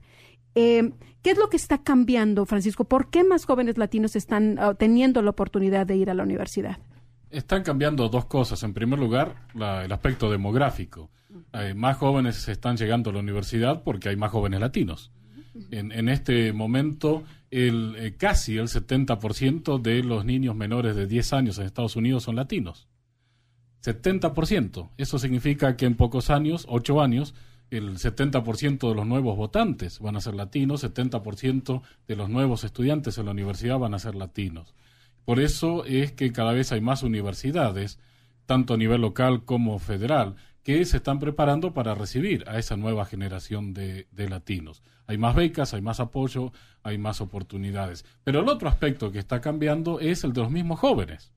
Eh, 0.55 0.93
¿Qué 1.21 1.31
es 1.31 1.37
lo 1.37 1.49
que 1.49 1.57
está 1.57 1.83
cambiando, 1.83 2.45
Francisco? 2.45 2.85
¿Por 2.85 3.09
qué 3.09 3.25
más 3.25 3.43
jóvenes 3.43 3.77
latinos 3.77 4.15
están 4.15 4.57
uh, 4.57 4.73
teniendo 4.73 5.21
la 5.21 5.31
oportunidad 5.31 5.85
de 5.85 5.97
ir 5.97 6.09
a 6.09 6.13
la 6.13 6.23
universidad? 6.23 6.77
Están 7.29 7.63
cambiando 7.63 8.07
dos 8.07 8.23
cosas. 8.27 8.63
En 8.63 8.73
primer 8.73 8.97
lugar, 8.97 9.35
el 9.53 9.91
aspecto 9.91 10.31
demográfico. 10.31 11.09
Eh, 11.51 11.73
más 11.73 11.97
jóvenes 11.97 12.47
están 12.47 12.77
llegando 12.77 13.09
a 13.09 13.13
la 13.13 13.19
universidad 13.19 13.83
porque 13.83 14.07
hay 14.07 14.15
más 14.15 14.31
jóvenes 14.31 14.61
latinos. 14.61 15.11
En, 15.71 15.91
en 15.91 16.07
este 16.07 16.53
momento, 16.53 17.23
el, 17.51 17.95
eh, 17.97 18.15
casi 18.17 18.55
el 18.55 18.69
70% 18.69 19.81
de 19.81 20.03
los 20.03 20.23
niños 20.23 20.55
menores 20.55 20.95
de 20.95 21.05
10 21.05 21.33
años 21.33 21.57
en 21.57 21.65
Estados 21.65 21.97
Unidos 21.97 22.23
son 22.23 22.37
latinos. 22.37 22.87
70%. 23.85 24.89
Eso 24.97 25.19
significa 25.19 25.77
que 25.77 25.85
en 25.85 25.95
pocos 25.95 26.29
años, 26.29 26.65
8 26.67 27.01
años, 27.01 27.35
el 27.69 27.97
70% 27.97 28.89
de 28.89 28.95
los 28.95 29.05
nuevos 29.05 29.37
votantes 29.37 29.99
van 29.99 30.15
a 30.15 30.21
ser 30.21 30.35
latinos, 30.35 30.83
70% 30.83 31.81
de 32.07 32.15
los 32.15 32.29
nuevos 32.29 32.63
estudiantes 32.63 33.17
en 33.17 33.25
la 33.25 33.31
universidad 33.31 33.77
van 33.77 33.93
a 33.93 33.99
ser 33.99 34.15
latinos. 34.15 34.73
Por 35.23 35.39
eso 35.39 35.85
es 35.85 36.11
que 36.11 36.31
cada 36.31 36.53
vez 36.53 36.71
hay 36.71 36.81
más 36.81 37.03
universidades, 37.03 37.99
tanto 38.45 38.75
a 38.75 38.77
nivel 38.77 39.01
local 39.01 39.43
como 39.43 39.77
federal, 39.79 40.35
que 40.63 40.83
se 40.85 40.97
están 40.97 41.19
preparando 41.19 41.73
para 41.73 41.93
recibir 41.93 42.43
a 42.47 42.57
esa 42.57 42.75
nueva 42.75 43.05
generación 43.05 43.73
de, 43.73 44.07
de, 44.11 44.29
latinos. 44.29 44.81
Hay 45.05 45.17
más 45.19 45.35
becas, 45.35 45.75
hay 45.75 45.81
más 45.81 45.99
apoyo, 45.99 46.51
hay 46.81 46.97
más 46.97 47.21
oportunidades. 47.21 48.03
Pero 48.23 48.39
el 48.39 48.49
otro 48.49 48.67
aspecto 48.67 49.11
que 49.11 49.19
está 49.19 49.41
cambiando 49.41 49.99
es 49.99 50.23
el 50.23 50.33
de 50.33 50.41
los 50.41 50.49
mismos 50.49 50.79
jóvenes, 50.79 51.31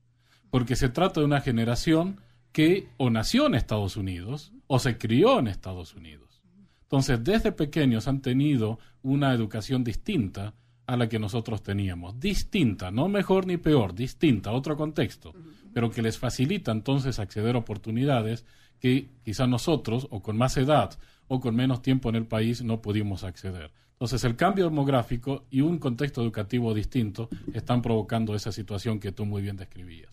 porque 0.51 0.77
se 0.77 0.89
trata 0.89 1.21
de 1.21 1.27
una 1.27 1.43
generación 1.43 2.21
que 2.53 2.89
o 2.97 3.11
nació 3.11 3.47
en 3.47 3.55
Estados 3.55 3.97
Unidos 3.97 4.53
o 4.67 4.79
se 4.79 4.99
crió 4.99 5.39
en 5.39 5.49
Estados 5.49 5.95
Unidos. 5.95 6.43
Entonces, 6.83 7.23
desde 7.23 7.53
pequeños 7.53 8.09
han 8.09 8.23
tenido 8.23 8.79
una 9.03 9.35
educación 9.35 9.85
distinta 9.85 10.55
a 10.87 10.97
la 10.97 11.09
que 11.09 11.19
nosotros 11.19 11.63
teníamos. 11.63 12.19
Distinta, 12.19 12.91
no 12.91 13.09
mejor 13.09 13.47
ni 13.47 13.59
peor, 13.59 13.95
distinta, 13.95 14.53
otro 14.53 14.77
contexto, 14.77 15.35
pero 15.75 15.91
que 15.91 16.01
les 16.01 16.19
facilita 16.19 16.73
entonces 16.73 17.19
acceder 17.19 17.57
a 17.57 17.59
oportunidades 17.59 18.47
que 18.81 19.11
quizás 19.23 19.49
nosotros, 19.49 20.07
o 20.11 20.23
con 20.23 20.39
más 20.39 20.57
edad, 20.57 20.99
o 21.27 21.41
con 21.41 21.55
menos 21.55 21.83
tiempo 21.83 22.09
en 22.09 22.17
el 22.17 22.27
país, 22.27 22.63
no 22.63 22.81
pudimos 22.81 23.23
acceder. 23.23 23.71
Entonces, 23.93 24.25
el 24.25 24.37
cambio 24.37 24.65
demográfico 24.65 25.45
y 25.51 25.61
un 25.61 25.79
contexto 25.79 26.23
educativo 26.23 26.73
distinto 26.73 27.29
están 27.53 27.83
provocando 27.83 28.35
esa 28.35 28.53
situación 28.53 28.99
que 28.99 29.13
tú 29.13 29.27
muy 29.27 29.43
bien 29.43 29.57
describías. 29.57 30.11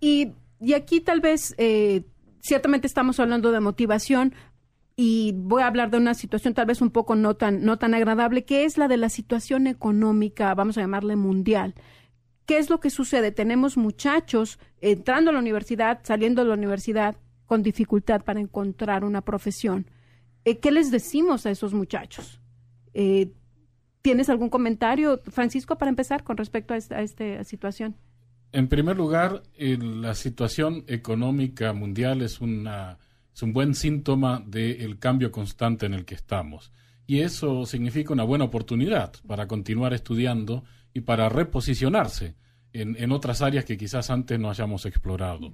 Y 0.00 0.32
y 0.60 0.74
aquí 0.74 1.00
tal 1.00 1.20
vez, 1.20 1.54
eh, 1.58 2.02
ciertamente 2.40 2.86
estamos 2.86 3.20
hablando 3.20 3.52
de 3.52 3.60
motivación 3.60 4.34
y 4.96 5.32
voy 5.36 5.62
a 5.62 5.68
hablar 5.68 5.90
de 5.90 5.98
una 5.98 6.14
situación 6.14 6.54
tal 6.54 6.66
vez 6.66 6.80
un 6.80 6.90
poco 6.90 7.14
no 7.14 7.36
tan, 7.36 7.64
no 7.64 7.78
tan 7.78 7.94
agradable, 7.94 8.44
que 8.44 8.64
es 8.64 8.78
la 8.78 8.88
de 8.88 8.96
la 8.96 9.08
situación 9.08 9.66
económica, 9.66 10.52
vamos 10.54 10.76
a 10.76 10.80
llamarle 10.80 11.14
mundial. 11.14 11.74
¿Qué 12.46 12.58
es 12.58 12.70
lo 12.70 12.80
que 12.80 12.90
sucede? 12.90 13.30
Tenemos 13.30 13.76
muchachos 13.76 14.58
entrando 14.80 15.30
a 15.30 15.34
la 15.34 15.38
universidad, 15.38 16.00
saliendo 16.02 16.42
de 16.42 16.48
la 16.48 16.54
universidad 16.54 17.16
con 17.46 17.62
dificultad 17.62 18.22
para 18.24 18.40
encontrar 18.40 19.04
una 19.04 19.20
profesión. 19.20 19.86
Eh, 20.44 20.58
¿Qué 20.58 20.70
les 20.70 20.90
decimos 20.90 21.46
a 21.46 21.50
esos 21.50 21.74
muchachos? 21.74 22.40
Eh, 22.94 23.32
¿Tienes 24.02 24.30
algún 24.30 24.48
comentario, 24.48 25.20
Francisco, 25.30 25.76
para 25.76 25.90
empezar 25.90 26.24
con 26.24 26.36
respecto 26.36 26.74
a 26.74 26.76
esta, 26.76 26.96
a 26.96 27.02
esta 27.02 27.44
situación? 27.44 27.96
En 28.50 28.68
primer 28.68 28.96
lugar, 28.96 29.42
la 29.58 30.14
situación 30.14 30.84
económica 30.86 31.72
mundial 31.74 32.22
es, 32.22 32.40
una, 32.40 32.98
es 33.34 33.42
un 33.42 33.52
buen 33.52 33.74
síntoma 33.74 34.42
del 34.46 34.98
cambio 34.98 35.30
constante 35.30 35.86
en 35.86 35.94
el 35.94 36.06
que 36.06 36.14
estamos. 36.14 36.72
Y 37.06 37.20
eso 37.20 37.66
significa 37.66 38.12
una 38.12 38.24
buena 38.24 38.44
oportunidad 38.44 39.12
para 39.26 39.46
continuar 39.46 39.92
estudiando 39.92 40.64
y 40.94 41.00
para 41.02 41.28
reposicionarse 41.28 42.36
en, 42.72 42.96
en 42.98 43.12
otras 43.12 43.42
áreas 43.42 43.64
que 43.64 43.76
quizás 43.76 44.10
antes 44.10 44.38
no 44.38 44.50
hayamos 44.50 44.86
explorado. 44.86 45.52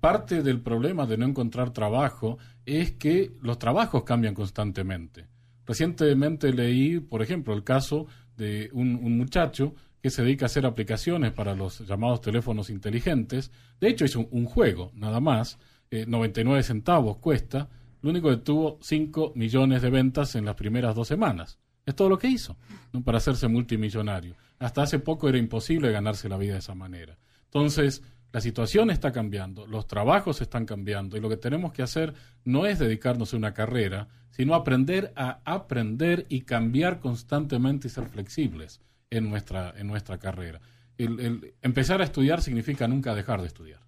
Parte 0.00 0.42
del 0.42 0.60
problema 0.60 1.06
de 1.06 1.18
no 1.18 1.26
encontrar 1.26 1.72
trabajo 1.72 2.38
es 2.64 2.92
que 2.92 3.32
los 3.42 3.58
trabajos 3.58 4.04
cambian 4.04 4.34
constantemente. 4.34 5.26
Recientemente 5.66 6.52
leí, 6.54 7.00
por 7.00 7.20
ejemplo, 7.22 7.52
el 7.52 7.64
caso 7.64 8.06
de 8.36 8.70
un 8.72 9.18
muchacho 9.18 9.74
que 10.02 10.10
se 10.10 10.22
dedica 10.22 10.44
a 10.44 10.46
hacer 10.46 10.66
aplicaciones 10.66 11.32
para 11.32 11.54
los 11.54 11.80
llamados 11.86 12.20
teléfonos 12.20 12.70
inteligentes. 12.70 13.50
De 13.80 13.88
hecho, 13.88 14.04
hizo 14.04 14.26
un, 14.30 14.46
juego, 14.46 14.92
nada 14.94 15.20
más, 15.20 15.58
99 15.90 16.60
eh, 16.60 16.62
centavos 16.62 17.18
cuesta, 17.18 17.68
lo 18.02 18.10
único 18.10 18.30
que 18.30 18.38
tuvo 18.38 18.78
5 18.80 19.32
millones 19.34 19.82
de 19.82 19.90
ventas 19.90 20.34
en 20.34 20.46
las 20.46 20.54
primeras 20.54 20.94
dos 20.94 21.08
semanas. 21.08 21.58
Es 21.84 21.94
todo 21.94 22.08
lo 22.08 22.18
que 22.18 22.28
hizo 22.28 22.56
para 23.04 23.18
hacerse 23.18 23.48
multimillonario. 23.48 24.36
Hasta 24.58 24.82
hace 24.82 24.98
poco 24.98 25.28
era 25.28 25.38
imposible 25.38 25.90
ganarse 25.92 26.28
la 26.28 26.38
vida 26.38 26.54
de 26.54 26.60
esa 26.60 26.74
manera. 26.74 27.18
Entonces, 27.44 28.02
la 28.32 28.40
situación 28.40 28.90
está 28.90 29.12
cambiando, 29.12 29.66
los 29.66 29.86
trabajos 29.86 30.40
están 30.40 30.64
cambiando 30.64 31.16
y 31.16 31.20
lo 31.20 31.28
que 31.28 31.36
tenemos 31.36 31.72
que 31.72 31.82
hacer 31.82 32.14
no 32.44 32.64
es 32.64 32.78
dedicarnos 32.78 33.34
a 33.34 33.36
una 33.36 33.52
carrera, 33.52 34.08
sino 34.30 34.54
aprender 34.54 35.12
a 35.16 35.40
aprender 35.44 36.26
y 36.28 36.42
cambiar 36.42 37.00
constantemente 37.00 37.88
y 37.88 37.90
ser 37.90 38.08
flexibles 38.08 38.80
en 39.10 39.28
nuestra, 39.28 39.74
en 39.76 39.86
nuestra 39.86 40.18
carrera. 40.18 40.60
El, 40.98 41.54
empezar 41.62 42.00
a 42.00 42.04
estudiar 42.04 42.42
significa 42.42 42.86
nunca 42.86 43.14
dejar 43.14 43.40
de 43.40 43.48
estudiar. 43.48 43.80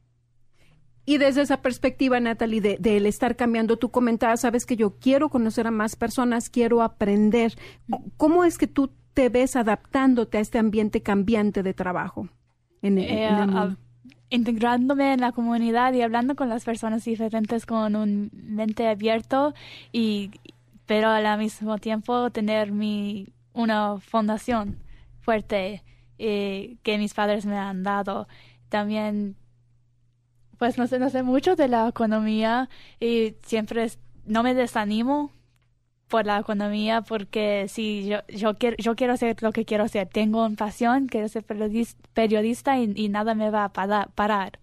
Y 1.05 1.19
desde 1.19 1.43
esa 1.43 1.63
perspectiva, 1.63 2.21
Natalie, 2.21 2.61
de, 2.61 2.97
el 2.97 3.07
estar 3.07 3.35
cambiando, 3.37 3.77
tú 3.77 3.91
comentabas, 3.91 4.41
sabes 4.41 4.67
que 4.67 4.77
yo 4.77 4.99
quiero 4.99 5.31
conocer 5.31 5.67
a 5.67 5.73
más 5.73 5.97
personas, 5.97 6.49
quiero 6.49 6.81
aprender. 6.83 7.55
¿Cómo 8.17 8.45
es 8.45 8.57
que 8.57 8.69
tú 8.69 8.93
te 9.13 9.29
ves 9.29 9.57
adaptándote 9.57 10.39
a 10.39 10.41
este 10.41 10.59
ambiente 10.59 11.03
cambiante 11.03 11.63
de 11.63 11.75
trabajo? 11.75 12.29
En, 12.83 12.99
eh, 12.99 13.29
integrándome 14.31 15.13
en 15.13 15.21
la 15.21 15.33
comunidad 15.33 15.93
y 15.93 16.03
hablando 16.03 16.35
con 16.35 16.49
las 16.49 16.65
personas 16.65 17.05
diferentes 17.05 17.67
con 17.67 17.95
un 17.95 18.31
mente 18.33 18.89
abierto 18.89 19.55
y 19.93 20.31
pero 20.87 21.11
al 21.11 21.39
mismo 21.39 21.79
tiempo 21.79 22.31
tener 22.31 22.73
mi 22.73 23.29
una 23.53 23.99
fundación 23.99 24.79
fuerte 25.23 25.83
eh, 26.19 26.77
que 26.83 26.99
mis 26.99 27.15
padres 27.15 27.47
me 27.47 27.57
han 27.57 27.83
dado. 27.83 28.29
También, 28.69 29.37
pues 30.59 30.79
no 30.79 30.87
sé, 30.87 30.99
no 30.99 31.11
sé 31.11 31.23
mucho 31.23 31.57
de 31.57 31.69
la 31.69 31.89
economía 31.89 32.69
y 33.01 33.35
siempre 33.43 33.89
no 34.25 34.43
me 34.43 34.55
desanimo 34.55 35.33
por 36.09 36.27
la 36.27 36.39
economía 36.39 37.01
porque 37.03 37.67
si 37.69 38.07
yo, 38.07 38.19
yo, 38.29 38.59
quiero, 38.59 38.77
yo 38.79 38.95
quiero 38.95 39.15
hacer 39.15 39.43
lo 39.43 39.53
que 39.53 39.65
quiero 39.65 39.85
hacer. 39.85 40.09
Tengo 40.09 40.45
una 40.45 40.57
pasión, 40.57 41.07
quiero 41.07 41.29
ser 41.29 41.45
periodista 42.13 42.79
y, 42.79 43.09
nada 43.09 43.35
me 43.35 43.51
va 43.51 43.65
a 43.65 43.73
parar. 43.73 44.59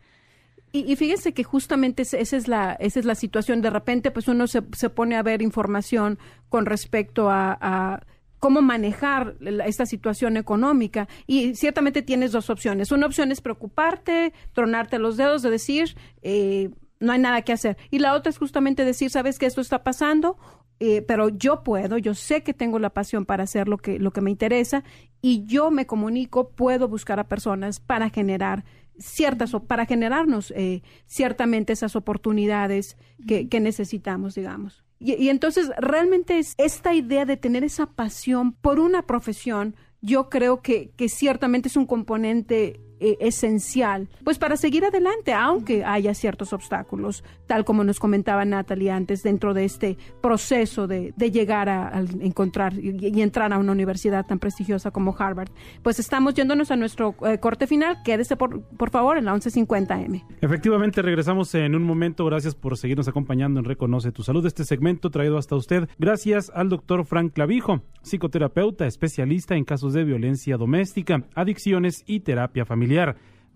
Y, 0.71 0.91
y, 0.91 0.95
fíjense 0.95 1.33
que 1.33 1.43
justamente 1.43 2.03
esa 2.03 2.17
es 2.17 2.47
la 2.47 2.73
esa 2.79 2.99
es 2.99 3.05
la 3.05 3.15
situación. 3.15 3.61
De 3.61 3.71
repente, 3.71 4.11
pues 4.11 4.27
uno 4.27 4.45
se, 4.45 4.61
se 4.77 4.91
pone 4.91 5.15
a 5.15 5.23
ver 5.23 5.41
información 5.41 6.19
con 6.49 6.67
respecto 6.67 7.29
a 7.31 8.01
cómo 8.39 8.61
manejar 8.61 9.35
esta 9.65 9.85
situación 9.85 10.37
económica. 10.37 11.07
Y 11.27 11.55
ciertamente 11.55 12.01
tienes 12.01 12.31
dos 12.31 12.49
opciones. 12.49 12.91
Una 12.91 13.05
opción 13.05 13.31
es 13.31 13.41
preocuparte, 13.41 14.33
tronarte 14.53 14.97
los 14.97 15.17
dedos, 15.17 15.41
de 15.41 15.49
decir, 15.51 15.95
eh, 16.21 16.71
no 16.99 17.11
hay 17.11 17.19
nada 17.19 17.41
que 17.43 17.53
hacer. 17.53 17.77
Y 17.91 17.99
la 17.99 18.13
otra 18.13 18.29
es 18.29 18.37
justamente 18.37 18.85
decir, 18.85 19.09
sabes 19.09 19.39
que 19.39 19.45
esto 19.45 19.61
está 19.61 19.83
pasando, 19.83 20.37
eh, 20.79 21.01
pero 21.01 21.29
yo 21.29 21.63
puedo, 21.63 21.97
yo 21.97 22.13
sé 22.13 22.41
que 22.41 22.53
tengo 22.53 22.79
la 22.79 22.89
pasión 22.89 23.25
para 23.25 23.43
hacer 23.43 23.67
lo 23.67 23.77
que, 23.77 23.99
lo 23.99 24.11
que 24.11 24.21
me 24.21 24.31
interesa 24.31 24.83
y 25.21 25.45
yo 25.45 25.71
me 25.71 25.85
comunico, 25.85 26.51
puedo 26.51 26.87
buscar 26.87 27.19
a 27.19 27.27
personas 27.27 27.81
para 27.81 28.09
generar 28.09 28.63
ciertas, 28.97 29.51
para 29.67 29.85
generarnos 29.85 30.51
eh, 30.55 30.81
ciertamente 31.05 31.73
esas 31.73 31.95
oportunidades 31.97 32.97
que, 33.27 33.49
que 33.49 33.59
necesitamos, 33.59 34.35
digamos. 34.35 34.83
Y, 34.99 35.29
entonces 35.29 35.71
realmente 35.77 36.39
es 36.39 36.53
esta 36.57 36.93
idea 36.93 37.25
de 37.25 37.37
tener 37.37 37.63
esa 37.63 37.85
pasión 37.87 38.51
por 38.53 38.79
una 38.79 39.03
profesión, 39.03 39.75
yo 40.01 40.29
creo 40.29 40.61
que, 40.61 40.91
que 40.97 41.09
ciertamente 41.09 41.69
es 41.69 41.77
un 41.77 41.85
componente 41.85 42.81
eh, 43.01 43.17
esencial, 43.21 44.09
pues 44.25 44.37
para 44.37 44.57
seguir 44.57 44.83
adelante, 44.83 45.33
aunque 45.33 45.85
haya 45.85 46.13
ciertos 46.13 46.51
obstáculos, 46.51 47.23
tal 47.47 47.63
como 47.63 47.85
nos 47.85 47.97
comentaba 47.97 48.43
Natalie 48.43 48.91
antes, 48.91 49.23
dentro 49.23 49.53
de 49.53 49.63
este 49.63 49.97
proceso 50.21 50.85
de, 50.85 51.13
llegar 51.31 51.69
a, 51.69 52.03
encontrar 52.19 52.73
y, 52.73 53.21
entrar 53.21 53.53
a 53.53 53.57
una 53.57 53.71
universidad 53.71 54.25
tan 54.25 54.39
prestigiosa 54.39 54.91
como 54.91 55.15
Harvard. 55.17 55.49
Pues 55.81 55.97
estamos 55.99 56.33
yéndonos 56.33 56.71
a 56.71 56.75
nuestro 56.75 57.15
eh, 57.25 57.39
corte 57.39 57.67
final. 57.67 57.99
Quédese 58.03 58.35
por, 58.35 58.63
por 58.63 58.89
favor 58.89 59.17
en 59.17 59.25
la 59.25 59.33
1150M. 59.33 60.25
Efectivamente, 60.41 61.01
regresamos 61.01 61.55
en 61.55 61.75
un 61.75 61.83
momento. 61.83 62.25
Gracias 62.25 62.55
por 62.55 62.77
seguirnos 62.77 63.07
acompañando 63.07 63.59
en 63.59 63.65
Reconoce 63.65 64.11
tu 64.11 64.23
Salud. 64.23 64.45
Este 64.45 64.65
segmento 64.65 65.09
traído 65.09 65.37
hasta 65.37 65.55
usted 65.55 65.87
gracias 65.97 66.51
al 66.53 66.67
doctor 66.67 67.05
Frank 67.05 67.31
Clavijo, 67.31 67.81
psicoterapeuta, 68.01 68.87
especialista 68.87 69.55
en 69.55 69.63
casos 69.63 69.93
de 69.93 70.03
violencia 70.03 70.57
doméstica, 70.57 71.23
adicciones 71.33 72.03
y 72.05 72.19
terapia 72.21 72.65
familiar. 72.65 72.88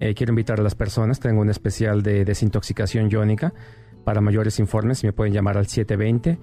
Eh, 0.00 0.14
quiero 0.14 0.32
invitar 0.32 0.60
a 0.60 0.62
las 0.62 0.74
personas, 0.74 1.20
tengo 1.20 1.40
un 1.40 1.50
especial 1.50 2.02
de 2.02 2.24
desintoxicación 2.24 3.10
iónica. 3.10 3.52
Para 4.04 4.20
mayores 4.20 4.58
informes 4.58 5.02
me 5.04 5.12
pueden 5.12 5.32
llamar 5.32 5.56
al 5.56 5.66
720 5.66 6.38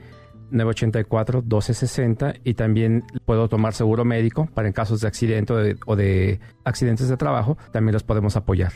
984 0.52 1.42
1260 1.42 2.34
y 2.44 2.54
también 2.56 3.04
puedo 3.26 3.48
tomar 3.48 3.74
seguro 3.74 4.04
médico 4.04 4.48
para 4.54 4.68
en 4.68 4.74
casos 4.74 5.02
de 5.02 5.08
accidente 5.08 5.54
o 5.86 5.96
de 5.96 6.40
accidentes 6.66 7.08
de 7.08 7.18
trabajo, 7.18 7.58
también 7.72 7.94
los 7.94 8.04
podemos 8.04 8.36
apoyar. 8.36 8.74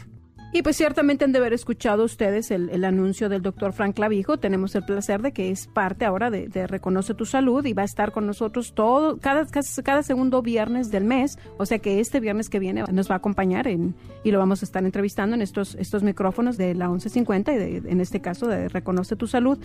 Y 0.55 0.61
pues 0.61 0.77
ciertamente 0.77 1.25
han 1.25 1.33
de 1.33 1.39
haber 1.39 1.51
escuchado 1.51 2.05
ustedes 2.05 2.49
el, 2.49 2.85
anuncio 2.85 3.27
del 3.27 3.41
doctor 3.41 3.73
Frank 3.73 3.93
Clavijo. 3.93 4.37
Tenemos 4.37 4.73
el 4.75 4.85
placer 4.85 5.21
de 5.21 5.33
que 5.33 5.51
es 5.51 5.67
parte 5.67 6.05
ahora 6.05 6.31
de, 6.31 6.47
Reconoce 6.67 7.13
tu 7.13 7.25
Salud 7.25 7.65
y 7.65 7.73
va 7.73 7.81
a 7.81 7.85
estar 7.85 8.13
con 8.13 8.25
nosotros 8.25 8.73
todo, 8.73 9.17
cada, 9.17 9.45
cada, 9.83 10.01
segundo 10.01 10.41
viernes 10.41 10.91
del 10.91 11.03
mes. 11.03 11.37
O 11.57 11.65
sea 11.65 11.79
que 11.79 11.99
este 11.99 12.21
viernes 12.21 12.49
que 12.49 12.59
viene 12.59 12.85
nos 12.89 13.09
va 13.11 13.15
a 13.15 13.17
acompañar 13.17 13.67
en, 13.67 13.95
y 14.23 14.31
lo 14.31 14.39
vamos 14.39 14.63
a 14.63 14.65
estar 14.65 14.85
entrevistando 14.85 15.35
en 15.35 15.41
estos, 15.41 15.75
estos 15.75 16.03
micrófonos 16.03 16.55
de 16.55 16.73
la 16.73 16.87
1150 16.87 17.51
y 17.51 17.57
de, 17.57 17.91
en 17.91 17.99
este 17.99 18.21
caso 18.21 18.47
de 18.47 18.69
Reconoce 18.69 19.17
tu 19.17 19.27
Salud. 19.27 19.59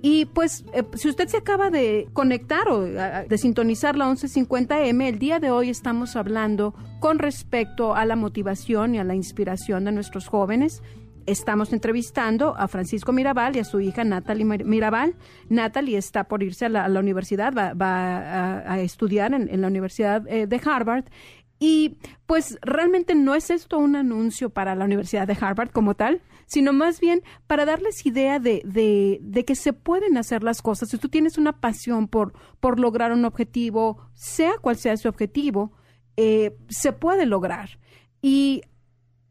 Y 0.00 0.26
pues 0.26 0.64
eh, 0.74 0.84
si 0.94 1.08
usted 1.08 1.26
se 1.26 1.38
acaba 1.38 1.70
de 1.70 2.06
conectar 2.12 2.68
o 2.68 2.82
de 2.82 3.36
sintonizar 3.36 3.96
la 3.96 4.06
1150M, 4.12 5.08
el 5.08 5.18
día 5.18 5.40
de 5.40 5.50
hoy 5.50 5.70
estamos 5.70 6.14
hablando 6.14 6.72
con 7.00 7.18
respecto 7.18 7.96
a 7.96 8.04
la 8.04 8.14
motivación 8.14 8.94
y 8.94 9.00
a 9.00 9.04
la 9.04 9.16
inspiración 9.16 9.84
de 9.84 9.90
nuestros 9.90 10.28
jóvenes 10.28 10.35
jóvenes. 10.36 10.82
Estamos 11.24 11.72
entrevistando 11.72 12.54
a 12.56 12.68
Francisco 12.68 13.10
Mirabal 13.10 13.56
y 13.56 13.60
a 13.60 13.64
su 13.64 13.80
hija 13.80 14.04
Natalie 14.04 14.44
Mirabal. 14.44 15.14
Natalie 15.48 15.96
está 15.96 16.24
por 16.24 16.42
irse 16.42 16.66
a 16.66 16.68
la, 16.68 17.00
universidad, 17.00 17.52
va, 17.54 18.72
a, 18.72 18.80
estudiar 18.80 19.32
en, 19.32 19.60
la 19.60 19.66
Universidad 19.66 20.28
eh, 20.28 20.46
de 20.46 20.60
Harvard. 20.62 21.06
Y 21.58 21.96
pues 22.26 22.58
realmente 22.60 23.14
no 23.14 23.34
es 23.34 23.48
esto 23.48 23.78
un 23.78 23.96
anuncio 23.96 24.50
para 24.50 24.74
la 24.74 24.84
Universidad 24.84 25.26
de 25.26 25.38
Harvard 25.40 25.70
como 25.70 25.94
tal, 25.94 26.20
sino 26.44 26.74
más 26.74 27.00
bien 27.00 27.22
para 27.46 27.64
darles 27.64 28.04
idea 28.04 28.38
de, 28.38 28.60
de, 28.62 29.44
que 29.46 29.54
se 29.54 29.72
pueden 29.72 30.18
hacer 30.18 30.42
las 30.42 30.60
cosas. 30.60 30.90
Si 30.90 30.98
tú 30.98 31.08
tienes 31.08 31.38
una 31.38 31.60
pasión 31.60 32.08
por, 32.08 32.34
por 32.60 32.78
lograr 32.78 33.10
un 33.10 33.24
objetivo, 33.24 34.10
sea 34.12 34.52
cual 34.60 34.76
sea 34.76 34.92
ese 34.92 35.08
objetivo, 35.08 35.72
eh, 36.18 36.58
se 36.68 36.92
puede 36.92 37.24
lograr. 37.24 37.78
Y 38.20 38.60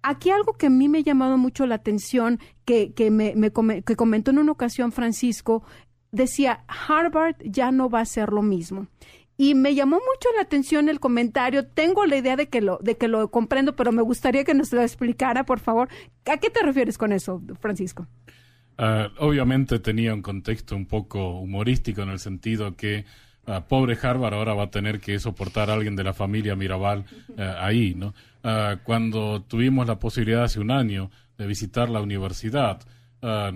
Aquí 0.08 0.30
algo 0.30 0.54
que 0.54 0.68
a 0.68 0.70
mí 0.70 0.88
me 0.88 1.00
ha 1.00 1.02
llamado 1.02 1.38
mucho 1.38 1.66
la 1.66 1.76
atención, 1.76 2.40
que, 2.64 2.94
que, 2.94 3.10
me, 3.10 3.34
que 3.84 3.96
comentó 3.96 4.30
en 4.30 4.38
una 4.38 4.52
ocasión 4.52 4.92
Francisco, 4.92 5.64
decía, 6.12 6.64
Harvard 6.68 7.38
ya 7.44 7.72
no 7.72 7.90
va 7.90 8.02
a 8.02 8.06
ser 8.06 8.30
lo 8.30 8.44
mismo. 8.44 8.88
Y 9.36 9.56
me 9.56 9.74
llamó 9.74 9.96
mucho 9.96 10.30
la 10.36 10.44
atención 10.44 10.90
el 10.90 11.00
comentario. 11.00 11.66
Tengo 11.66 12.06
la 12.06 12.18
idea 12.18 12.36
de 12.36 12.50
que 12.50 12.62
lo, 12.62 12.78
de 12.84 12.98
que 12.98 13.08
lo 13.08 13.32
comprendo, 13.32 13.76
pero 13.76 13.92
me 13.92 14.04
gustaría 14.04 14.44
que 14.44 14.54
nos 14.54 14.72
lo 14.72 14.82
explicara, 14.82 15.44
por 15.44 15.60
favor. 15.60 15.90
¿A 16.26 16.38
qué 16.38 16.52
te 16.52 16.62
refieres 16.62 16.98
con 17.00 17.12
eso, 17.12 17.42
Francisco? 17.60 18.08
Ah, 18.78 19.10
obviamente 19.18 19.80
tenía 19.80 20.14
un 20.14 20.22
contexto 20.22 20.76
un 20.76 20.86
poco 20.86 21.40
humorístico 21.40 22.04
en 22.04 22.10
el 22.10 22.20
sentido 22.20 22.76
que 22.76 23.06
ah, 23.48 23.66
pobre 23.68 23.98
Harvard 24.02 24.34
ahora 24.36 24.54
va 24.54 24.64
a 24.66 24.72
tener 24.72 25.00
que 25.00 25.18
soportar 25.18 25.70
a 25.70 25.74
alguien 25.74 25.96
de 25.96 26.04
la 26.04 26.14
familia 26.14 26.56
Mirabal 26.56 27.06
ah, 27.38 27.58
ahí, 27.62 27.96
¿no? 27.96 28.14
Ah, 28.48 28.78
cuando 28.84 29.42
tuvimos 29.42 29.88
la 29.88 29.98
posibilidad 29.98 30.44
hace 30.44 30.60
un 30.60 30.70
año 30.70 31.10
de 31.36 31.48
visitar 31.48 31.90
la 31.90 32.00
universidad, 32.00 32.80
uh, 33.24 33.52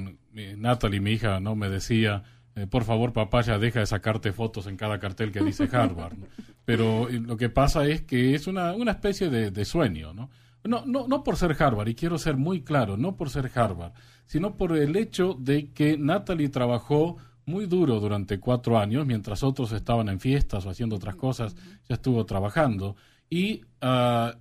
Natalie, 0.58 1.00
mi 1.00 1.12
hija, 1.12 1.40
no 1.40 1.56
me 1.56 1.70
decía, 1.70 2.24
eh, 2.56 2.66
por 2.66 2.86
favor, 2.86 3.14
papá, 3.14 3.42
ya 3.42 3.60
deja 3.60 3.82
de 3.82 3.86
sacarte 3.86 4.34
fotos 4.34 4.66
en 4.66 4.78
cada 4.78 4.98
cartel 4.98 5.32
que 5.32 5.44
dice 5.44 5.70
Harvard. 5.72 6.18
Pero 6.66 7.08
eh, 7.08 7.20
lo 7.20 7.38
que 7.38 7.50
pasa 7.50 7.86
es 7.86 8.02
que 8.02 8.34
es 8.34 8.48
una, 8.48 8.74
una 8.74 8.94
especie 8.94 9.30
de, 9.30 9.64
sueño, 9.64 10.12
¿no? 10.12 10.32
No, 10.64 10.84
no, 10.88 11.08
no 11.08 11.24
por 11.24 11.38
ser 11.38 11.56
Harvard, 11.62 11.90
y 11.90 11.94
quiero 11.94 12.18
ser 12.18 12.36
muy 12.36 12.64
claro, 12.64 12.98
no 12.98 13.16
por 13.16 13.30
ser 13.30 13.52
Harvard, 13.54 13.94
sino 14.26 14.58
por 14.58 14.76
el 14.76 14.96
hecho 14.96 15.36
de 15.40 15.72
que 15.72 16.00
Natalie 16.00 16.50
trabajó 16.50 17.18
muy 17.46 17.68
duro 17.68 18.00
durante 18.00 18.40
cuatro 18.40 18.80
años, 18.80 19.06
mientras 19.06 19.44
otros 19.44 19.72
estaban 19.72 20.10
en 20.10 20.20
fiestas 20.20 20.66
o 20.66 20.72
haciendo 20.72 20.96
otras 20.96 21.16
cosas, 21.16 21.56
ya 21.88 21.94
estuvo 21.94 22.26
trabajando. 22.26 22.96
Y 23.30 23.62
ah, 23.82 24.36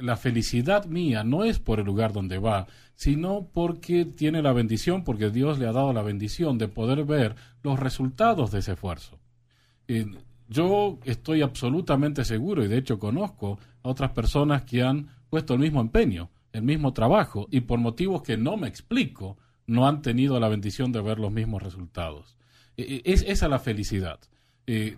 la 0.00 0.16
felicidad 0.16 0.86
mía 0.86 1.24
no 1.24 1.44
es 1.44 1.58
por 1.58 1.80
el 1.80 1.86
lugar 1.86 2.12
donde 2.12 2.38
va, 2.38 2.66
sino 2.94 3.48
porque 3.52 4.04
tiene 4.04 4.42
la 4.42 4.52
bendición, 4.52 5.04
porque 5.04 5.30
Dios 5.30 5.58
le 5.58 5.66
ha 5.66 5.72
dado 5.72 5.92
la 5.92 6.02
bendición 6.02 6.56
de 6.56 6.68
poder 6.68 7.04
ver 7.04 7.34
los 7.62 7.78
resultados 7.78 8.50
de 8.50 8.60
ese 8.60 8.72
esfuerzo. 8.72 9.18
yo 10.48 10.98
estoy 11.04 11.42
absolutamente 11.42 12.24
seguro, 12.24 12.64
y 12.64 12.68
de 12.68 12.78
hecho 12.78 12.98
conozco 12.98 13.58
a 13.82 13.88
otras 13.88 14.12
personas 14.12 14.62
que 14.62 14.82
han 14.82 15.08
puesto 15.28 15.54
el 15.54 15.60
mismo 15.60 15.80
empeño, 15.80 16.30
el 16.52 16.62
mismo 16.62 16.92
trabajo, 16.92 17.48
y 17.50 17.62
por 17.62 17.80
motivos 17.80 18.22
que 18.22 18.36
no 18.36 18.56
me 18.56 18.68
explico, 18.68 19.36
no 19.66 19.88
han 19.88 20.00
tenido 20.00 20.38
la 20.38 20.48
bendición 20.48 20.92
de 20.92 21.02
ver 21.02 21.18
los 21.18 21.32
mismos 21.32 21.62
resultados. 21.62 22.36
E, 22.76 23.02
e, 23.04 23.12
es 23.12 23.24
esa 23.26 23.48
la 23.48 23.58
felicidad. 23.58 24.20
Eh, 24.66 24.96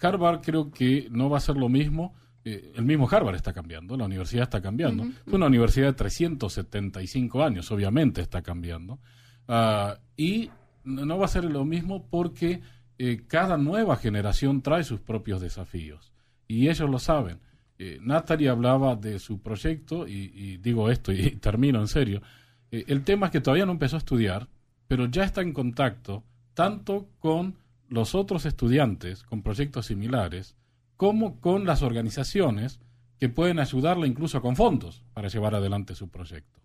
Harvard 0.00 0.40
creo 0.42 0.70
que 0.70 1.08
no 1.10 1.30
va 1.30 1.38
a 1.38 1.40
ser 1.40 1.56
lo 1.56 1.68
mismo 1.68 2.14
eh, 2.44 2.72
el 2.74 2.84
mismo 2.84 3.08
Harvard 3.10 3.36
está 3.36 3.52
cambiando, 3.52 3.96
la 3.96 4.06
universidad 4.06 4.44
está 4.44 4.60
cambiando. 4.60 5.04
Es 5.04 5.32
una 5.32 5.46
universidad 5.46 5.88
de 5.88 5.92
375 5.94 7.42
años, 7.42 7.70
obviamente 7.70 8.20
está 8.20 8.42
cambiando. 8.42 8.98
Ah, 9.46 9.98
y 10.16 10.50
no 10.84 11.18
va 11.18 11.26
a 11.26 11.28
ser 11.28 11.44
lo 11.44 11.64
mismo 11.64 12.06
porque 12.08 12.60
eh, 12.98 13.24
cada 13.28 13.56
nueva 13.56 13.96
generación 13.96 14.60
trae 14.60 14.82
sus 14.82 15.00
propios 15.00 15.40
desafíos. 15.40 16.12
Y 16.48 16.68
ellos 16.68 16.90
lo 16.90 16.98
saben. 16.98 17.40
Eh, 17.78 17.98
Natalie 18.02 18.48
hablaba 18.48 18.96
de 18.96 19.20
su 19.20 19.40
proyecto, 19.40 20.08
y, 20.08 20.56
digo 20.56 20.90
esto 20.90 21.12
y 21.12 21.30
termino 21.40 21.80
en 21.80 21.86
serio. 21.86 22.22
Eh, 22.70 22.84
el 22.88 23.04
tema 23.04 23.26
es 23.26 23.32
que 23.32 23.40
todavía 23.40 23.66
no 23.66 23.72
empezó 23.72 23.96
a 23.96 24.00
estudiar, 24.00 24.48
pero 24.88 25.06
ya 25.06 25.22
está 25.22 25.42
en 25.42 25.52
contacto 25.52 26.24
tanto 26.54 27.08
con 27.20 27.56
los 27.88 28.16
otros 28.16 28.46
estudiantes 28.46 29.22
con 29.22 29.42
proyectos 29.42 29.86
similares, 29.86 30.56
como 30.98 31.40
con 31.40 31.64
las 31.64 31.82
organizaciones 31.82 32.80
que 33.18 33.28
pueden 33.28 33.60
ayudarle 33.60 34.08
incluso 34.08 34.42
con 34.42 34.56
fondos 34.56 35.04
para 35.14 35.28
llevar 35.28 35.54
adelante 35.54 35.94
su 35.94 36.10
proyecto. 36.10 36.60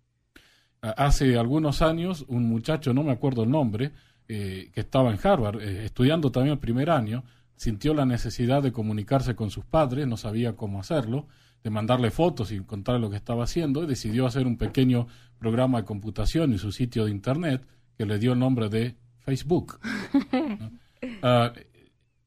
Hace 0.82 1.38
algunos 1.38 1.80
años, 1.80 2.26
un 2.28 2.46
muchacho, 2.46 2.92
no 2.92 3.04
me 3.04 3.12
acuerdo 3.12 3.44
el 3.44 3.50
nombre, 3.50 3.92
eh, 4.28 4.70
que 4.74 4.80
estaba 4.80 5.10
en 5.10 5.18
Harvard, 5.22 5.62
eh, 5.62 5.84
estudiando 5.86 6.32
también 6.32 6.54
el 6.54 6.58
primer 6.58 6.90
año, 6.90 7.24
sintió 7.56 7.94
la 7.94 8.04
necesidad 8.04 8.62
de 8.62 8.72
comunicarse 8.72 9.36
con 9.36 9.50
sus 9.50 9.64
padres, 9.64 10.06
no 10.06 10.16
sabía 10.16 10.56
cómo 10.56 10.80
hacerlo, 10.80 11.28
de 11.62 11.70
mandarle 11.70 12.10
fotos 12.10 12.50
y 12.50 12.58
contarle 12.60 13.00
lo 13.00 13.10
que 13.10 13.16
estaba 13.16 13.44
haciendo, 13.44 13.84
y 13.84 13.86
decidió 13.86 14.26
hacer 14.26 14.46
un 14.46 14.58
pequeño 14.58 15.06
programa 15.38 15.78
de 15.78 15.84
computación 15.84 16.52
y 16.52 16.58
su 16.58 16.72
sitio 16.72 17.04
de 17.04 17.12
Internet 17.12 17.64
que 17.96 18.04
le 18.04 18.18
dio 18.18 18.32
el 18.32 18.40
nombre 18.40 18.68
de 18.68 18.96
Facebook. 19.20 19.78
Ah, 21.22 21.52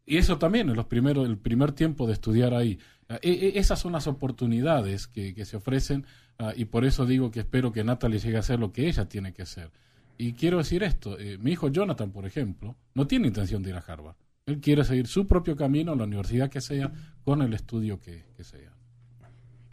y 0.08 0.18
eso 0.18 0.40
también 0.40 0.74
los 0.74 0.86
primeros, 0.86 1.28
el 1.28 1.38
primer 1.38 1.74
tiempo 1.74 2.08
de 2.08 2.14
estudiar 2.14 2.54
ahí. 2.54 2.80
Ah, 3.10 3.20
e, 3.22 3.32
e, 3.32 3.60
esas 3.60 3.78
son 3.80 3.92
las 3.92 4.08
oportunidades 4.08 5.06
que, 5.06 5.36
que 5.36 5.44
se 5.44 5.58
ofrecen 5.58 6.06
ah, 6.40 6.54
y 6.56 6.66
por 6.66 6.86
eso 6.86 7.06
digo 7.06 7.30
que 7.30 7.42
espero 7.42 7.74
que 7.74 7.84
Natalie 7.84 8.20
llegue 8.20 8.38
a 8.38 8.40
hacer 8.40 8.58
lo 8.58 8.72
que 8.72 8.88
ella 8.88 9.10
tiene 9.10 9.34
que 9.34 9.42
hacer. 9.42 9.70
Y 10.18 10.34
quiero 10.34 10.58
decir 10.58 10.82
esto, 10.82 11.20
eh, 11.20 11.38
mi 11.38 11.52
hijo 11.52 11.68
Jonathan, 11.68 12.12
por 12.12 12.26
ejemplo, 12.26 12.76
no 12.96 13.06
tiene 13.06 13.28
intención 13.28 13.62
de 13.62 13.72
ir 13.72 13.76
a 13.76 13.80
Harvard. 13.80 14.16
Él 14.46 14.62
quiere 14.62 14.86
seguir 14.86 15.08
su 15.08 15.28
propio 15.28 15.58
camino 15.58 15.94
la 15.94 16.06
universidad 16.06 16.50
que 16.50 16.62
sea, 16.62 16.92
con 17.26 17.42
el 17.42 17.54
estudio 17.54 18.00
que, 18.00 18.24
sea. 18.42 18.74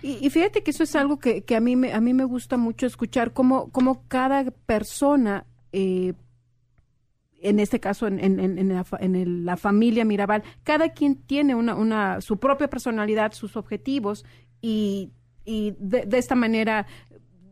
Y, 0.03 0.29
fíjate 0.29 0.63
que 0.63 0.73
eso 0.73 0.83
es 0.83 0.97
algo 0.97 1.19
que, 1.19 1.45
a, 1.57 1.61
mí 1.61 1.77
me, 1.77 1.95
a 1.95 2.01
mí 2.01 2.13
me 2.13 2.25
gusta 2.25 2.57
mucho 2.57 2.85
escuchar, 2.85 3.33
cómo, 3.33 3.71
cómo 3.71 4.03
cada 4.09 4.51
persona 4.51 5.47
eh, 5.73 6.13
en 7.45 7.61
este 7.61 7.79
caso 7.79 8.07
en, 8.07 8.19
en, 8.21 9.45
la, 9.45 9.57
familia 9.57 10.05
Mirabal, 10.05 10.43
cada 10.63 10.89
quien 10.89 11.17
tiene 11.17 11.55
una, 11.55 11.75
una, 11.75 12.21
su 12.21 12.39
propia 12.39 12.69
personalidad, 12.69 13.33
sus 13.33 13.57
objetivos 13.57 14.25
y, 14.63 15.13
y 15.45 15.75
de, 15.79 16.07
esta 16.19 16.35
manera 16.35 16.87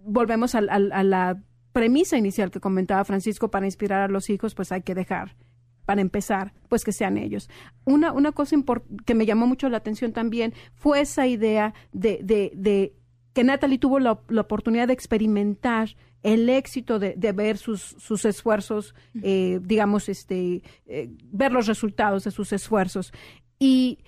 volvemos 0.05 0.55
a, 0.55 0.63
la 0.63 1.43
premisa 1.73 2.17
inicial 2.17 2.51
que 2.51 2.59
comentaba 2.59 3.05
Francisco 3.05 3.51
para 3.51 3.67
inspirar 3.67 4.01
a 4.01 4.09
los 4.09 4.31
hijos, 4.31 4.55
pues 4.55 4.73
hay 4.73 4.83
que 4.83 4.95
dejar 4.95 5.37
para 5.85 6.01
empezar, 6.01 6.55
pues 6.69 6.85
que 6.85 6.93
sean 6.93 7.19
ellos. 7.19 7.51
Una, 7.85 8.13
una 8.13 8.33
cosa 8.33 8.57
que 9.05 9.15
me 9.15 9.27
llamó 9.27 9.47
mucho 9.47 9.69
la 9.69 9.79
atención 9.79 10.13
también 10.13 10.55
fue 10.75 11.03
esa 11.03 11.27
idea 11.27 11.75
de, 11.93 12.21
de, 12.23 12.53
de 12.55 12.95
que 13.35 13.45
Natalie 13.45 13.79
tuvo 13.79 13.99
la 13.99 14.13
oportunidad 14.13 14.87
de 14.87 14.95
experimentar 14.95 15.97
el 16.23 16.49
éxito 16.49 16.99
de, 16.99 17.15
ver 17.33 17.59
sus, 17.59 17.81
sus 17.99 18.25
esfuerzos, 18.25 18.95
eh, 19.23 19.59
digamos, 19.63 20.09
este, 20.09 20.63
eh, 20.87 21.11
ver 21.33 21.53
los 21.53 21.67
resultados 21.67 22.25
de 22.25 22.31
sus 22.31 22.53
esfuerzos. 22.53 23.13
Y 23.59 23.99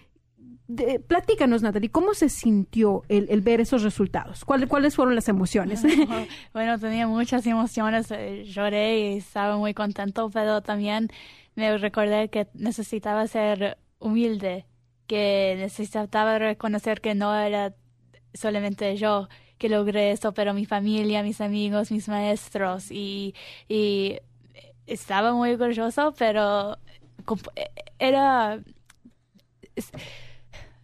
platícanos, 1.06 1.62
Natalie, 1.62 1.90
¿cómo 1.90 2.14
se 2.14 2.28
sintió 2.28 3.02
el, 3.08 3.40
ver 3.42 3.60
esos 3.60 3.82
resultados? 3.82 4.44
¿Cuáles 4.44 4.94
fueron 4.94 5.14
las 5.14 5.28
emociones? 5.28 5.82
bueno, 6.52 6.78
tenía 6.78 7.06
muchas 7.06 7.46
emociones, 7.46 8.10
eh, 8.10 8.44
lloré 8.44 8.98
y 8.98 9.16
estaba 9.18 9.56
muy 9.56 9.74
contento, 9.74 10.30
pero 10.30 10.62
también 10.62 11.08
me 11.54 11.76
recordé 11.78 12.30
que 12.30 12.48
necesitaba 12.54 13.26
ser 13.26 13.78
humilde, 13.98 14.66
que 15.06 15.54
necesitaba 15.58 16.38
reconocer 16.38 17.00
que 17.00 17.14
no 17.14 17.34
era 17.34 17.74
solamente 18.32 18.96
yo, 18.96 19.28
que 19.64 19.70
logré 19.70 20.10
esto, 20.10 20.34
pero 20.34 20.52
mi 20.52 20.66
familia, 20.66 21.22
mis 21.22 21.40
amigos, 21.40 21.90
mis 21.90 22.06
maestros 22.06 22.90
y, 22.90 23.34
y 23.66 24.18
estaba 24.86 25.32
muy 25.32 25.52
orgulloso, 25.52 26.12
pero 26.18 26.76
era, 27.98 28.60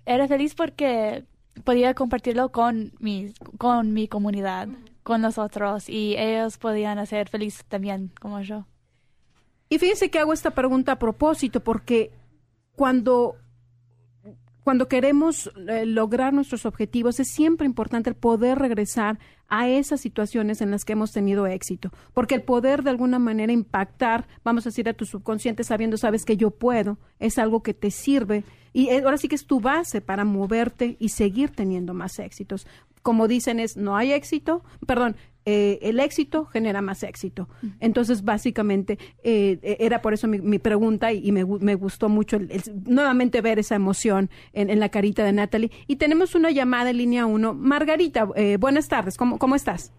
era 0.07 0.29
feliz 0.29 0.55
porque 0.55 1.25
podía 1.63 1.93
compartirlo 1.93 2.53
con 2.53 2.95
mi, 3.01 3.35
con 3.59 3.93
mi 3.93 4.09
comunidad, 4.09 4.69
con 5.03 5.21
los 5.21 5.37
otros 5.37 5.91
y 5.91 6.17
ellos 6.17 6.57
podían 6.57 6.99
hacer 6.99 7.29
feliz 7.29 7.63
también 7.69 8.11
como 8.19 8.41
yo. 8.41 8.65
Y 9.69 9.77
fíjense 9.77 10.11
que 10.11 10.21
hago 10.21 10.33
esta 10.33 10.53
pregunta 10.53 10.93
a 10.93 10.99
propósito 10.99 11.63
porque 11.63 12.13
cuando 12.77 13.37
cuando 14.65 14.89
queremos 14.89 15.51
eh, 15.69 15.87
lograr 15.87 16.33
nuestros 16.33 16.67
objetivos, 16.67 17.21
es 17.21 17.29
siempre 17.29 17.67
importante 17.67 18.11
el 18.11 18.17
poder 18.17 18.59
regresar 18.59 19.19
a 19.49 19.69
esas 19.69 20.01
situaciones 20.01 20.61
en 20.61 20.71
las 20.71 20.85
que 20.85 20.93
hemos 20.93 21.13
tenido 21.13 21.47
éxito, 21.47 21.91
porque 22.15 22.37
el 22.37 22.43
poder 22.43 22.83
de 22.83 22.91
alguna 22.91 23.19
manera 23.19 23.53
impactar, 23.53 24.29
vamos 24.45 24.65
a 24.65 24.71
decir, 24.71 24.89
a 24.89 24.95
tu 24.95 25.05
subconsciente 25.05 25.65
sabiendo, 25.65 25.97
sabes 25.97 26.25
que 26.25 26.37
yo 26.37 26.51
puedo, 26.51 26.99
es 27.19 27.39
algo 27.39 27.63
que 27.63 27.75
te 27.75 27.91
sirve 27.91 28.45
y 28.73 28.91
ahora 28.91 29.19
sí 29.19 29.27
que 29.27 29.35
es 29.35 29.47
tu 29.47 29.61
base 29.61 30.01
para 30.01 30.25
moverte 30.25 30.97
y 31.01 31.09
seguir 31.09 31.51
teniendo 31.51 31.95
más 31.95 32.19
éxitos. 32.21 32.67
Como 33.03 33.29
dicen 33.29 33.59
es, 33.59 33.77
no 33.77 33.97
hay 33.97 34.13
éxito, 34.13 34.63
perdón, 34.87 35.17
eh, 35.47 35.79
el 35.83 36.01
éxito 36.01 36.45
genera 36.47 36.83
más 36.83 37.03
éxito. 37.03 37.49
Entonces, 37.81 38.25
básicamente, 38.25 38.99
eh, 39.25 39.59
e, 39.63 39.77
era 39.81 40.03
por 40.03 40.13
eso 40.13 40.29
mi, 40.29 40.59
pregunta 40.59 41.13
y, 41.13 41.33
me, 41.33 41.43
gustó 41.75 42.09
mucho 42.09 42.39
nuevamente 42.87 43.41
ver 43.41 43.59
esa 43.59 43.75
emoción 43.75 44.29
en, 44.53 44.79
la 44.79 44.91
carita 44.91 45.25
de 45.25 45.33
Natalie. 45.33 45.71
Y 45.87 45.97
tenemos 45.97 46.35
una 46.35 46.51
llamada 46.51 46.91
en 46.91 46.99
línea 46.99 47.27
uno. 47.27 47.55
Margarita, 47.55 48.29
eh, 48.37 48.59
buenas 48.59 48.89
tardes, 48.89 49.17
¿cómo, 49.17 49.39
cómo 49.39 49.55
estás? 49.55 49.95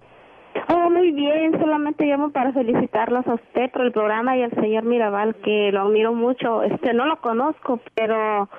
Oh, 0.68 0.90
muy 0.90 1.12
bien, 1.12 1.58
solamente 1.60 2.06
llamo 2.06 2.32
para 2.32 2.52
felicitarlos 2.52 3.26
a 3.26 3.36
usted 3.36 3.72
por 3.72 3.84
el 3.84 3.92
programa 3.92 4.38
y 4.38 4.44
al 4.44 4.52
señor 4.52 4.84
Mirabal, 4.84 5.36
que 5.36 5.72
lo 5.72 5.82
admiro 5.82 6.14
mucho. 6.14 6.64
Este, 6.64 6.94
no 6.94 7.06
lo 7.06 7.20
conozco, 7.22 7.80
pero 7.96 8.50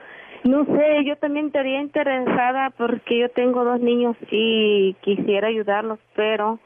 no 0.45 0.65
sé, 0.65 1.05
yo 1.05 1.17
también 1.17 1.47
estaría 1.47 1.81
interesada 1.81 2.71
porque 2.71 3.19
yo 3.19 3.29
tengo 3.31 3.65
dos 3.65 3.81
niños 3.81 4.17
y 4.31 4.95
quisiera 5.03 5.49
ayudarlos, 5.49 6.01
pero 6.17 6.59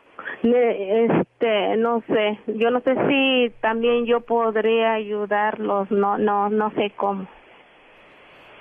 este 0.42 1.76
no 1.76 2.02
sé 2.06 2.38
yo 2.46 2.70
no 2.70 2.80
sé 2.80 2.94
si 3.08 3.52
también 3.60 4.06
yo 4.06 4.20
podría 4.20 4.94
ayudarlos 4.94 5.90
no 5.90 6.18
no 6.18 6.48
no 6.48 6.70
sé 6.72 6.92
cómo 6.96 7.28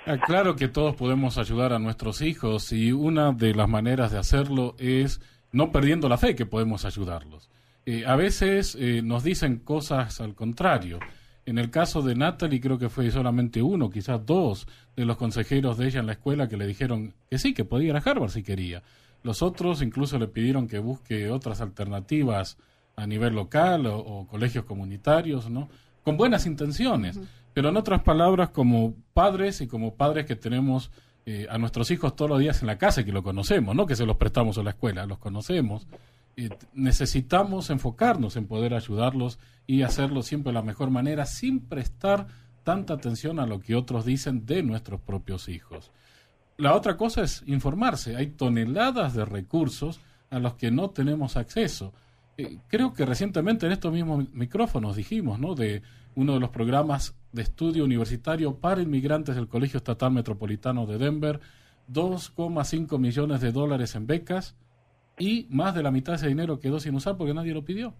ah, 0.06 0.16
Claro 0.24 0.56
que 0.56 0.68
todos 0.68 0.94
podemos 0.94 1.38
ayudar 1.38 1.72
a 1.72 1.78
nuestros 1.78 2.22
hijos 2.22 2.72
y 2.72 2.92
una 2.92 3.32
de 3.32 3.54
las 3.54 3.68
maneras 3.68 4.12
de 4.12 4.18
hacerlo 4.18 4.74
es 4.78 5.20
no 5.52 5.72
perdiendo 5.72 6.08
la 6.08 6.18
fe 6.18 6.34
que 6.34 6.46
podemos 6.46 6.84
ayudarlos. 6.84 7.50
Eh, 7.86 8.04
a 8.04 8.16
veces 8.16 8.76
eh, 8.80 9.00
nos 9.02 9.22
dicen 9.22 9.58
cosas 9.60 10.20
al 10.20 10.34
contrario. 10.34 10.98
En 11.46 11.58
el 11.58 11.70
caso 11.70 12.02
de 12.02 12.16
Natalie 12.16 12.60
creo 12.60 12.78
que 12.78 12.88
fue 12.88 13.10
solamente 13.12 13.62
uno, 13.62 13.88
quizás 13.88 14.26
dos 14.26 14.66
de 14.96 15.04
los 15.04 15.16
consejeros 15.16 15.78
de 15.78 15.86
ella 15.86 16.00
en 16.00 16.06
la 16.06 16.14
escuela 16.14 16.48
que 16.48 16.56
le 16.56 16.66
dijeron 16.66 17.14
que 17.30 17.38
sí, 17.38 17.54
que 17.54 17.64
podía 17.64 17.90
ir 17.90 17.96
a 17.96 18.00
Harvard 18.04 18.30
si 18.30 18.42
quería. 18.42 18.82
Los 19.26 19.42
otros 19.42 19.82
incluso 19.82 20.20
le 20.20 20.28
pidieron 20.28 20.68
que 20.68 20.78
busque 20.78 21.32
otras 21.32 21.60
alternativas 21.60 22.58
a 22.94 23.08
nivel 23.08 23.34
local 23.34 23.86
o, 23.86 24.24
colegios 24.28 24.64
comunitarios, 24.64 25.50
¿no? 25.50 25.68
Con 26.04 26.16
buenas 26.16 26.46
intenciones, 26.46 27.18
pero 27.52 27.70
en 27.70 27.76
otras 27.76 28.04
palabras, 28.04 28.50
como 28.50 28.94
padres 29.14 29.60
y 29.60 29.66
como 29.66 29.96
padres 29.96 30.26
que 30.26 30.36
tenemos 30.36 30.92
eh, 31.26 31.48
a 31.50 31.58
nuestros 31.58 31.90
hijos 31.90 32.14
todos 32.14 32.30
los 32.30 32.38
días 32.38 32.60
en 32.60 32.68
la 32.68 32.78
casa 32.78 33.00
y 33.00 33.04
que 33.04 33.10
lo 33.10 33.24
conocemos, 33.24 33.74
no 33.74 33.84
que 33.84 33.96
se 33.96 34.06
los 34.06 34.16
prestamos 34.16 34.58
a 34.58 34.62
la 34.62 34.70
escuela, 34.70 35.06
los 35.06 35.18
conocemos, 35.18 35.88
eh, 36.36 36.48
necesitamos 36.72 37.68
enfocarnos 37.70 38.36
en 38.36 38.46
poder 38.46 38.74
ayudarlos 38.74 39.40
y 39.66 39.82
hacerlo 39.82 40.22
siempre 40.22 40.50
de 40.50 40.54
la 40.54 40.62
mejor 40.62 40.90
manera 40.90 41.26
sin 41.26 41.58
prestar 41.58 42.28
tanta 42.62 42.94
atención 42.94 43.40
a 43.40 43.46
lo 43.46 43.58
que 43.58 43.74
otros 43.74 44.04
dicen 44.04 44.46
de 44.46 44.62
nuestros 44.62 45.00
propios 45.00 45.48
hijos. 45.48 45.90
La 46.58 46.74
otra 46.74 46.96
cosa 46.96 47.22
es 47.22 47.42
informarse. 47.46 48.16
Hay 48.16 48.28
toneladas 48.28 49.14
de 49.14 49.24
recursos 49.24 50.00
a 50.30 50.38
los 50.38 50.54
que 50.54 50.70
no 50.70 50.90
tenemos 50.90 51.36
acceso. 51.36 51.92
Eh, 52.38 52.58
creo 52.68 52.92
que 52.92 53.04
recientemente 53.04 53.66
en 53.66 53.72
estos 53.72 53.92
mismos 53.92 54.32
micrófonos 54.32 54.96
dijimos, 54.96 55.38
¿no? 55.38 55.54
De 55.54 55.82
uno 56.14 56.34
de 56.34 56.40
los 56.40 56.50
programas 56.50 57.14
de 57.32 57.42
estudio 57.42 57.84
universitario 57.84 58.56
para 58.56 58.80
inmigrantes 58.80 59.34
del 59.34 59.48
Colegio 59.48 59.78
Estatal 59.78 60.10
Metropolitano 60.10 60.86
de 60.86 60.98
Denver, 60.98 61.40
2,5 61.92 62.98
millones 62.98 63.40
de 63.40 63.52
dólares 63.52 63.94
en 63.94 64.06
becas 64.06 64.56
y 65.18 65.46
más 65.50 65.74
de 65.74 65.82
la 65.82 65.90
mitad 65.90 66.12
de 66.12 66.16
ese 66.16 66.28
dinero 66.28 66.58
quedó 66.58 66.80
sin 66.80 66.94
usar 66.94 67.16
porque 67.16 67.34
nadie 67.34 67.54
lo 67.54 67.64
pidió. 67.64 67.94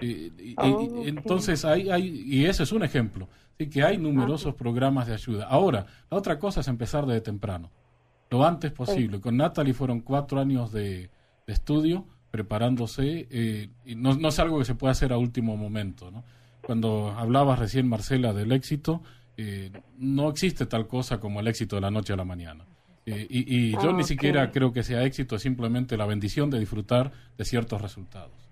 Y, 0.00 0.54
oh, 0.58 1.02
entonces, 1.04 1.64
hay, 1.64 1.90
hay, 1.90 2.24
y 2.26 2.44
ese 2.44 2.64
es 2.64 2.72
un 2.72 2.82
ejemplo. 2.82 3.28
Así 3.54 3.70
que 3.70 3.82
hay 3.82 3.96
numerosos 3.96 4.54
programas 4.54 5.06
de 5.06 5.14
ayuda. 5.14 5.46
Ahora, 5.46 5.86
la 6.10 6.16
otra 6.18 6.38
cosa 6.38 6.60
es 6.60 6.68
empezar 6.68 7.06
desde 7.06 7.22
temprano, 7.22 7.70
lo 8.30 8.44
antes 8.44 8.72
posible. 8.72 9.20
Con 9.20 9.36
Natalie 9.36 9.72
fueron 9.72 10.00
cuatro 10.00 10.40
años 10.40 10.72
de, 10.72 11.10
estudio 11.46 12.04
preparándose, 12.30 13.28
eh, 13.30 13.70
y 13.86 13.94
no, 13.94 14.14
no, 14.14 14.28
es 14.28 14.38
algo 14.40 14.58
que 14.58 14.64
se 14.64 14.74
pueda 14.74 14.90
hacer 14.90 15.12
a 15.12 15.16
último 15.16 15.56
momento. 15.56 16.10
¿no? 16.10 16.24
Cuando 16.60 17.14
hablabas 17.16 17.58
recién, 17.58 17.88
Marcela, 17.88 18.34
del 18.34 18.52
éxito, 18.52 19.02
eh, 19.36 19.70
no 19.98 20.28
existe 20.28 20.66
tal 20.66 20.86
cosa 20.86 21.20
como 21.20 21.40
el 21.40 21.46
éxito 21.46 21.76
de 21.76 21.82
la 21.82 21.90
noche 21.90 22.12
a 22.12 22.16
la 22.16 22.24
mañana. 22.24 22.64
Eh, 23.06 23.26
y, 23.30 23.70
yo 23.72 23.92
ni 23.92 24.02
siquiera 24.02 24.50
creo 24.50 24.72
que 24.72 24.82
sea 24.82 25.04
éxito, 25.04 25.36
es 25.36 25.42
simplemente 25.42 25.96
la 25.96 26.06
bendición 26.06 26.50
de 26.50 26.58
disfrutar 26.58 27.12
de 27.38 27.44
ciertos 27.44 27.80
resultados. 27.80 28.45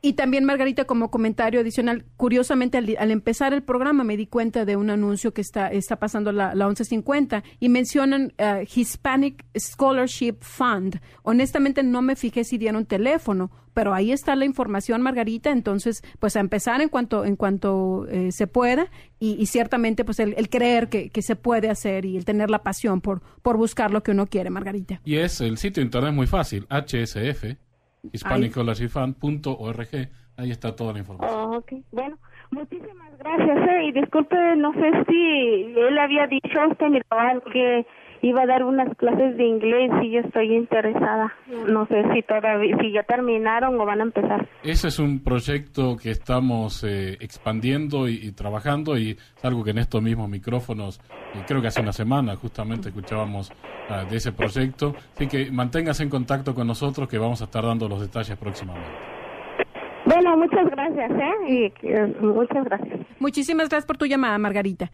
Y 0.00 0.12
también, 0.12 0.44
Margarita, 0.44 0.84
como 0.84 1.10
comentario 1.10 1.60
adicional, 1.60 2.04
curiosamente 2.16 2.78
al, 2.78 3.10
empezar 3.10 3.52
el 3.52 3.62
programa 3.62 4.04
me 4.04 4.16
di 4.16 4.26
cuenta 4.26 4.64
de 4.64 4.76
un 4.76 4.90
anuncio 4.90 5.34
que 5.34 5.40
está, 5.40 5.68
está 5.72 5.96
pasando 5.96 6.30
la, 6.30 6.54
la 6.54 6.66
1150 6.66 7.42
y 7.58 7.68
mencionan 7.68 8.32
uh, 8.38 8.64
Hispanic 8.72 9.44
Scholarship 9.56 10.36
Fund. 10.40 11.00
Honestamente 11.22 11.82
no 11.82 12.00
me 12.00 12.14
fijé 12.14 12.44
si 12.44 12.58
dieron 12.58 12.86
teléfono, 12.86 13.50
pero 13.74 13.92
ahí 13.92 14.12
está 14.12 14.36
la 14.36 14.44
información, 14.44 15.02
Margarita. 15.02 15.50
Entonces, 15.50 16.02
pues 16.20 16.36
a 16.36 16.40
empezar 16.40 16.80
en 16.80 16.90
cuanto, 16.90 17.24
en 17.24 17.34
cuanto 17.34 18.06
eh, 18.08 18.30
se 18.30 18.46
pueda 18.46 18.90
y, 19.18 19.46
ciertamente 19.46 20.04
pues 20.04 20.20
el, 20.20 20.48
creer 20.48 20.88
que, 20.88 21.10
que, 21.10 21.22
se 21.22 21.34
puede 21.34 21.70
hacer 21.70 22.04
y 22.04 22.16
el 22.16 22.24
tener 22.24 22.50
la 22.50 22.62
pasión 22.62 23.00
por, 23.00 23.20
por 23.42 23.56
buscar 23.56 23.90
lo 23.90 24.04
que 24.04 24.12
uno 24.12 24.28
quiere, 24.28 24.50
Margarita. 24.50 25.00
Y 25.04 25.16
es 25.16 25.40
el 25.40 25.58
sitio 25.58 25.82
internet 25.82 26.14
muy 26.14 26.28
fácil, 26.28 26.68
HSF 26.70 27.67
hispanicscholarshipfund.org. 28.12 30.08
Ahí 30.36 30.50
está 30.50 30.74
toda 30.76 30.92
la 30.92 31.00
información. 31.00 31.38
Oh, 31.38 31.64
bueno, 31.90 32.18
muchísimas 32.50 33.18
gracias. 33.18 33.68
Eh, 33.68 33.84
y 33.86 33.92
disculpe, 33.92 34.36
no 34.56 34.72
sé 34.74 34.92
si 35.08 35.74
él 35.76 35.98
había 35.98 36.26
dicho 36.26 36.68
usted, 36.70 37.02
que 37.52 37.86
iba 38.22 38.42
a 38.42 38.46
dar 38.46 38.64
unas 38.64 38.96
clases 38.96 39.36
de 39.36 39.44
inglés 39.44 39.90
y 40.02 40.10
yo 40.12 40.20
estoy 40.20 40.54
interesada. 40.54 41.32
No 41.68 41.86
sé 41.86 42.02
si 42.12 42.22
todavía, 42.22 42.76
si 42.80 42.92
ya 42.92 43.02
terminaron 43.02 43.80
o 43.80 43.84
van 43.84 44.00
a 44.00 44.04
empezar. 44.04 44.48
Ese 44.62 44.88
es 44.88 44.98
un 44.98 45.20
proyecto 45.22 45.96
que 45.96 46.10
estamos 46.10 46.84
eh, 46.84 47.16
expandiendo 47.20 48.08
y, 48.08 48.32
trabajando 48.32 48.98
y 48.98 49.10
es 49.10 49.44
algo 49.44 49.64
que 49.64 49.70
en 49.70 49.78
estos 49.78 50.02
mismos 50.02 50.28
micrófonos, 50.28 51.00
eh, 51.34 51.42
creo 51.46 51.60
que 51.60 51.68
hace 51.68 51.80
una 51.80 51.92
semana 51.92 52.36
justamente 52.36 52.88
escuchábamos 52.88 53.52
ah, 53.88 54.04
de 54.08 54.16
ese 54.16 54.32
proyecto. 54.32 54.94
Así 55.14 55.26
que 55.26 55.50
manténgase 55.50 56.02
en 56.02 56.10
contacto 56.10 56.54
con 56.54 56.66
nosotros 56.66 57.08
que 57.08 57.18
vamos 57.18 57.40
a 57.40 57.44
estar 57.44 57.64
dando 57.64 57.88
los 57.88 58.00
detalles 58.00 58.36
próximamente. 58.36 58.88
Bueno, 60.04 60.36
muchas 60.38 60.70
gracias, 60.70 61.10
¿eh? 61.10 61.72
Y, 61.82 61.86
eh, 61.86 62.14
muchas 62.20 62.64
gracias. 62.64 63.00
Muchísimas 63.18 63.68
gracias 63.68 63.84
por 63.84 63.98
tu 63.98 64.06
llamada, 64.06 64.38
Margarita. 64.38 64.90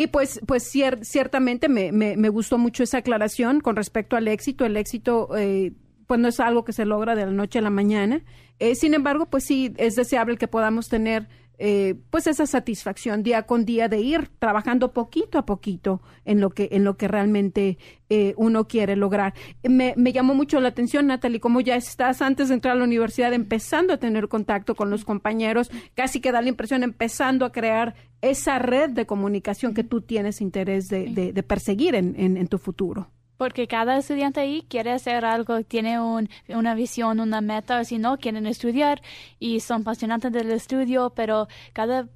Y 0.00 0.06
pues, 0.06 0.40
pues 0.46 0.72
ciertamente 1.02 1.68
me, 1.68 1.90
me, 1.90 2.28
gustó 2.28 2.56
mucho 2.56 2.84
esa 2.84 2.98
aclaración 2.98 3.60
con 3.60 3.74
respecto 3.74 4.14
al 4.14 4.28
éxito. 4.28 4.64
El 4.64 4.76
éxito, 4.76 5.36
eh, 5.36 5.72
pues 6.06 6.20
no 6.20 6.28
es 6.28 6.38
algo 6.38 6.64
que 6.64 6.72
se 6.72 6.84
logra 6.84 7.16
de 7.16 7.26
la 7.26 7.32
noche 7.32 7.58
a 7.58 7.62
la 7.62 7.70
mañana. 7.70 8.22
Eh, 8.60 8.76
sin 8.76 8.94
embargo, 8.94 9.26
pues 9.26 9.42
sí 9.42 9.74
es 9.76 9.96
deseable 9.96 10.36
que 10.36 10.46
podamos 10.46 10.88
tener 10.88 11.28
eh, 11.58 11.96
pues 12.10 12.26
esa 12.26 12.46
satisfacción 12.46 13.22
día 13.22 13.42
con 13.42 13.64
día 13.64 13.88
de 13.88 14.00
ir 14.00 14.28
trabajando 14.38 14.92
poquito 14.92 15.38
a 15.38 15.44
poquito 15.44 16.00
en 16.24 16.40
lo 16.40 16.50
que 16.50 16.68
en 16.72 16.84
lo 16.84 16.96
que 16.96 17.08
realmente 17.08 17.78
eh, 18.08 18.34
uno 18.36 18.68
quiere 18.68 18.94
lograr. 18.94 19.34
Me, 19.62 19.94
me, 19.96 20.12
llamó 20.12 20.34
mucho 20.34 20.60
la 20.60 20.68
atención, 20.68 21.08
Natalie, 21.08 21.40
como 21.40 21.60
ya 21.60 21.74
estás 21.74 22.22
antes 22.22 22.48
de 22.48 22.54
entrar 22.54 22.76
a 22.76 22.78
la 22.78 22.84
universidad 22.84 23.32
empezando 23.32 23.92
a 23.92 23.98
tener 23.98 24.28
contacto 24.28 24.76
con 24.76 24.88
los 24.88 25.04
compañeros, 25.04 25.70
casi 25.94 26.20
que 26.20 26.32
da 26.32 26.42
la 26.42 26.48
impresión 26.48 26.82
empezando 26.84 27.44
a 27.44 27.52
crear 27.52 27.94
esa 28.22 28.58
red 28.58 28.90
de 28.90 29.06
comunicación 29.06 29.74
que 29.74 29.84
tú 29.84 30.00
tienes 30.00 30.40
interés 30.40 30.88
de, 30.88 31.32
de, 31.32 31.42
perseguir 31.42 31.94
en, 31.94 32.14
en 32.16 32.46
tu 32.46 32.58
futuro 32.58 33.10
porque 33.38 33.66
cada 33.66 33.96
estudiante 33.96 34.40
ahí 34.40 34.66
quiere 34.68 34.92
hacer 34.92 35.24
algo, 35.24 35.62
tiene 35.64 36.00
un, 36.00 36.28
una 36.48 36.74
visión, 36.74 37.20
una 37.20 37.40
meta, 37.40 37.82
si 37.84 37.98
no, 37.98 38.18
quieren 38.18 38.46
estudiar 38.46 39.00
y 39.38 39.60
son 39.60 39.82
apasionantes 39.82 40.32
del 40.32 40.50
estudio, 40.50 41.10
pero 41.16 41.48
cada 41.72 42.08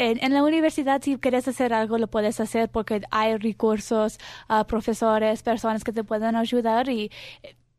en, 0.00 0.32
la 0.32 0.44
universidad 0.44 1.02
si 1.02 1.16
quieres 1.18 1.48
hacer 1.48 1.72
algo 1.72 1.98
lo 1.98 2.06
puedes 2.06 2.38
hacer 2.38 2.70
porque 2.70 3.02
hay 3.10 3.36
recursos, 3.36 4.18
uh, 4.48 4.64
profesores, 4.64 5.42
personas 5.42 5.82
que 5.82 5.92
te 5.92 6.04
pueden 6.04 6.36
ayudar 6.36 6.88
y 6.88 7.10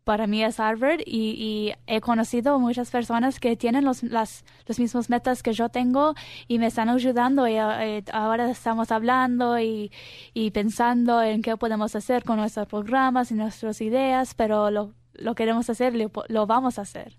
para 0.09 0.25
mí 0.25 0.43
es 0.43 0.59
Harvard 0.59 1.01
y, 1.05 1.71
he 1.85 2.01
conocido 2.01 2.57
muchas 2.57 2.89
personas 2.89 3.39
que 3.39 3.55
tienen 3.55 3.85
los, 3.85 4.01
las, 4.01 4.43
los 4.65 4.79
mismos 4.79 5.07
metas 5.07 5.43
que 5.43 5.53
yo 5.53 5.69
tengo 5.69 6.15
y 6.47 6.57
me 6.57 6.65
están 6.65 6.89
ayudando 6.89 7.47
y 7.47 7.57
eh, 7.57 8.03
ahora 8.11 8.49
estamos 8.49 8.91
hablando 8.91 9.59
y, 9.59 9.91
y, 10.33 10.49
pensando 10.49 11.21
en 11.21 11.43
qué 11.43 11.55
podemos 11.57 11.95
hacer 11.95 12.23
con 12.23 12.37
nuestros 12.37 12.65
programas 12.65 13.29
y 13.29 13.35
nuestras 13.35 13.81
ideas, 13.81 14.33
pero 14.33 14.71
lo, 14.71 14.95
lo 15.13 15.35
queremos 15.35 15.69
hacer, 15.69 15.93
lo 16.27 16.47
vamos 16.47 16.79
a 16.79 16.81
hacer 16.81 17.15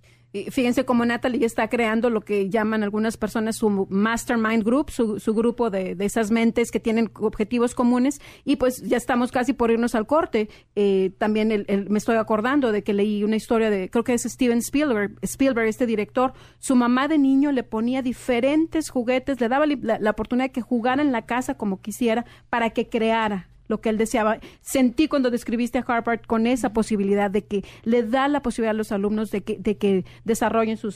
fíjense 0.50 0.84
cómo 0.84 1.04
Natalie 1.04 1.44
está 1.44 1.68
creando 1.68 2.08
lo 2.08 2.20
que 2.20 2.48
llaman 2.48 2.82
algunas 2.82 3.16
personas 3.16 3.56
su 3.56 3.86
mastermind 3.90 4.64
group, 4.64 4.90
su, 4.90 5.18
su 5.18 5.34
grupo 5.34 5.70
de, 5.70 5.96
esas 6.00 6.30
mentes 6.30 6.70
que 6.70 6.80
tienen 6.80 7.10
objetivos 7.14 7.74
comunes. 7.74 8.20
Y 8.44 8.56
pues 8.56 8.82
ya 8.82 8.96
estamos 8.96 9.32
casi 9.32 9.52
por 9.52 9.70
irnos 9.70 9.94
al 9.94 10.06
corte. 10.06 10.48
Eh, 10.76 11.10
también 11.18 11.50
el, 11.50 11.90
me 11.90 11.98
estoy 11.98 12.16
acordando 12.16 12.72
de 12.72 12.82
que 12.82 12.92
leí 12.92 13.24
una 13.24 13.36
historia 13.36 13.70
de, 13.70 13.90
creo 13.90 14.04
que 14.04 14.14
es 14.14 14.22
Steven 14.22 14.58
Spielberg, 14.58 15.16
Spielberg, 15.22 15.68
este 15.68 15.86
director, 15.86 16.32
su 16.58 16.76
mamá 16.76 17.08
de 17.08 17.18
niño 17.18 17.52
le 17.52 17.64
ponía 17.64 18.02
diferentes 18.02 18.90
juguetes, 18.90 19.40
le 19.40 19.48
daba 19.48 19.66
la, 19.66 19.98
la 19.98 20.10
oportunidad 20.10 20.46
de 20.46 20.52
que 20.52 20.62
jugara 20.62 21.02
en 21.02 21.12
la 21.12 21.26
casa 21.26 21.54
como 21.54 21.80
quisiera 21.80 22.24
para 22.48 22.70
que 22.70 22.88
creara 22.88 23.49
lo 23.70 23.80
que 23.80 23.88
él 23.88 23.96
deseaba. 23.96 24.38
Sentí 24.60 25.08
cuando 25.08 25.30
describiste 25.30 25.78
a 25.78 25.84
Harvard 25.86 26.22
con 26.26 26.46
esa 26.46 26.72
posibilidad 26.72 27.30
de 27.30 27.46
que 27.46 27.64
le 27.84 28.02
da 28.02 28.28
la 28.28 28.42
posibilidad 28.42 28.72
a 28.72 28.78
los 28.78 28.92
alumnos 28.92 29.30
de 29.30 29.42
que, 29.42 29.56
de 29.58 29.78
que 29.78 30.04
desarrollen 30.24 30.76
su, 30.76 30.92